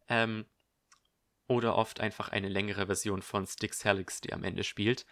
Ähm, 0.08 0.46
oder 1.48 1.76
oft 1.76 2.00
einfach 2.00 2.30
eine 2.30 2.48
längere 2.48 2.86
Version 2.86 3.24
von 3.24 3.48
Styx 3.48 3.84
Helix, 3.84 4.22
die 4.22 4.34
am 4.34 4.44
Ende 4.44 4.64
spielt. 4.64 5.06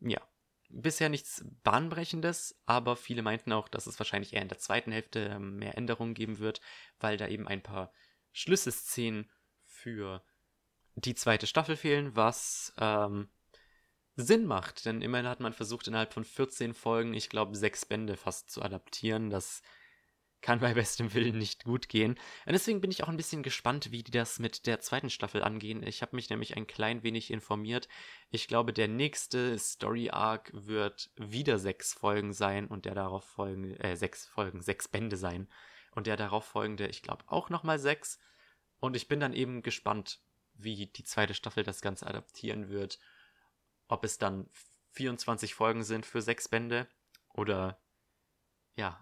Ja. 0.00 0.20
Bisher 0.68 1.08
nichts 1.08 1.44
Bahnbrechendes, 1.62 2.60
aber 2.66 2.96
viele 2.96 3.22
meinten 3.22 3.52
auch, 3.52 3.68
dass 3.68 3.86
es 3.86 3.98
wahrscheinlich 3.98 4.32
eher 4.32 4.42
in 4.42 4.48
der 4.48 4.58
zweiten 4.58 4.92
Hälfte 4.92 5.20
ähm, 5.20 5.56
mehr 5.56 5.76
Änderungen 5.76 6.14
geben 6.14 6.38
wird, 6.38 6.60
weil 6.98 7.16
da 7.16 7.28
eben 7.28 7.46
ein 7.48 7.62
paar 7.62 7.92
Schlüsselszenen 8.32 9.30
für 9.64 10.24
die 10.96 11.14
zweite 11.14 11.46
Staffel 11.46 11.76
fehlen, 11.76 12.14
was 12.16 12.74
ähm, 12.78 13.28
Sinn 14.16 14.46
macht. 14.46 14.84
Denn 14.84 15.02
immerhin 15.02 15.28
hat 15.28 15.40
man 15.40 15.52
versucht, 15.52 15.88
innerhalb 15.88 16.12
von 16.12 16.24
14 16.24 16.74
Folgen, 16.74 17.14
ich 17.14 17.28
glaube, 17.28 17.56
sechs 17.56 17.84
Bände 17.84 18.16
fast 18.16 18.50
zu 18.50 18.62
adaptieren. 18.62 19.30
Das 19.30 19.62
kann 20.44 20.60
bei 20.60 20.74
bestem 20.74 21.14
Willen 21.14 21.38
nicht 21.38 21.64
gut 21.64 21.88
gehen. 21.88 22.12
Und 22.44 22.52
deswegen 22.52 22.82
bin 22.82 22.90
ich 22.90 23.02
auch 23.02 23.08
ein 23.08 23.16
bisschen 23.16 23.42
gespannt, 23.42 23.90
wie 23.92 24.02
die 24.02 24.10
das 24.10 24.38
mit 24.38 24.66
der 24.66 24.78
zweiten 24.78 25.08
Staffel 25.08 25.42
angehen. 25.42 25.82
Ich 25.82 26.02
habe 26.02 26.14
mich 26.14 26.28
nämlich 26.28 26.54
ein 26.54 26.66
klein 26.66 27.02
wenig 27.02 27.30
informiert. 27.30 27.88
Ich 28.30 28.46
glaube, 28.46 28.74
der 28.74 28.86
nächste 28.86 29.58
Story 29.58 30.10
Arc 30.10 30.50
wird 30.52 31.10
wieder 31.16 31.58
sechs 31.58 31.94
Folgen 31.94 32.34
sein 32.34 32.66
und 32.66 32.84
der 32.84 32.94
darauf 32.94 33.24
folgende, 33.24 33.80
äh, 33.80 33.96
sechs 33.96 34.26
Folgen, 34.26 34.60
sechs 34.60 34.86
Bände 34.86 35.16
sein. 35.16 35.48
Und 35.92 36.06
der 36.06 36.18
darauf 36.18 36.44
folgende, 36.44 36.88
ich 36.88 37.00
glaube, 37.02 37.24
auch 37.26 37.48
nochmal 37.48 37.78
sechs. 37.78 38.18
Und 38.80 38.96
ich 38.96 39.08
bin 39.08 39.20
dann 39.20 39.32
eben 39.32 39.62
gespannt, 39.62 40.20
wie 40.52 40.86
die 40.86 41.04
zweite 41.04 41.32
Staffel 41.32 41.64
das 41.64 41.80
Ganze 41.80 42.06
adaptieren 42.06 42.68
wird. 42.68 42.98
Ob 43.88 44.04
es 44.04 44.18
dann 44.18 44.50
24 44.90 45.54
Folgen 45.54 45.84
sind 45.84 46.04
für 46.04 46.20
sechs 46.20 46.48
Bände 46.48 46.86
oder 47.32 47.80
ja, 48.76 49.00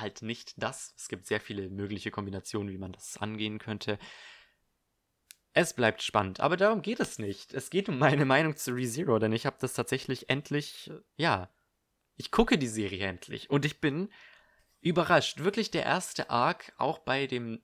halt 0.00 0.22
nicht 0.22 0.54
das. 0.56 0.94
Es 0.96 1.08
gibt 1.08 1.26
sehr 1.26 1.40
viele 1.40 1.68
mögliche 1.70 2.10
Kombinationen, 2.10 2.72
wie 2.72 2.78
man 2.78 2.92
das 2.92 3.16
angehen 3.16 3.58
könnte. 3.58 3.98
Es 5.52 5.72
bleibt 5.72 6.02
spannend, 6.02 6.40
aber 6.40 6.56
darum 6.56 6.82
geht 6.82 7.00
es 7.00 7.18
nicht. 7.18 7.54
Es 7.54 7.70
geht 7.70 7.88
um 7.88 7.98
meine 7.98 8.24
Meinung 8.26 8.56
zu 8.56 8.72
ReZero, 8.72 9.18
denn 9.18 9.32
ich 9.32 9.46
habe 9.46 9.56
das 9.58 9.72
tatsächlich 9.72 10.28
endlich, 10.28 10.90
ja, 11.16 11.50
ich 12.16 12.30
gucke 12.30 12.58
die 12.58 12.68
Serie 12.68 13.06
endlich 13.06 13.48
und 13.50 13.64
ich 13.64 13.80
bin 13.80 14.10
überrascht. 14.80 15.38
Wirklich 15.38 15.70
der 15.70 15.84
erste 15.84 16.30
Arc, 16.30 16.72
auch 16.76 16.98
bei 16.98 17.26
dem, 17.26 17.62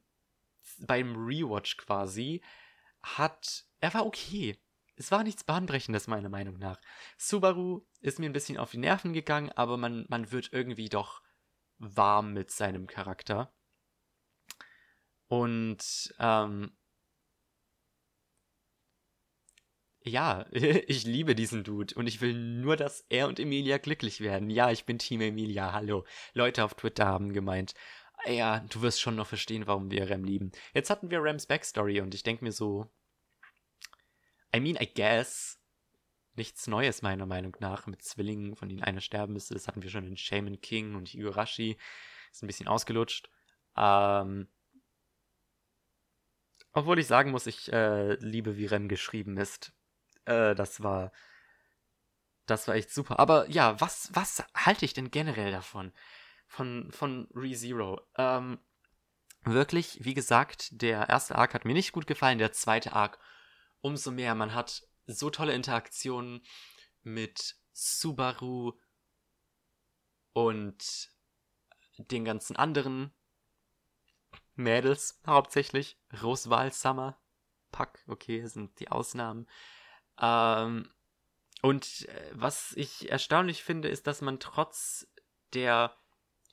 beim 0.78 1.14
Rewatch 1.16 1.76
quasi, 1.76 2.42
hat, 3.02 3.64
er 3.80 3.94
war 3.94 4.06
okay. 4.06 4.58
Es 4.96 5.10
war 5.10 5.22
nichts 5.22 5.44
Bahnbrechendes, 5.44 6.06
meiner 6.06 6.28
Meinung 6.28 6.58
nach. 6.58 6.80
Subaru 7.16 7.86
ist 8.00 8.18
mir 8.18 8.26
ein 8.26 8.34
bisschen 8.34 8.58
auf 8.58 8.70
die 8.70 8.78
Nerven 8.78 9.12
gegangen, 9.12 9.50
aber 9.52 9.76
man, 9.76 10.06
man 10.08 10.30
wird 10.32 10.52
irgendwie 10.52 10.88
doch 10.88 11.22
warm 11.82 12.32
mit 12.32 12.50
seinem 12.50 12.86
Charakter. 12.86 13.52
Und 15.28 16.14
ähm, 16.18 16.76
ja, 20.04 20.46
ich 20.52 21.04
liebe 21.04 21.34
diesen 21.34 21.64
Dude 21.64 21.94
und 21.94 22.06
ich 22.06 22.20
will 22.20 22.34
nur, 22.34 22.76
dass 22.76 23.04
er 23.08 23.28
und 23.28 23.40
Emilia 23.40 23.78
glücklich 23.78 24.20
werden. 24.20 24.50
Ja, 24.50 24.70
ich 24.70 24.84
bin 24.84 24.98
Team 24.98 25.20
Emilia, 25.20 25.72
hallo. 25.72 26.04
Leute 26.34 26.64
auf 26.64 26.74
Twitter 26.74 27.06
haben 27.06 27.32
gemeint, 27.32 27.74
ja, 28.26 28.60
du 28.70 28.82
wirst 28.82 29.00
schon 29.00 29.16
noch 29.16 29.26
verstehen, 29.26 29.66
warum 29.66 29.90
wir 29.90 30.08
Rem 30.08 30.24
lieben. 30.24 30.52
Jetzt 30.74 30.90
hatten 30.90 31.10
wir 31.10 31.22
Rems 31.22 31.46
Backstory 31.46 32.00
und 32.00 32.14
ich 32.14 32.22
denke 32.22 32.44
mir 32.44 32.52
so, 32.52 32.90
I 34.54 34.60
mean, 34.60 34.76
I 34.80 34.86
guess, 34.92 35.58
nichts 36.34 36.66
Neues 36.66 37.02
meiner 37.02 37.26
Meinung 37.26 37.56
nach 37.60 37.86
mit 37.86 38.02
Zwillingen, 38.02 38.56
von 38.56 38.68
denen 38.68 38.82
einer 38.82 39.00
sterben 39.00 39.32
müsste. 39.34 39.54
Das 39.54 39.68
hatten 39.68 39.82
wir 39.82 39.90
schon 39.90 40.06
in 40.06 40.16
Shaman 40.16 40.60
King 40.60 40.94
und 40.94 41.08
Higurashi. 41.08 41.76
Ist 42.30 42.42
ein 42.42 42.46
bisschen 42.46 42.68
ausgelutscht. 42.68 43.30
Ähm, 43.76 44.48
obwohl 46.72 46.98
ich 46.98 47.06
sagen 47.06 47.30
muss, 47.30 47.46
ich 47.46 47.72
äh, 47.72 48.14
liebe, 48.14 48.56
wie 48.56 48.66
Rem 48.66 48.88
geschrieben 48.88 49.36
ist. 49.36 49.72
Äh, 50.24 50.54
das 50.54 50.82
war. 50.82 51.12
Das 52.46 52.66
war 52.66 52.74
echt 52.74 52.90
super. 52.90 53.20
Aber 53.20 53.48
ja, 53.48 53.80
was, 53.80 54.10
was 54.14 54.44
halte 54.54 54.84
ich 54.84 54.94
denn 54.94 55.10
generell 55.10 55.52
davon? 55.52 55.92
Von, 56.48 56.90
von 56.90 57.28
ReZero. 57.34 58.00
Ähm, 58.16 58.58
wirklich, 59.44 60.04
wie 60.04 60.14
gesagt, 60.14 60.68
der 60.82 61.08
erste 61.08 61.36
Arc 61.36 61.54
hat 61.54 61.64
mir 61.64 61.72
nicht 61.72 61.92
gut 61.92 62.06
gefallen, 62.06 62.38
der 62.38 62.52
zweite 62.52 62.94
Arc 62.94 63.18
umso 63.80 64.10
mehr. 64.10 64.34
Man 64.34 64.54
hat 64.54 64.82
so 65.06 65.30
tolle 65.30 65.54
Interaktionen 65.54 66.44
mit 67.02 67.56
Subaru 67.72 68.72
und 70.32 71.10
den 71.98 72.24
ganzen 72.24 72.56
anderen 72.56 73.12
Mädels 74.54 75.20
hauptsächlich. 75.26 75.98
Roswal 76.22 76.72
Summer, 76.72 77.20
Pack, 77.70 78.04
okay, 78.06 78.46
sind 78.46 78.78
die 78.80 78.90
Ausnahmen. 78.90 79.48
Ähm, 80.20 80.92
und 81.62 82.08
äh, 82.08 82.30
was 82.32 82.72
ich 82.76 83.10
erstaunlich 83.10 83.62
finde, 83.62 83.88
ist, 83.88 84.06
dass 84.06 84.20
man 84.20 84.40
trotz 84.40 85.06
der. 85.54 85.96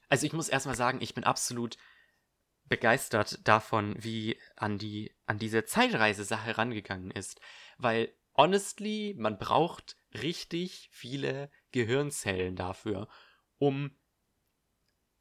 Also 0.08 0.26
ich 0.26 0.34
muss 0.34 0.50
erstmal 0.50 0.76
sagen, 0.76 1.02
ich 1.02 1.14
bin 1.14 1.24
absolut 1.24 1.78
begeistert 2.66 3.48
davon, 3.48 3.96
wie 3.98 4.40
an 4.56 4.78
die 4.78 5.16
an 5.26 5.40
diese 5.40 5.66
Zeitreise-Sache 5.66 6.58
rangegangen 6.58 7.12
ist, 7.12 7.42
weil 7.78 8.14
honestly, 8.40 9.16
man 9.18 9.38
braucht 9.38 9.98
richtig 10.14 10.88
viele 10.94 11.52
Gehirnzellen 11.74 12.56
dafür, 12.56 13.10
um 13.58 13.92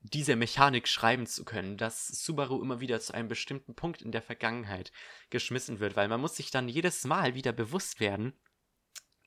diese 0.00 0.36
Mechanik 0.36 0.86
schreiben 0.86 1.26
zu 1.26 1.44
können, 1.44 1.76
dass 1.76 2.06
Subaru 2.06 2.62
immer 2.62 2.78
wieder 2.78 3.00
zu 3.00 3.12
einem 3.12 3.26
bestimmten 3.26 3.74
Punkt 3.74 4.02
in 4.02 4.12
der 4.12 4.22
Vergangenheit 4.22 4.92
geschmissen 5.30 5.80
wird, 5.80 5.96
weil 5.96 6.06
man 6.06 6.20
muss 6.20 6.36
sich 6.36 6.52
dann 6.52 6.68
jedes 6.68 7.04
Mal 7.04 7.34
wieder 7.34 7.52
bewusst 7.52 7.98
werden, 7.98 8.38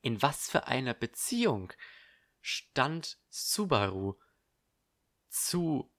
in 0.02 0.22
was 0.22 0.50
für 0.50 0.68
einer 0.68 0.94
Beziehung 0.94 1.74
stand 2.40 3.20
Subaru 3.28 4.16
zu 5.28 5.91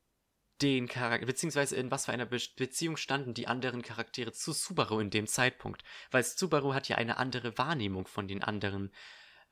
den 0.62 0.88
Charakter, 0.88 1.26
beziehungsweise 1.26 1.76
in 1.76 1.90
was 1.90 2.06
für 2.06 2.12
einer 2.12 2.26
Be 2.26 2.38
Beziehung 2.56 2.96
standen 2.96 3.34
die 3.34 3.48
anderen 3.48 3.82
Charaktere 3.82 4.32
zu 4.32 4.52
Subaru 4.52 5.00
in 5.00 5.10
dem 5.10 5.26
Zeitpunkt. 5.26 5.82
Weil 6.10 6.22
Subaru 6.22 6.74
hat 6.74 6.88
ja 6.88 6.96
eine 6.96 7.16
andere 7.16 7.58
Wahrnehmung 7.58 8.06
von 8.06 8.28
den 8.28 8.42
anderen 8.42 8.92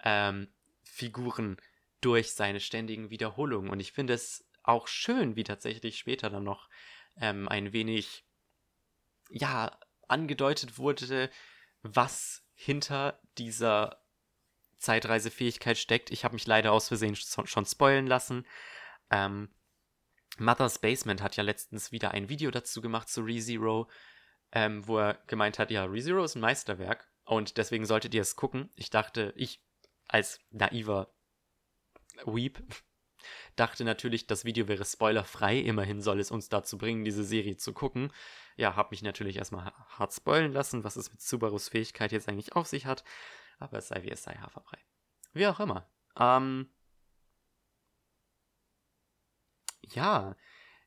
ähm, 0.04 0.48
Figuren 0.84 1.56
durch 2.00 2.32
seine 2.32 2.60
ständigen 2.60 3.10
Wiederholungen. 3.10 3.70
Und 3.70 3.80
ich 3.80 3.92
finde 3.92 4.14
es 4.14 4.48
auch 4.62 4.86
schön, 4.86 5.36
wie 5.36 5.44
tatsächlich 5.44 5.98
später 5.98 6.30
dann 6.30 6.44
noch 6.44 6.68
ähm, 7.16 7.48
ein 7.48 7.72
wenig, 7.72 8.24
ja, 9.30 9.76
angedeutet 10.08 10.78
wurde, 10.78 11.30
was 11.82 12.44
hinter 12.54 13.20
dieser 13.38 14.02
Zeitreisefähigkeit 14.78 15.78
steckt. 15.78 16.10
Ich 16.10 16.24
habe 16.24 16.34
mich 16.34 16.46
leider 16.46 16.72
aus 16.72 16.88
Versehen 16.88 17.16
schon 17.16 17.66
spoilen 17.66 18.06
lassen. 18.06 18.46
Ähm, 19.10 19.50
Mother's 20.38 20.78
Basement 20.78 21.22
hat 21.22 21.36
ja 21.36 21.42
letztens 21.42 21.92
wieder 21.92 22.12
ein 22.12 22.28
Video 22.28 22.50
dazu 22.50 22.80
gemacht 22.80 23.08
zu 23.08 23.22
ReZero, 23.22 23.88
ähm, 24.52 24.86
wo 24.86 24.98
er 24.98 25.14
gemeint 25.26 25.58
hat, 25.58 25.70
ja, 25.70 25.84
ReZero 25.84 26.24
ist 26.24 26.34
ein 26.34 26.40
Meisterwerk 26.40 27.08
und 27.24 27.56
deswegen 27.56 27.86
solltet 27.86 28.14
ihr 28.14 28.22
es 28.22 28.36
gucken. 28.36 28.70
Ich 28.74 28.90
dachte, 28.90 29.32
ich 29.36 29.62
als 30.08 30.40
naiver 30.50 31.12
Weep 32.24 32.62
dachte 33.56 33.84
natürlich, 33.84 34.26
das 34.26 34.44
Video 34.44 34.66
wäre 34.66 34.84
spoilerfrei. 34.84 35.58
Immerhin 35.58 36.00
soll 36.00 36.20
es 36.20 36.30
uns 36.30 36.48
dazu 36.48 36.78
bringen, 36.78 37.04
diese 37.04 37.24
Serie 37.24 37.56
zu 37.56 37.72
gucken. 37.72 38.12
Ja, 38.56 38.76
hab 38.76 38.90
mich 38.90 39.02
natürlich 39.02 39.36
erstmal 39.36 39.72
hart 39.88 40.12
spoilen 40.12 40.52
lassen, 40.52 40.84
was 40.84 40.96
es 40.96 41.10
mit 41.10 41.20
Subarus 41.20 41.68
Fähigkeit 41.68 42.12
jetzt 42.12 42.28
eigentlich 42.28 42.54
auf 42.54 42.66
sich 42.66 42.86
hat. 42.86 43.04
Aber 43.58 43.78
es 43.78 43.88
sei 43.88 44.02
wie 44.02 44.10
es 44.10 44.22
sei, 44.22 44.34
Haferbrei. 44.34 44.78
Wie 45.32 45.46
auch 45.46 45.60
immer. 45.60 45.88
Ähm, 46.18 46.70
ja, 49.94 50.36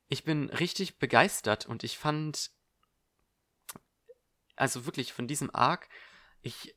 ich 0.08 0.24
bin 0.24 0.50
richtig 0.50 1.00
begeistert 1.00 1.66
und 1.66 1.84
ich 1.84 1.98
fand, 1.98 2.52
also 4.56 4.86
wirklich 4.86 5.14
von 5.14 5.28
diesem 5.28 5.54
Arc, 5.54 5.90
ich 6.42 6.76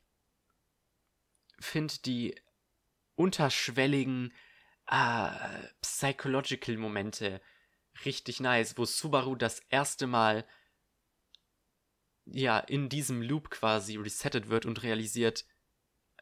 finde 1.58 1.94
die 2.04 2.40
unterschwelligen 3.14 4.32
äh, 4.86 5.68
psychological 5.80 6.76
Momente 6.76 7.40
richtig 8.04 8.40
nice, 8.40 8.76
wo 8.76 8.84
Subaru 8.84 9.34
das 9.34 9.60
erste 9.70 10.06
Mal 10.06 10.46
ja 12.26 12.58
in 12.58 12.88
diesem 12.88 13.22
Loop 13.22 13.50
quasi 13.50 13.96
resettet 13.96 14.48
wird 14.48 14.66
und 14.66 14.82
realisiert, 14.82 15.46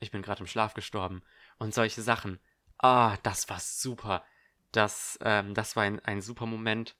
ich 0.00 0.10
bin 0.10 0.22
gerade 0.22 0.40
im 0.40 0.46
Schlaf 0.46 0.74
gestorben 0.74 1.22
und 1.58 1.74
solche 1.74 2.02
Sachen. 2.02 2.40
Ah, 2.78 3.16
das 3.22 3.48
war 3.48 3.60
super. 3.60 4.24
Das, 4.74 5.16
ähm, 5.22 5.54
das 5.54 5.76
war 5.76 5.84
ein, 5.84 6.00
ein 6.00 6.20
super 6.20 6.46
Moment. 6.46 6.96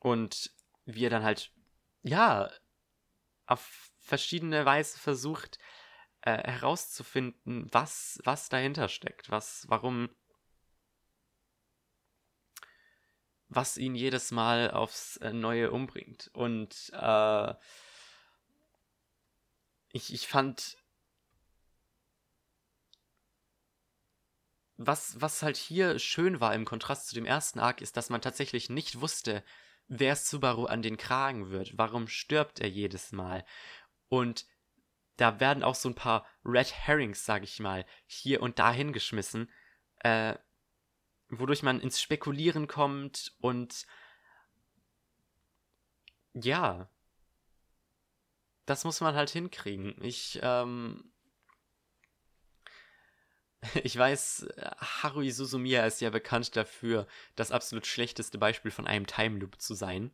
Und 0.00 0.50
wie 0.86 1.04
er 1.04 1.10
dann 1.10 1.22
halt, 1.22 1.52
ja, 2.02 2.50
auf 3.46 3.90
verschiedene 3.98 4.64
Weise 4.64 4.98
versucht 4.98 5.58
äh, 6.22 6.38
herauszufinden, 6.50 7.68
was, 7.72 8.20
was 8.24 8.48
dahinter 8.48 8.88
steckt, 8.88 9.30
was, 9.30 9.66
warum, 9.68 10.08
was 13.48 13.76
ihn 13.76 13.94
jedes 13.94 14.30
Mal 14.30 14.70
aufs 14.70 15.18
äh, 15.18 15.34
Neue 15.34 15.70
umbringt. 15.70 16.30
Und 16.32 16.90
äh, 16.94 17.54
ich, 19.90 20.14
ich 20.14 20.26
fand 20.26 20.78
was, 24.76 25.20
was 25.20 25.42
halt 25.42 25.56
hier 25.56 25.98
schön 25.98 26.40
war 26.40 26.54
im 26.54 26.64
Kontrast 26.64 27.08
zu 27.08 27.14
dem 27.14 27.26
ersten 27.26 27.60
Arc, 27.60 27.80
ist, 27.80 27.96
dass 27.96 28.10
man 28.10 28.22
tatsächlich 28.22 28.70
nicht 28.70 29.00
wusste, 29.00 29.44
wer 29.88 30.16
Subaru 30.16 30.66
an 30.66 30.82
den 30.82 30.96
Kragen 30.96 31.50
wird. 31.50 31.76
Warum 31.76 32.08
stirbt 32.08 32.60
er 32.60 32.68
jedes 32.68 33.12
Mal? 33.12 33.44
Und 34.08 34.46
da 35.16 35.40
werden 35.40 35.62
auch 35.62 35.74
so 35.74 35.88
ein 35.88 35.94
paar 35.94 36.26
Red 36.44 36.72
Herrings, 36.72 37.24
sag 37.24 37.42
ich 37.42 37.60
mal, 37.60 37.84
hier 38.06 38.42
und 38.42 38.58
da 38.58 38.72
hingeschmissen, 38.72 39.50
äh, 40.00 40.34
wodurch 41.28 41.62
man 41.62 41.80
ins 41.80 42.00
Spekulieren 42.00 42.66
kommt 42.66 43.34
und 43.40 43.86
ja, 46.34 46.90
das 48.64 48.84
muss 48.84 49.00
man 49.00 49.14
halt 49.14 49.30
hinkriegen. 49.30 49.94
Ich, 50.02 50.38
ähm, 50.42 51.11
ich 53.82 53.96
weiß, 53.96 54.48
Harui 54.78 55.30
Suzumiya 55.30 55.86
ist 55.86 56.00
ja 56.00 56.10
bekannt 56.10 56.56
dafür, 56.56 57.06
das 57.36 57.52
absolut 57.52 57.86
schlechteste 57.86 58.38
Beispiel 58.38 58.70
von 58.70 58.86
einem 58.86 59.06
Time 59.06 59.38
Loop 59.38 59.60
zu 59.60 59.74
sein. 59.74 60.12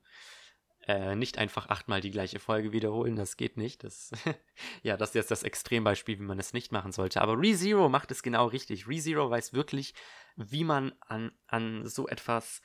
Äh, 0.87 1.17
nicht 1.17 1.37
einfach 1.37 1.69
achtmal 1.69 2.01
die 2.01 2.11
gleiche 2.11 2.39
Folge 2.39 2.73
wiederholen, 2.73 3.15
das 3.15 3.37
geht 3.37 3.57
nicht. 3.59 3.85
Das, 3.85 4.11
ja, 4.83 4.97
das 4.97 5.11
ist 5.11 5.15
jetzt 5.15 5.31
das 5.31 5.43
Extrembeispiel, 5.43 6.19
wie 6.19 6.25
man 6.25 6.39
es 6.39 6.55
nicht 6.55 6.73
machen 6.73 6.93
sollte. 6.93 7.21
Aber 7.21 7.39
ReZero 7.39 7.89
macht 7.89 8.11
es 8.11 8.23
genau 8.23 8.47
richtig. 8.47 8.89
ReZero 8.89 9.31
weiß 9.31 9.53
wirklich, 9.53 9.95
wie 10.37 10.65
man 10.65 10.95
an, 11.01 11.33
an 11.47 11.87
so 11.87 12.09
etwas 12.09 12.63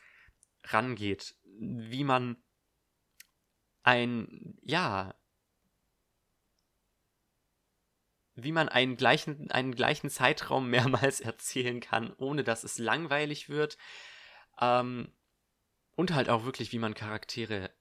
rangeht. 0.64 1.36
Wie 1.44 2.06
man 2.06 2.38
ein, 3.84 4.58
ja, 4.62 5.16
wie 8.36 8.52
man 8.52 8.70
einen 8.70 8.98
gleichen, 8.98 9.52
einen 9.52 9.76
gleichen 9.76 10.10
Zeitraum 10.10 10.70
mehrmals 10.70 11.20
erzählen 11.20 11.80
kann, 11.80 12.14
ohne 12.18 12.44
dass 12.44 12.64
es 12.64 12.78
langweilig 12.78 13.50
wird. 13.50 13.78
Ähm, 14.60 15.12
und 15.96 16.14
halt 16.14 16.30
auch 16.30 16.44
wirklich, 16.44 16.72
wie 16.72 16.80
man 16.80 16.96
Charaktere 16.96 17.72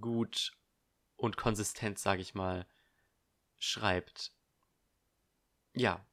gut 0.00 0.52
und 1.16 1.36
konsistent, 1.36 1.98
sage 1.98 2.20
ich 2.20 2.34
mal, 2.34 2.66
schreibt. 3.58 4.32
Ja, 5.72 6.06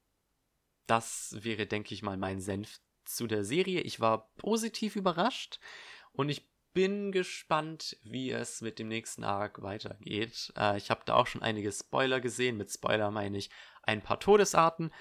das 0.87 1.35
wäre, 1.39 1.67
denke 1.67 1.93
ich 1.93 2.01
mal, 2.01 2.17
mein 2.17 2.39
Senf 2.39 2.79
zu 3.05 3.27
der 3.27 3.43
Serie. 3.43 3.81
Ich 3.81 3.99
war 3.99 4.31
positiv 4.35 4.95
überrascht 4.95 5.59
und 6.11 6.29
ich 6.29 6.50
bin 6.73 7.11
gespannt, 7.11 7.97
wie 8.03 8.31
es 8.31 8.61
mit 8.61 8.79
dem 8.79 8.87
nächsten 8.87 9.23
Arc 9.23 9.61
weitergeht. 9.61 10.53
Äh, 10.57 10.77
ich 10.77 10.89
habe 10.89 11.01
da 11.05 11.15
auch 11.15 11.27
schon 11.27 11.41
einige 11.41 11.71
Spoiler 11.71 12.19
gesehen. 12.19 12.57
Mit 12.57 12.71
Spoiler 12.71 13.11
meine 13.11 13.37
ich 13.37 13.49
ein 13.83 14.01
paar 14.01 14.19
Todesarten, 14.19 14.93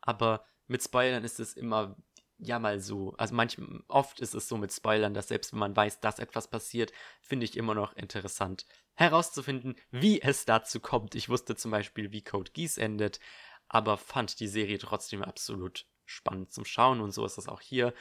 aber 0.00 0.44
mit 0.66 0.82
Spoilern 0.82 1.24
ist 1.24 1.40
es 1.40 1.54
immer 1.54 1.96
ja 2.38 2.58
mal 2.58 2.80
so. 2.80 3.14
Also 3.18 3.34
manchmal, 3.34 3.82
oft 3.88 4.20
ist 4.20 4.34
es 4.34 4.48
so 4.48 4.56
mit 4.56 4.72
Spoilern, 4.72 5.14
dass 5.14 5.28
selbst 5.28 5.52
wenn 5.52 5.58
man 5.58 5.76
weiß, 5.76 6.00
dass 6.00 6.18
etwas 6.18 6.48
passiert, 6.48 6.92
finde 7.20 7.44
ich 7.44 7.56
immer 7.56 7.74
noch 7.74 7.94
interessant 7.94 8.66
herauszufinden, 8.94 9.76
wie 9.90 10.20
es 10.22 10.44
dazu 10.44 10.80
kommt. 10.80 11.14
Ich 11.14 11.28
wusste 11.28 11.56
zum 11.56 11.70
Beispiel, 11.70 12.12
wie 12.12 12.22
Code 12.22 12.50
Geass 12.52 12.78
endet, 12.78 13.20
aber 13.68 13.96
fand 13.96 14.40
die 14.40 14.48
Serie 14.48 14.78
trotzdem 14.78 15.22
absolut 15.22 15.86
spannend 16.04 16.52
zum 16.52 16.64
Schauen 16.64 17.00
und 17.00 17.12
so 17.12 17.24
ist 17.24 17.38
es 17.38 17.48
auch 17.48 17.60
hier. 17.60 17.92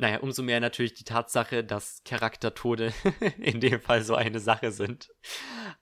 Naja, 0.00 0.18
umso 0.20 0.42
mehr 0.42 0.60
natürlich 0.60 0.94
die 0.94 1.04
Tatsache, 1.04 1.62
dass 1.62 2.02
Charaktertode 2.04 2.94
in 3.36 3.60
dem 3.60 3.82
Fall 3.82 4.02
so 4.02 4.14
eine 4.14 4.40
Sache 4.40 4.72
sind. 4.72 5.14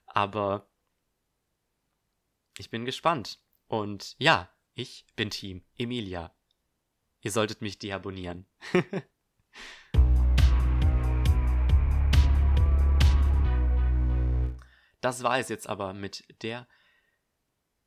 Aber 0.07 0.69
ich 2.57 2.69
bin 2.69 2.83
gespannt. 2.83 3.39
Und 3.67 4.17
ja, 4.17 4.53
ich 4.73 5.05
bin 5.15 5.29
Team 5.29 5.63
Emilia. 5.77 6.35
Ihr 7.21 7.31
solltet 7.31 7.61
mich 7.61 7.79
deabonnieren. 7.79 8.45
das 14.99 15.23
war 15.23 15.39
es 15.39 15.47
jetzt 15.47 15.69
aber 15.69 15.93
mit 15.93 16.25
der 16.43 16.67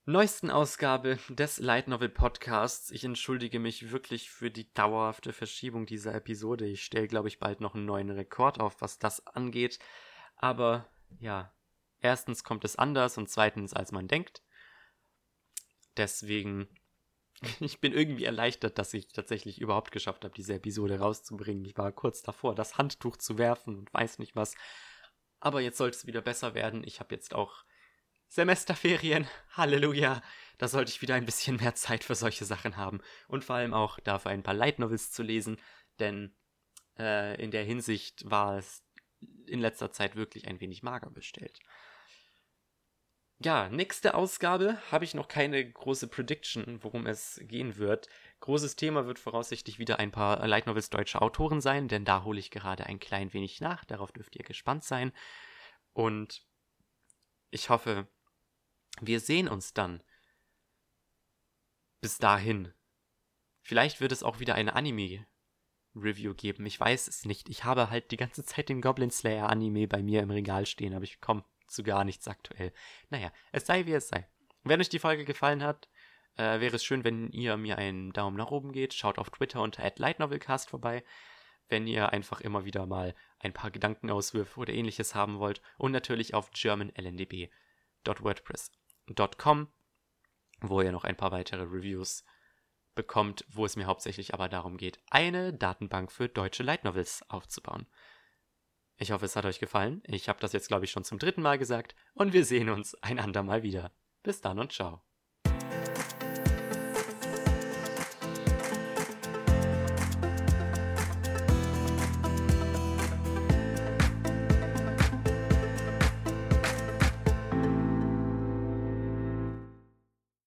neuesten 0.05 0.51
Ausgabe 0.51 1.19
des 1.29 1.59
Light 1.59 1.87
Novel 1.87 2.09
Podcasts. 2.09 2.91
Ich 2.91 3.05
entschuldige 3.05 3.61
mich 3.61 3.93
wirklich 3.93 4.31
für 4.31 4.51
die 4.51 4.73
dauerhafte 4.73 5.33
Verschiebung 5.33 5.87
dieser 5.87 6.15
Episode. 6.15 6.67
Ich 6.67 6.83
stelle, 6.83 7.07
glaube 7.07 7.29
ich, 7.29 7.39
bald 7.39 7.61
noch 7.61 7.75
einen 7.75 7.85
neuen 7.85 8.11
Rekord 8.11 8.59
auf, 8.59 8.81
was 8.81 8.99
das 8.99 9.25
angeht. 9.29 9.79
Aber 10.37 10.89
ja, 11.21 11.55
erstens 12.01 12.43
kommt 12.43 12.65
es 12.65 12.75
anders 12.75 13.17
und 13.17 13.31
zweitens, 13.31 13.75
als 13.75 13.93
man 13.93 14.09
denkt. 14.09 14.43
Deswegen, 15.97 16.69
ich 17.61 17.81
bin 17.81 17.93
irgendwie 17.93 18.25
erleichtert, 18.25 18.79
dass 18.79 18.95
ich 18.95 19.07
tatsächlich 19.09 19.61
überhaupt 19.61 19.93
geschafft 19.93 20.25
habe, 20.25 20.35
diese 20.35 20.55
Episode 20.55 20.99
rauszubringen. 20.99 21.65
Ich 21.65 21.79
war 21.79 21.93
kurz 21.93 22.23
davor, 22.23 22.57
das 22.57 22.77
Handtuch 22.77 23.19
zu 23.19 23.39
werfen 23.39 23.79
und 23.79 23.95
weiß 23.95 24.19
nicht 24.19 24.35
was. 24.35 24.57
Aber 25.39 25.61
jetzt 25.61 25.79
sollte 25.79 25.97
es 25.97 26.07
wieder 26.07 26.23
besser 26.23 26.55
werden. 26.55 26.83
Ich 26.83 26.99
habe 26.99 27.15
jetzt 27.15 27.35
auch 27.35 27.65
Semesterferien, 28.33 29.29
Halleluja. 29.57 30.23
Da 30.57 30.67
sollte 30.67 30.91
ich 30.91 31.03
wieder 31.03 31.15
ein 31.15 31.27
bisschen 31.27 31.57
mehr 31.57 31.75
Zeit 31.75 32.03
für 32.03 32.15
solche 32.15 32.47
Sachen 32.47 32.79
haben. 32.79 33.03
Und 33.29 33.45
vor 33.45 33.57
allem 33.57 33.75
auch 33.75 34.01
dafür 34.01 34.31
ein 34.31 34.43
paar 34.43 34.55
Light 34.55 34.79
Novels 34.79 35.13
zu 35.13 35.23
lesen, 35.23 35.59
denn 35.99 36.35
äh, 36.99 37.39
in 37.43 37.51
der 37.51 37.63
Hinsicht 37.63 38.23
war 38.31 38.57
es 38.57 38.83
in 39.47 39.61
letzter 39.61 39.93
Zeit 39.93 40.17
wirklich 40.17 40.49
ein 40.49 40.61
wenig 40.61 40.83
mager 40.83 41.11
bestellt. 41.11 41.61
Ja, 43.39 43.69
nächste 43.69 44.15
Ausgabe 44.15 44.79
habe 44.91 45.05
ich 45.05 45.13
noch 45.13 45.29
keine 45.29 45.71
große 45.71 46.09
Prediction, 46.09 46.83
worum 46.83 47.07
es 47.07 47.39
gehen 47.43 47.77
wird. 47.77 48.09
Großes 48.41 48.77
Thema 48.77 49.07
wird 49.07 49.19
voraussichtlich 49.19 49.79
wieder 49.79 49.99
ein 49.99 50.11
paar 50.11 50.47
Light 50.47 50.67
Novels 50.67 50.89
deutscher 50.89 51.21
Autoren 51.21 51.61
sein, 51.61 51.87
denn 51.87 52.07
da 52.07 52.25
hole 52.25 52.41
ich 52.41 52.51
gerade 52.51 52.87
ein 52.87 52.99
klein 52.99 53.35
wenig 53.35 53.61
nach. 53.61 53.85
Darauf 53.85 54.11
dürft 54.11 54.37
ihr 54.37 54.45
gespannt 54.45 54.85
sein. 54.85 55.13
Und 55.93 56.47
ich 57.51 57.69
hoffe, 57.69 58.09
wir 59.01 59.21
sehen 59.21 59.49
uns 59.49 59.75
dann. 59.75 60.03
Bis 62.01 62.19
dahin. 62.19 62.73
Vielleicht 63.63 64.01
wird 64.01 64.13
es 64.13 64.23
auch 64.23 64.41
wieder 64.41 64.57
eine 64.57 64.75
Anime-Review 64.75 66.35
geben. 66.35 66.67
Ich 66.67 66.79
weiß 66.79 67.09
es 67.09 67.25
nicht. 67.25 67.49
Ich 67.49 67.65
habe 67.65 67.91
halt 67.91 68.11
die 68.11 68.17
ganze 68.17 68.45
Zeit 68.45 68.69
den 68.69 68.83
Goblin 68.83 69.11
Slayer 69.11 69.49
Anime 69.49 69.87
bei 69.87 70.03
mir 70.03 70.23
im 70.23 70.31
Regal 70.31 70.67
stehen, 70.67 70.95
aber 70.95 71.05
ich 71.05 71.21
komme 71.21 71.45
zu 71.69 71.83
gar 71.83 72.05
nichts 72.05 72.29
aktuell. 72.29 72.73
Naja, 73.09 73.33
es 73.53 73.67
sei 73.67 73.87
wie 73.87 73.93
es 73.93 74.09
sei. 74.09 74.29
Wenn 74.65 74.81
euch 74.81 74.89
die 74.89 74.99
Folge 74.99 75.25
gefallen 75.25 75.63
hat, 75.63 75.89
äh, 76.37 76.61
wäre 76.61 76.77
es 76.77 76.85
schön, 76.85 77.05
wenn 77.05 77.31
ihr 77.31 77.57
mir 77.57 77.79
einen 77.79 78.13
Daumen 78.13 78.37
nach 78.37 78.51
oben 78.51 78.73
geht. 78.73 78.95
Schaut 78.95 79.19
auf 79.19 79.31
Twitter 79.31 79.63
unter 79.63 79.89
@lightnovelcast 79.97 80.71
vorbei, 80.71 81.05
wenn 81.69 81.87
ihr 81.87 82.13
einfach 82.13 82.41
immer 82.41 82.65
wieder 82.65 82.87
mal 82.87 83.15
ein 83.39 83.53
paar 83.53 83.71
Gedankenauswürfe 83.71 84.59
oder 84.59 84.73
ähnliches 84.73 85.15
haben 85.15 85.39
wollt. 85.39 85.63
Und 85.79 85.93
natürlich 85.93 86.35
auf 86.35 86.51
germanlndb.wordpress 86.51 88.73
com, 89.39 89.69
wo 90.61 90.81
ihr 90.81 90.93
noch 90.93 91.05
ein 91.05 91.17
paar 91.17 91.33
weitere 91.33 91.63
Reviews 91.63 92.25
bekommt, 92.95 93.45
wo 93.49 93.65
es 93.65 93.77
mir 93.77 93.87
hauptsächlich 93.87 94.35
aber 94.35 94.49
darum 94.49 94.77
geht, 94.77 95.01
eine 95.11 95.53
Datenbank 95.53 96.13
für 96.13 96.29
deutsche 96.29 96.63
Light 96.63 96.85
Novels 96.85 97.25
aufzubauen. 97.29 97.87
Ich 98.97 99.11
hoffe, 99.11 99.25
es 99.25 99.35
hat 99.37 99.47
euch 99.47 99.59
gefallen. 99.59 100.03
Ich 100.05 100.29
habe 100.29 100.41
das 100.41 100.53
jetzt, 100.53 100.69
glaube 100.69 100.85
ich, 100.85 100.91
schon 100.91 101.05
zum 101.05 101.19
dritten 101.19 101.43
Mal 101.43 101.59
gesagt 101.59 101.95
und 102.15 102.33
wir 102.33 102.45
sehen 102.45 102.69
uns 102.69 102.95
ein 103.03 103.19
andermal 103.19 103.63
wieder. 103.63 103.93
Bis 104.23 104.41
dann 104.41 104.59
und 104.59 104.73
ciao. 104.73 105.03